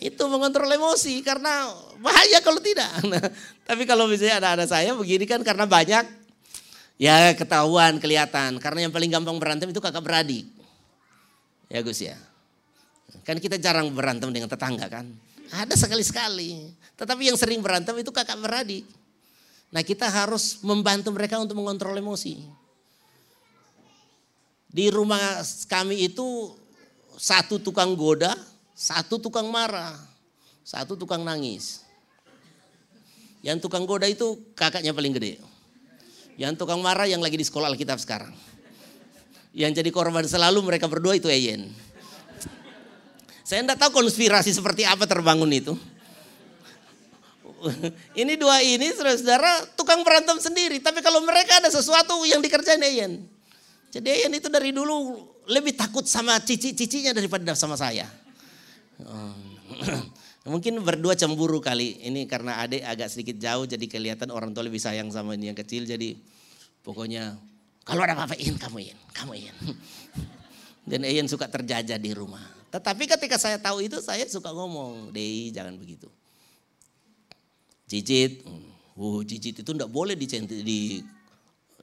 [0.00, 1.68] itu mengontrol emosi karena
[2.00, 2.88] bahaya kalau tidak.
[3.10, 3.20] Nah,
[3.66, 6.04] tapi kalau misalnya ada ada saya begini kan karena banyak
[7.00, 10.48] ya ketahuan kelihatan karena yang paling gampang berantem itu kakak beradik.
[11.70, 12.18] Ya Gus ya.
[13.22, 15.06] Kan kita jarang berantem dengan tetangga kan.
[15.50, 16.72] Ada sekali-sekali.
[16.98, 18.86] Tetapi yang sering berantem itu kakak beradik.
[19.70, 22.42] Nah kita harus membantu mereka untuk mengontrol emosi.
[24.70, 26.54] Di rumah kami itu
[27.18, 28.32] satu tukang goda,
[28.70, 29.98] satu tukang marah,
[30.62, 31.82] satu tukang nangis.
[33.42, 35.42] Yang tukang goda itu kakaknya paling gede.
[36.38, 38.32] Yang tukang marah yang lagi di sekolah Alkitab sekarang.
[39.50, 41.66] Yang jadi korban selalu mereka berdua itu Eyen.
[43.42, 45.74] Saya tidak tahu konspirasi seperti apa terbangun itu.
[48.14, 50.78] Ini dua ini saudara-saudara tukang berantem sendiri.
[50.78, 53.26] Tapi kalau mereka ada sesuatu yang dikerjain Eyen.
[53.90, 55.18] Jadi Ayan itu dari dulu
[55.50, 58.06] lebih takut sama cici-cicinya daripada sama saya.
[59.02, 59.34] Oh.
[60.50, 62.06] Mungkin berdua cemburu kali.
[62.06, 65.58] Ini karena adik agak sedikit jauh jadi kelihatan orang tua lebih sayang sama ini yang
[65.58, 65.84] kecil.
[65.84, 66.16] Jadi
[66.86, 67.36] pokoknya
[67.82, 69.56] kalau ada apa-apa in kamu in, kamu in.
[70.90, 72.42] Dan Ayan suka terjajah di rumah.
[72.70, 76.06] Tetapi ketika saya tahu itu saya suka ngomong, Dei jangan begitu.
[77.90, 78.46] Cicit,
[78.94, 81.02] uh, cicit itu enggak boleh dicentik di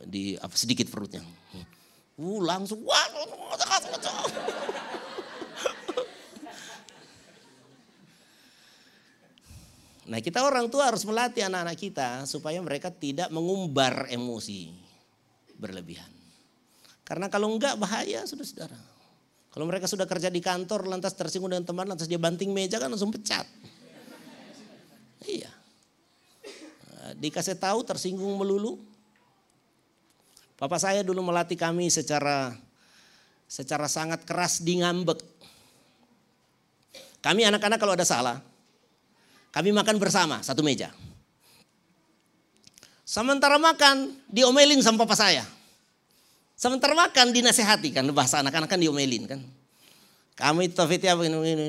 [0.07, 1.19] di apa sedikit perutnya.
[2.17, 3.07] Uh, langsung wah.
[10.07, 14.71] Nah kita orang tua harus melatih anak-anak kita supaya mereka tidak mengumbar emosi
[15.59, 16.07] berlebihan.
[17.03, 18.79] Karena kalau enggak bahaya saudara-saudara.
[19.51, 22.87] Kalau mereka sudah kerja di kantor lantas tersinggung dengan teman lantas dia banting meja kan
[22.87, 23.43] langsung pecat.
[25.27, 25.51] Iya.
[27.19, 28.79] Dikasih tahu tersinggung melulu
[30.57, 32.57] Bapak saya dulu melatih kami secara
[33.45, 35.21] secara sangat keras di ngambek.
[37.21, 38.41] Kami anak-anak kalau ada salah,
[39.53, 40.89] kami makan bersama satu meja.
[43.07, 45.45] Sementara makan diomelin sama papa saya.
[46.57, 49.39] Sementara makan dinasehati kan bahasa anak-anak kan diomelin kan.
[50.37, 51.67] Kami tafiti apa ini, ini.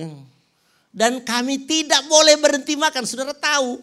[0.88, 3.80] Dan kami tidak boleh berhenti makan, saudara tahu.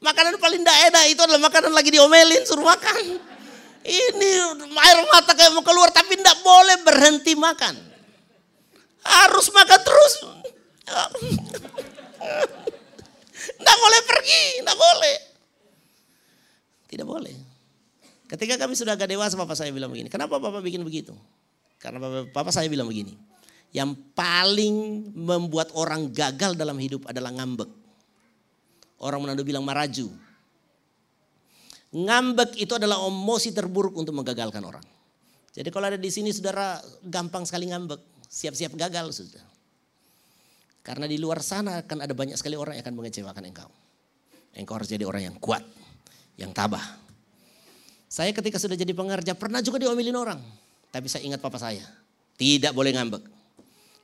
[0.00, 3.20] Makanan paling tidak enak itu adalah makanan lagi diomelin suruh makan.
[3.80, 4.30] Ini
[4.60, 7.74] air mata kayak mau keluar tapi tidak boleh berhenti makan.
[9.00, 10.14] Harus makan terus.
[13.40, 15.16] Tidak boleh pergi, tidak boleh.
[16.90, 17.36] Tidak boleh.
[18.30, 20.06] Ketika kami sudah agak dewasa, Bapak saya bilang begini.
[20.12, 21.16] Kenapa Bapak bikin begitu?
[21.80, 23.16] Karena Bapak, Bapak saya bilang begini.
[23.74, 27.70] Yang paling membuat orang gagal dalam hidup adalah ngambek.
[29.00, 30.12] Orang Manado bilang maraju.
[31.90, 34.84] Ngambek itu adalah emosi terburuk untuk menggagalkan orang.
[35.50, 37.98] Jadi kalau ada di sini saudara gampang sekali ngambek.
[38.30, 39.42] Siap-siap gagal sudah.
[40.86, 43.70] Karena di luar sana akan ada banyak sekali orang yang akan mengecewakan engkau.
[44.54, 45.66] Engkau harus jadi orang yang kuat,
[46.38, 46.82] yang tabah.
[48.10, 50.40] Saya ketika sudah jadi pengerja pernah juga diomelin orang.
[50.90, 51.82] Tapi saya ingat papa saya.
[52.38, 53.22] Tidak boleh ngambek.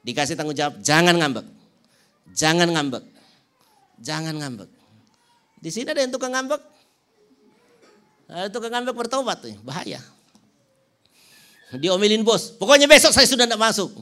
[0.07, 1.47] Dikasih tanggung jawab, jangan ngambek.
[2.35, 3.05] Jangan ngambek.
[3.99, 4.71] Jangan ngambek.
[5.59, 6.63] Di sini ada yang tukang ngambek,
[8.27, 10.03] Nah, tukang ngambek bertobat tuh, bahaya.
[11.75, 13.91] Diomelin bos, pokoknya besok saya sudah tidak masuk.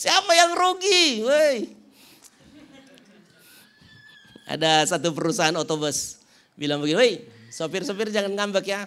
[0.00, 1.26] Siapa yang rugi?
[1.26, 1.56] Wey.
[4.50, 6.18] Ada satu perusahaan otobus
[6.58, 7.12] bilang begini, woi
[7.54, 8.82] sopir-sopir jangan ngambek ya.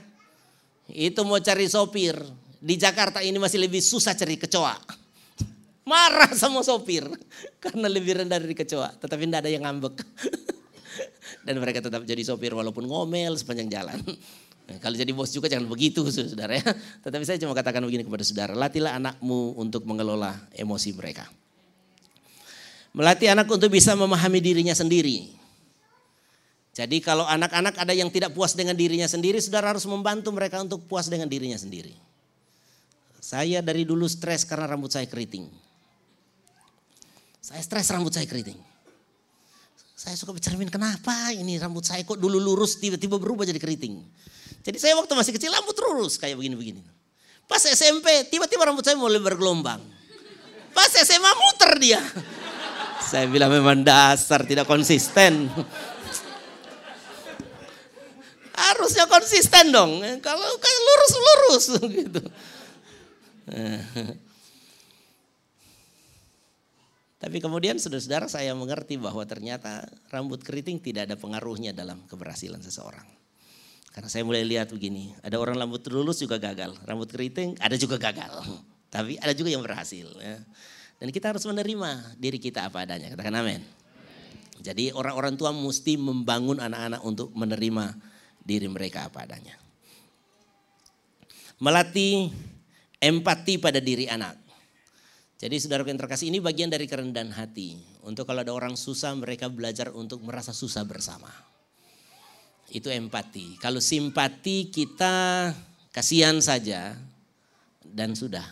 [0.91, 2.19] Itu mau cari sopir.
[2.63, 4.75] Di Jakarta ini masih lebih susah cari kecoa.
[5.91, 7.03] Marah sama sopir
[7.63, 10.03] karena lebih rendah dari kecoa, tetapi tidak ada yang ngambek.
[11.45, 13.99] Dan mereka tetap jadi sopir walaupun ngomel sepanjang jalan.
[14.63, 16.65] Nah, kalau jadi bos juga jangan begitu saudara ya.
[17.03, 21.27] Tetapi saya cuma katakan begini kepada saudara, latihlah anakmu untuk mengelola emosi mereka.
[22.93, 25.33] Melatih anak untuk bisa memahami dirinya sendiri.
[26.73, 30.81] Jadi kalau anak-anak ada yang tidak puas dengan dirinya sendiri, saudara harus membantu mereka untuk
[30.89, 31.93] puas dengan dirinya sendiri.
[33.21, 35.49] Saya dari dulu stres karena rambut saya keriting.
[37.41, 38.72] Saya stres rambut saya keriting.
[40.03, 44.03] Saya suka bercermin kenapa ini rambut saya kok dulu lurus tiba-tiba berubah jadi keriting.
[44.59, 46.83] Jadi saya waktu masih kecil rambut lurus kayak begini-begini.
[47.47, 49.79] Pas SMP tiba-tiba rambut saya mulai bergelombang.
[50.75, 51.99] Pas SMA muter dia.
[53.13, 55.47] Saya bilang memang dasar tidak konsisten.
[58.67, 60.03] Harusnya konsisten dong.
[60.19, 61.65] Kalau lurus-lurus
[62.03, 62.21] gitu.
[67.23, 73.07] Tapi kemudian saudara-saudara saya mengerti bahwa ternyata rambut keriting tidak ada pengaruhnya dalam keberhasilan seseorang.
[73.95, 77.95] Karena saya mulai lihat begini, ada orang rambut lurus juga gagal, rambut keriting ada juga
[77.95, 78.43] gagal.
[78.91, 80.11] Tapi ada juga yang berhasil.
[80.19, 80.43] Ya.
[80.99, 83.63] Dan kita harus menerima diri kita apa adanya, katakan amin.
[84.59, 87.95] Jadi orang-orang tua mesti membangun anak-anak untuk menerima
[88.43, 89.55] diri mereka apa adanya.
[91.63, 92.35] Melatih
[92.99, 94.42] empati pada diri anak.
[95.43, 97.75] Jadi saudara yang terkasih ini bagian dari kerendahan hati.
[98.07, 101.27] Untuk kalau ada orang susah mereka belajar untuk merasa susah bersama.
[102.71, 103.59] Itu empati.
[103.59, 105.51] Kalau simpati kita
[105.91, 106.95] kasihan saja
[107.83, 108.47] dan sudah.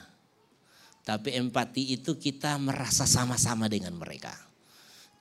[1.07, 4.35] Tapi empati itu kita merasa sama-sama dengan mereka.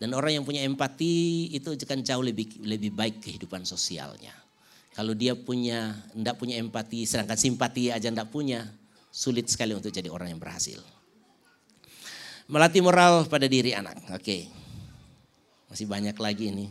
[0.03, 4.35] Dan orang yang punya empati itu akan jauh lebih lebih baik kehidupan sosialnya.
[4.91, 8.67] Kalau dia punya tidak punya empati, sedangkan simpati aja tidak punya,
[9.15, 10.83] sulit sekali untuk jadi orang yang berhasil.
[12.51, 13.95] Melatih moral pada diri anak.
[14.11, 14.51] Oke.
[15.71, 16.67] Masih banyak lagi ini.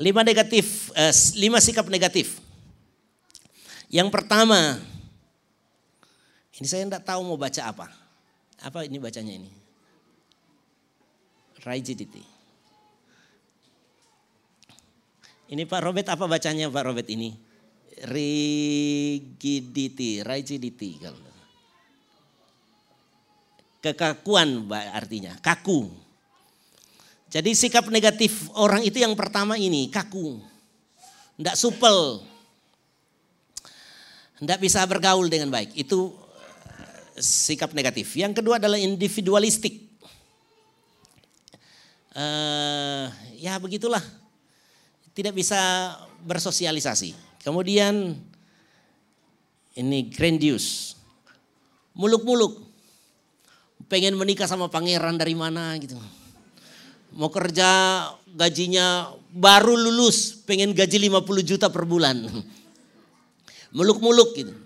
[0.00, 2.40] Lima negatif, eh, lima sikap negatif.
[3.92, 4.80] Yang pertama,
[6.56, 7.92] ini saya tidak tahu mau baca apa.
[8.64, 9.52] Apa ini bacanya ini?
[11.60, 12.24] Rigidity.
[15.52, 17.36] Ini Pak Robert apa bacanya Pak Robert ini?
[18.08, 19.44] Rigidity,
[20.24, 21.31] rigidity kalau
[23.82, 25.90] Kekakuan artinya, kaku.
[27.26, 30.38] Jadi sikap negatif orang itu yang pertama ini, kaku.
[31.34, 32.22] Tidak supel.
[34.38, 35.74] Tidak bisa bergaul dengan baik.
[35.74, 36.14] Itu
[36.78, 38.14] eh, sikap negatif.
[38.14, 39.90] Yang kedua adalah individualistik.
[42.12, 44.04] Uh, ya begitulah.
[45.10, 45.58] Tidak bisa
[46.22, 47.18] bersosialisasi.
[47.42, 48.14] Kemudian
[49.74, 50.94] ini grandius.
[51.98, 52.71] Muluk-muluk
[53.92, 56.00] pengen menikah sama pangeran dari mana gitu.
[57.12, 57.68] Mau kerja
[58.24, 62.24] gajinya baru lulus pengen gaji 50 juta per bulan.
[63.76, 64.56] Muluk-muluk gitu.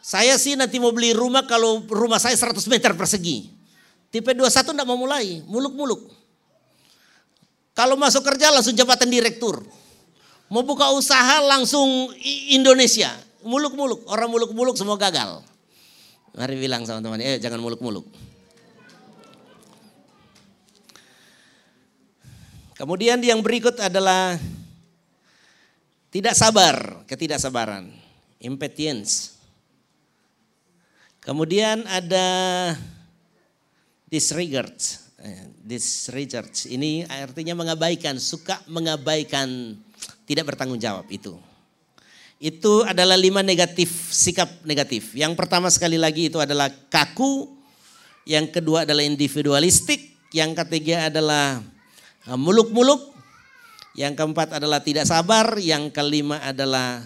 [0.00, 3.52] Saya sih nanti mau beli rumah kalau rumah saya 100 meter persegi.
[4.08, 6.08] Tipe 21 enggak mau mulai, muluk-muluk.
[7.76, 9.60] Kalau masuk kerja langsung jabatan direktur.
[10.48, 12.16] Mau buka usaha langsung
[12.48, 13.12] Indonesia.
[13.44, 15.44] Muluk-muluk, orang muluk-muluk semua gagal.
[16.38, 18.06] Mari bilang sama teman, eh jangan muluk-muluk.
[22.78, 24.38] Kemudian yang berikut adalah
[26.14, 27.90] tidak sabar, ketidaksabaran,
[28.38, 29.34] impatience.
[31.18, 32.26] Kemudian ada
[34.06, 34.78] disregard.
[35.18, 39.74] Eh, disregard ini artinya mengabaikan, suka mengabaikan,
[40.22, 41.34] tidak bertanggung jawab itu.
[42.38, 45.10] Itu adalah lima negatif, sikap negatif.
[45.18, 47.50] Yang pertama sekali lagi itu adalah kaku,
[48.22, 51.58] yang kedua adalah individualistik, yang ketiga adalah
[52.30, 53.10] uh, muluk-muluk,
[53.98, 57.02] yang keempat adalah tidak sabar, yang kelima adalah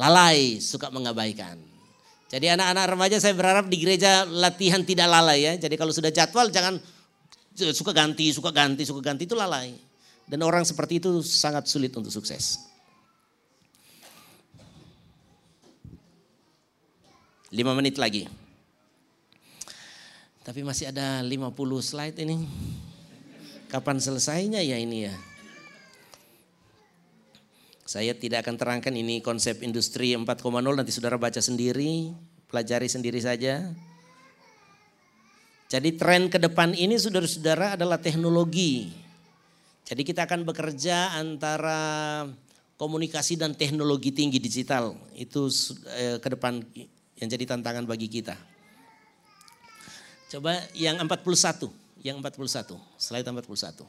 [0.00, 1.60] lalai, suka mengabaikan.
[2.32, 5.52] Jadi anak-anak remaja saya berharap di gereja latihan tidak lalai ya.
[5.60, 6.80] Jadi kalau sudah jadwal jangan
[7.76, 9.76] suka ganti, suka ganti, suka ganti itu lalai.
[10.24, 12.71] Dan orang seperti itu sangat sulit untuk sukses.
[17.52, 18.24] Lima menit lagi.
[20.40, 21.52] Tapi masih ada 50
[21.84, 22.48] slide ini.
[23.68, 25.14] Kapan selesainya ya ini ya?
[27.84, 30.24] Saya tidak akan terangkan ini konsep industri 4.0
[30.64, 32.16] nanti saudara baca sendiri,
[32.48, 33.68] pelajari sendiri saja.
[35.68, 38.96] Jadi tren ke depan ini saudara-saudara adalah teknologi.
[39.84, 42.24] Jadi kita akan bekerja antara
[42.80, 44.96] komunikasi dan teknologi tinggi digital.
[45.12, 45.52] Itu
[45.92, 46.64] eh, ke depan
[47.22, 48.34] yang jadi tantangan bagi kita.
[50.26, 51.70] Coba yang 41,
[52.02, 53.86] yang 41, slide 41.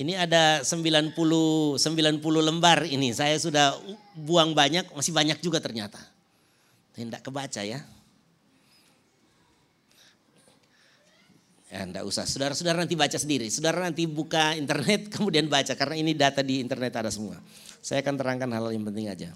[0.00, 1.80] Ini ada 90 90
[2.20, 3.12] lembar ini.
[3.16, 3.80] Saya sudah
[4.16, 6.00] buang banyak, masih banyak juga ternyata.
[6.92, 7.80] Tidak kebaca ya.
[11.70, 12.26] Ya, enggak usah.
[12.26, 13.46] Saudara-saudara nanti baca sendiri.
[13.46, 17.38] Saudara nanti buka internet kemudian baca karena ini data di internet ada semua.
[17.78, 19.30] Saya akan terangkan hal yang penting aja.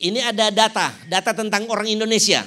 [0.00, 2.44] Ini ada data, data tentang orang Indonesia.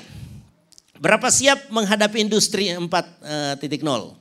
[0.98, 2.90] Berapa siap menghadapi industri 4.0?
[3.22, 4.14] Eh,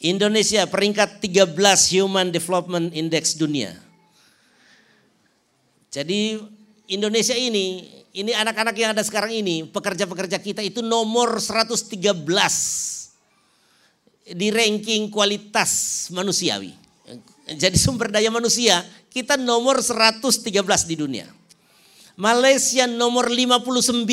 [0.00, 1.50] Indonesia peringkat 13
[1.98, 3.74] Human Development Index dunia.
[5.90, 6.38] Jadi
[6.86, 11.94] Indonesia ini ini anak-anak yang ada sekarang ini, pekerja-pekerja kita itu nomor 113
[14.34, 16.74] di ranking kualitas manusiawi.
[17.50, 20.50] Jadi sumber daya manusia kita nomor 113
[20.86, 21.26] di dunia.
[22.14, 24.06] Malaysia nomor 59.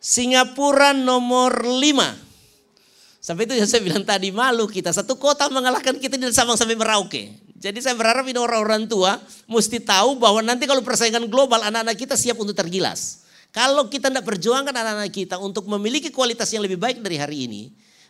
[0.00, 3.20] Singapura nomor 5.
[3.20, 4.90] Sampai itu yang saya bilang tadi malu kita.
[4.96, 7.49] Satu kota mengalahkan kita di Sabang sampai Merauke.
[7.60, 12.16] Jadi saya berharap ini orang-orang tua mesti tahu bahwa nanti kalau persaingan global anak-anak kita
[12.16, 13.28] siap untuk tergilas.
[13.52, 17.62] Kalau kita tidak perjuangkan anak-anak kita untuk memiliki kualitas yang lebih baik dari hari ini,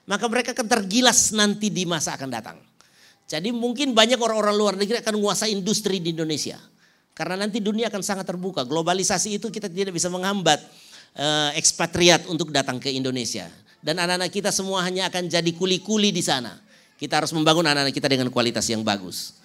[0.06, 2.62] maka mereka akan tergilas nanti di masa akan datang.
[3.26, 6.58] Jadi mungkin banyak orang-orang luar negeri akan menguasai industri di Indonesia.
[7.10, 8.62] Karena nanti dunia akan sangat terbuka.
[8.62, 10.62] Globalisasi itu kita tidak bisa menghambat
[11.18, 13.50] uh, ekspatriat untuk datang ke Indonesia.
[13.82, 16.54] Dan anak-anak kita semua hanya akan jadi kuli-kuli di sana.
[17.00, 19.39] Kita harus membangun anak-anak kita dengan kualitas yang bagus.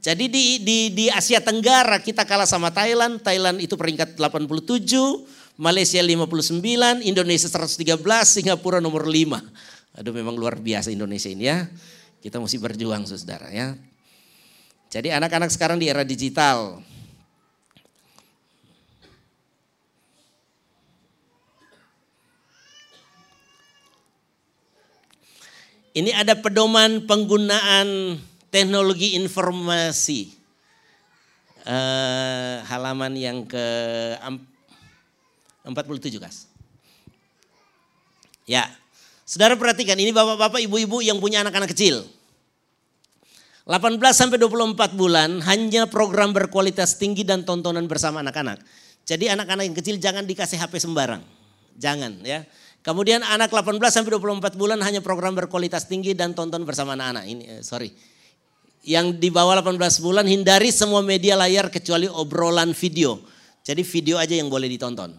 [0.00, 3.18] Jadi di, di, di Asia Tenggara kita kalah sama Thailand.
[3.18, 4.86] Thailand itu peringkat 87,
[5.58, 6.62] Malaysia 59,
[7.02, 9.98] Indonesia 113, Singapura nomor 5.
[9.98, 11.66] Aduh memang luar biasa Indonesia ini ya.
[12.20, 13.74] Kita mesti berjuang saudara ya.
[14.92, 16.84] Jadi anak-anak sekarang di era digital.
[25.96, 28.20] Ini ada pedoman penggunaan
[28.56, 30.32] teknologi informasi.
[31.66, 33.66] Uh, halaman yang ke
[35.66, 36.46] 47 guys.
[38.46, 38.70] Ya,
[39.26, 42.06] saudara perhatikan ini bapak-bapak ibu-ibu yang punya anak-anak kecil.
[43.66, 48.62] 18 sampai 24 bulan hanya program berkualitas tinggi dan tontonan bersama anak-anak.
[49.02, 51.20] Jadi anak-anak yang kecil jangan dikasih HP sembarang.
[51.74, 52.46] Jangan ya.
[52.86, 57.26] Kemudian anak 18 sampai 24 bulan hanya program berkualitas tinggi dan tonton bersama anak-anak.
[57.26, 57.90] Ini eh, sorry
[58.86, 63.18] yang di bawah 18 bulan hindari semua media layar kecuali obrolan video.
[63.66, 65.10] Jadi video aja yang boleh ditonton.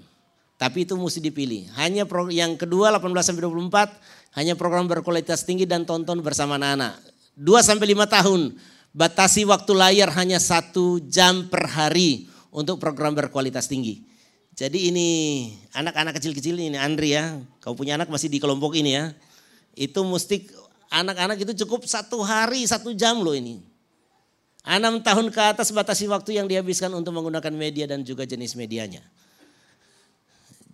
[0.55, 1.67] Tapi itu mesti dipilih.
[1.75, 6.95] Hanya pro, yang kedua 18 sampai 24 hanya program berkualitas tinggi dan tonton bersama anak-anak.
[7.35, 8.41] 2 sampai 5 tahun
[8.95, 14.07] batasi waktu layar hanya satu jam per hari untuk program berkualitas tinggi.
[14.57, 15.07] Jadi ini
[15.75, 19.13] anak-anak kecil-kecil ini Andri ya, kau punya anak masih di kelompok ini ya.
[19.77, 20.49] Itu mesti
[20.87, 23.59] Anak-anak itu cukup satu hari, satu jam loh ini.
[24.67, 28.99] Enam tahun ke atas batasi waktu yang dihabiskan untuk menggunakan media dan juga jenis medianya.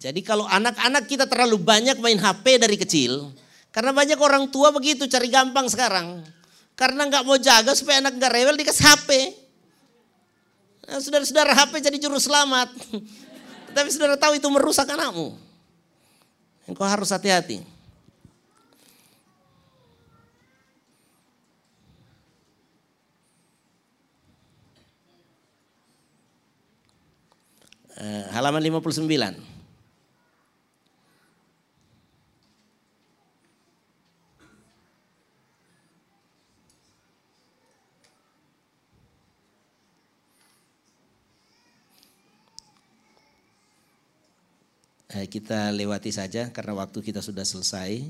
[0.01, 3.31] Jadi kalau anak-anak kita terlalu banyak main HP dari kecil,
[3.69, 6.25] karena banyak orang tua begitu cari gampang sekarang.
[6.73, 9.09] Karena nggak mau jaga supaya anak nggak rewel dikasih HP.
[10.89, 12.69] Nah, saudara-saudara HP jadi juru selamat.
[13.77, 15.33] Tapi saudara tahu itu merusak anakmu.
[16.69, 17.72] Engkau harus hati-hati.
[28.03, 29.39] Eh, halaman 59.
[45.13, 48.03] Eh, kita lewati saja karena waktu kita sudah selesai.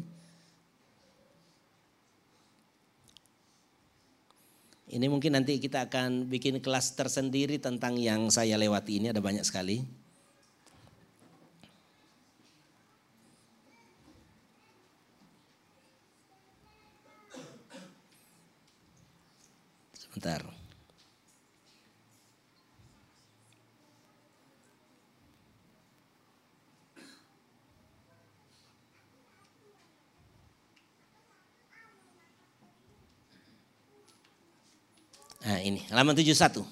[4.94, 9.42] Ini mungkin nanti kita akan bikin kelas tersendiri tentang yang saya lewati ini ada banyak
[9.42, 9.82] sekali.
[19.98, 20.63] Sebentar.
[35.44, 36.64] Nah ini, halaman 71.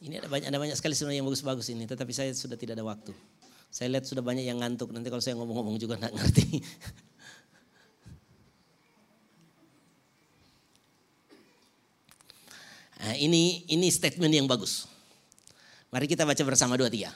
[0.00, 2.84] Ini ada banyak, ada banyak sekali sebenarnya yang bagus-bagus ini, tetapi saya sudah tidak ada
[2.84, 3.12] waktu.
[3.72, 6.48] Saya lihat sudah banyak yang ngantuk, nanti kalau saya ngomong-ngomong juga nggak ngerti.
[13.00, 14.84] Nah, ini ini statement yang bagus.
[15.88, 17.08] Mari kita baca bersama dua tiga.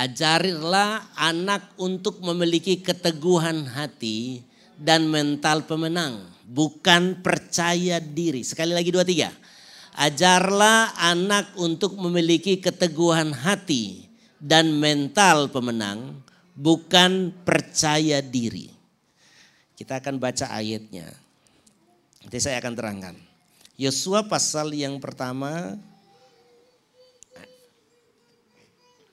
[0.00, 4.40] Ajarilah anak untuk memiliki keteguhan hati
[4.80, 8.44] dan mental pemenang bukan percaya diri.
[8.44, 9.32] Sekali lagi dua tiga.
[9.94, 14.10] Ajarlah anak untuk memiliki keteguhan hati
[14.42, 16.20] dan mental pemenang,
[16.52, 18.68] bukan percaya diri.
[19.78, 21.06] Kita akan baca ayatnya.
[22.22, 23.16] Nanti saya akan terangkan.
[23.74, 25.78] Yosua pasal yang pertama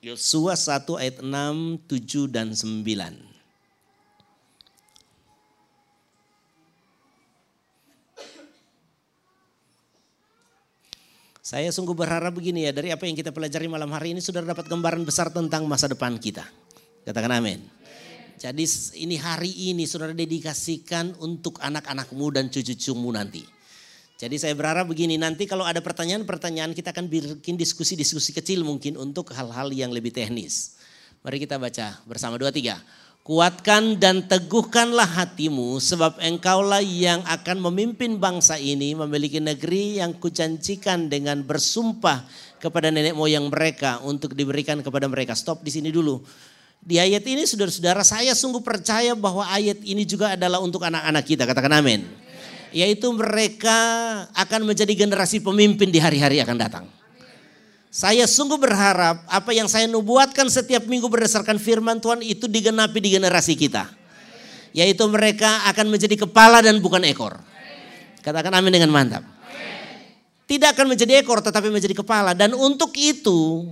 [0.02, 3.31] Yosua 1 ayat 6, 7 dan 9.
[11.52, 14.72] Saya sungguh berharap begini ya, dari apa yang kita pelajari malam hari ini sudah dapat
[14.72, 16.48] gambaran besar tentang masa depan kita.
[17.04, 17.60] Katakan amin.
[18.40, 18.64] Jadi
[19.04, 23.44] ini hari ini saudara dedikasikan untuk anak-anakmu dan cucu-cucumu nanti.
[24.16, 29.36] Jadi saya berharap begini, nanti kalau ada pertanyaan-pertanyaan kita akan bikin diskusi-diskusi kecil mungkin untuk
[29.36, 30.80] hal-hal yang lebih teknis.
[31.20, 32.80] Mari kita baca bersama dua tiga.
[33.22, 41.06] Kuatkan dan teguhkanlah hatimu sebab engkaulah yang akan memimpin bangsa ini memiliki negeri yang kujanjikan
[41.06, 42.26] dengan bersumpah
[42.58, 45.38] kepada nenek moyang mereka untuk diberikan kepada mereka.
[45.38, 46.18] Stop di sini dulu.
[46.82, 51.46] Di ayat ini saudara-saudara saya sungguh percaya bahwa ayat ini juga adalah untuk anak-anak kita.
[51.46, 52.02] Katakan amin
[52.72, 53.78] yaitu mereka
[54.32, 56.86] akan menjadi generasi pemimpin di hari-hari akan datang.
[57.92, 63.20] Saya sungguh berharap apa yang saya nubuatkan setiap minggu berdasarkan firman Tuhan itu digenapi di
[63.20, 63.92] generasi kita.
[64.72, 67.36] Yaitu mereka akan menjadi kepala dan bukan ekor.
[68.24, 69.28] Katakan amin dengan mantap.
[70.48, 72.32] Tidak akan menjadi ekor tetapi menjadi kepala.
[72.32, 73.68] Dan untuk itu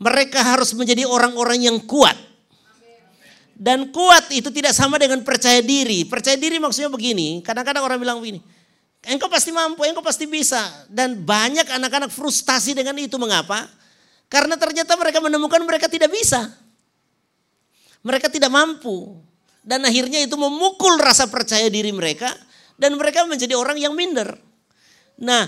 [0.00, 2.16] mereka harus menjadi orang-orang yang kuat
[3.62, 6.02] dan kuat itu tidak sama dengan percaya diri.
[6.02, 8.42] Percaya diri maksudnya begini, kadang-kadang orang bilang begini,
[9.06, 10.86] engkau pasti mampu, engkau pasti bisa.
[10.90, 13.18] Dan banyak anak-anak frustasi dengan itu.
[13.18, 13.66] Mengapa?
[14.30, 16.50] Karena ternyata mereka menemukan mereka tidak bisa.
[18.02, 19.18] Mereka tidak mampu.
[19.62, 22.30] Dan akhirnya itu memukul rasa percaya diri mereka.
[22.74, 24.34] Dan mereka menjadi orang yang minder.
[25.22, 25.46] Nah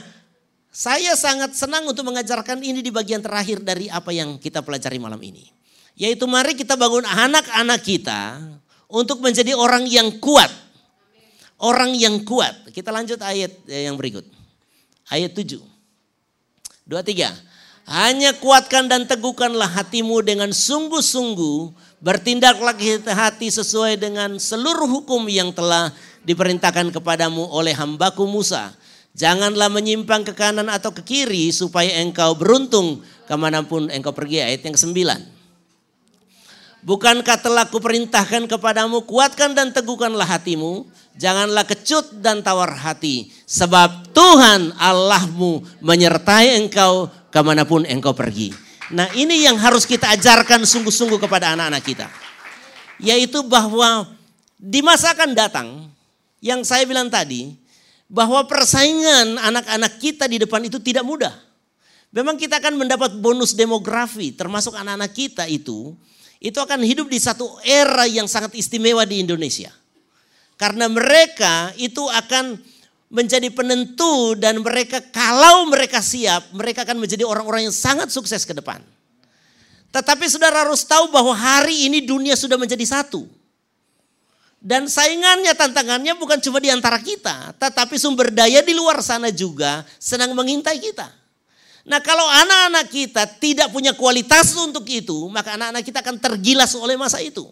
[0.75, 5.23] saya sangat senang untuk mengajarkan ini di bagian terakhir dari apa yang kita pelajari malam
[5.23, 5.47] ini.
[5.95, 8.43] Yaitu mari kita bangun anak-anak kita
[8.91, 10.51] untuk menjadi orang yang kuat.
[11.65, 12.69] Orang yang kuat.
[12.69, 14.29] Kita lanjut ayat yang berikut.
[15.09, 15.65] Ayat 7.
[16.85, 17.33] Dua tiga.
[17.89, 21.73] Hanya kuatkan dan teguhkanlah hatimu dengan sungguh-sungguh.
[22.05, 22.77] Bertindaklah
[23.17, 25.89] hati sesuai dengan seluruh hukum yang telah
[26.29, 28.77] diperintahkan kepadamu oleh hambaku Musa.
[29.17, 34.45] Janganlah menyimpang ke kanan atau ke kiri supaya engkau beruntung ke mana pun engkau pergi.
[34.45, 35.34] Ayat yang ke-9.
[36.85, 40.85] Bukankah telah kuperintahkan kepadamu kuatkan dan teguhkanlah hatimu.
[41.17, 43.33] Janganlah kecut dan tawar hati.
[43.49, 48.53] Sebab Tuhan Allahmu menyertai engkau ke mana pun engkau pergi.
[48.93, 52.07] Nah ini yang harus kita ajarkan sungguh-sungguh kepada anak-anak kita.
[53.01, 54.13] Yaitu bahwa
[54.61, 55.89] di masa akan datang
[56.45, 57.57] yang saya bilang tadi.
[58.13, 61.33] Bahwa persaingan anak-anak kita di depan itu tidak mudah.
[62.13, 65.97] Memang kita akan mendapat bonus demografi termasuk anak-anak kita itu
[66.45, 69.73] itu akan hidup di satu era yang sangat istimewa di Indonesia.
[70.61, 72.61] Karena mereka itu akan
[73.09, 78.53] menjadi penentu dan mereka kalau mereka siap, mereka akan menjadi orang-orang yang sangat sukses ke
[78.53, 78.85] depan.
[79.89, 83.25] Tetapi saudara harus tahu bahwa hari ini dunia sudah menjadi satu.
[84.61, 89.85] Dan saingannya, tantangannya bukan cuma di antara kita, tetapi sumber daya di luar sana juga
[89.97, 91.24] senang mengintai kita.
[91.85, 96.97] Nah kalau anak-anak kita tidak punya kualitas untuk itu, maka anak-anak kita akan tergilas oleh
[96.97, 97.45] masa itu.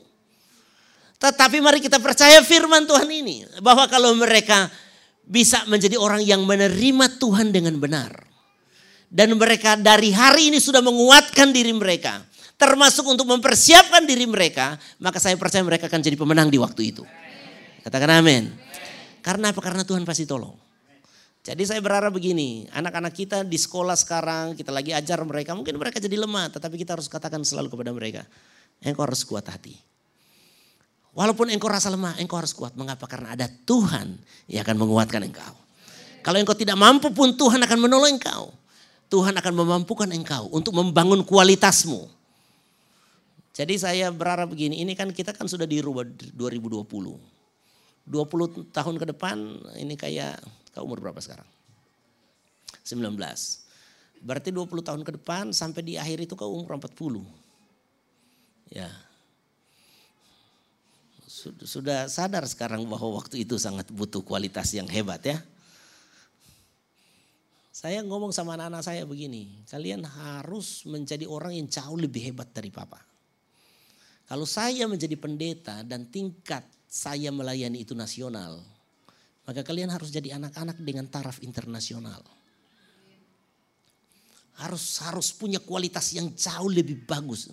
[1.21, 3.45] Tetapi mari kita percaya firman Tuhan ini.
[3.61, 4.73] Bahwa kalau mereka
[5.23, 8.11] bisa menjadi orang yang menerima Tuhan dengan benar.
[9.13, 12.25] Dan mereka dari hari ini sudah menguatkan diri mereka.
[12.57, 14.81] Termasuk untuk mempersiapkan diri mereka.
[14.97, 17.05] Maka saya percaya mereka akan jadi pemenang di waktu itu.
[17.85, 18.51] Katakan amin.
[19.23, 19.61] Karena apa?
[19.63, 20.62] Karena Tuhan pasti tolong.
[21.43, 25.99] Jadi saya berharap begini, anak-anak kita di sekolah sekarang, kita lagi ajar mereka, mungkin mereka
[25.99, 28.23] jadi lemah, tetapi kita harus katakan selalu kepada mereka,
[28.79, 29.75] engkau harus kuat hati.
[31.13, 32.73] Walaupun engkau rasa lemah, engkau harus kuat.
[32.79, 33.11] Mengapa?
[33.11, 34.17] Karena ada Tuhan
[34.47, 35.55] yang akan menguatkan engkau.
[36.23, 38.55] Kalau engkau tidak mampu pun Tuhan akan menolong engkau.
[39.11, 42.09] Tuhan akan memampukan engkau untuk membangun kualitasmu.
[43.53, 46.87] Jadi saya berharap begini, ini kan kita kan sudah dirubah 2020.
[46.89, 49.37] 20 tahun ke depan
[49.77, 50.41] ini kayak
[50.73, 51.47] Kau umur berapa sekarang?
[52.85, 53.17] 19.
[54.23, 57.23] Berarti 20 tahun ke depan sampai di akhir itu kau umur 40.
[58.73, 58.89] Ya.
[61.67, 65.39] Sudah sadar sekarang bahwa waktu itu sangat butuh kualitas yang hebat ya.
[67.73, 72.71] Saya ngomong sama anak-anak saya begini, kalian harus menjadi orang yang jauh lebih hebat dari
[72.71, 73.01] papa.
[74.29, 78.63] Kalau saya menjadi pendeta dan tingkat saya melayani itu nasional,
[79.43, 82.23] maka kalian harus jadi anak-anak dengan taraf internasional.
[84.55, 87.51] Harus harus punya kualitas yang jauh lebih bagus.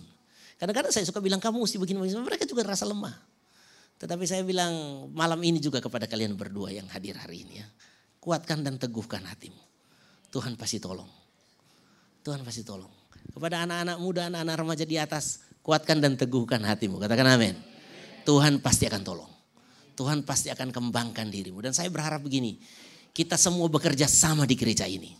[0.60, 2.20] Kadang-kadang saya suka bilang kamu mesti begini, begini.
[2.22, 3.16] mereka juga rasa lemah.
[4.00, 4.72] Tetapi saya bilang
[5.12, 7.66] malam ini juga kepada kalian berdua yang hadir hari ini ya.
[8.20, 9.60] Kuatkan dan teguhkan hatimu.
[10.30, 11.08] Tuhan pasti tolong.
[12.20, 12.92] Tuhan pasti tolong.
[13.32, 17.00] Kepada anak-anak muda, anak-anak remaja di atas, kuatkan dan teguhkan hatimu.
[17.00, 17.56] Katakan amin.
[18.28, 19.32] Tuhan pasti akan tolong.
[20.00, 21.60] Tuhan pasti akan kembangkan dirimu.
[21.60, 22.56] Dan saya berharap begini,
[23.12, 25.12] kita semua bekerja sama di gereja ini.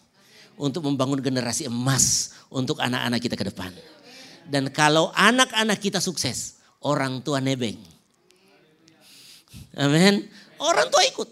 [0.57, 3.69] Untuk membangun generasi emas untuk anak-anak kita ke depan.
[4.49, 7.77] Dan kalau anak-anak kita sukses, orang tua nebeng.
[9.77, 10.25] Amin.
[10.57, 11.29] Orang tua ikut.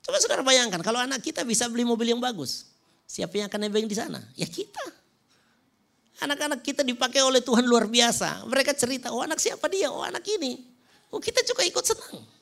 [0.00, 2.64] Coba saudara bayangkan kalau anak kita bisa beli mobil yang bagus.
[3.04, 4.24] Siapa yang akan nebeng di sana?
[4.40, 4.82] Ya kita.
[6.24, 8.48] Anak-anak kita dipakai oleh Tuhan luar biasa.
[8.48, 9.92] Mereka cerita, oh anak siapa dia?
[9.92, 10.64] Oh anak ini.
[11.12, 12.35] Oh kita juga ikut senang.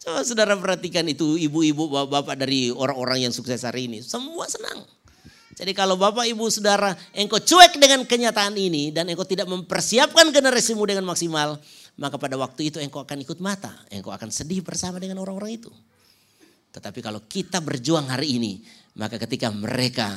[0.00, 4.00] Coba saudara perhatikan itu ibu-ibu bapak-bapak dari orang-orang yang sukses hari ini.
[4.00, 4.88] Semua senang.
[5.60, 10.88] Jadi kalau bapak ibu saudara engkau cuek dengan kenyataan ini dan engkau tidak mempersiapkan generasimu
[10.88, 11.60] dengan maksimal.
[12.00, 13.76] Maka pada waktu itu engkau akan ikut mata.
[13.92, 15.68] Engkau akan sedih bersama dengan orang-orang itu.
[16.72, 18.64] Tetapi kalau kita berjuang hari ini.
[18.96, 20.16] Maka ketika mereka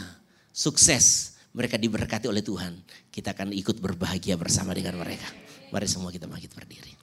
[0.56, 1.36] sukses.
[1.52, 2.80] Mereka diberkati oleh Tuhan.
[3.12, 5.28] Kita akan ikut berbahagia bersama dengan mereka.
[5.76, 7.03] Mari semua kita bangkit berdiri.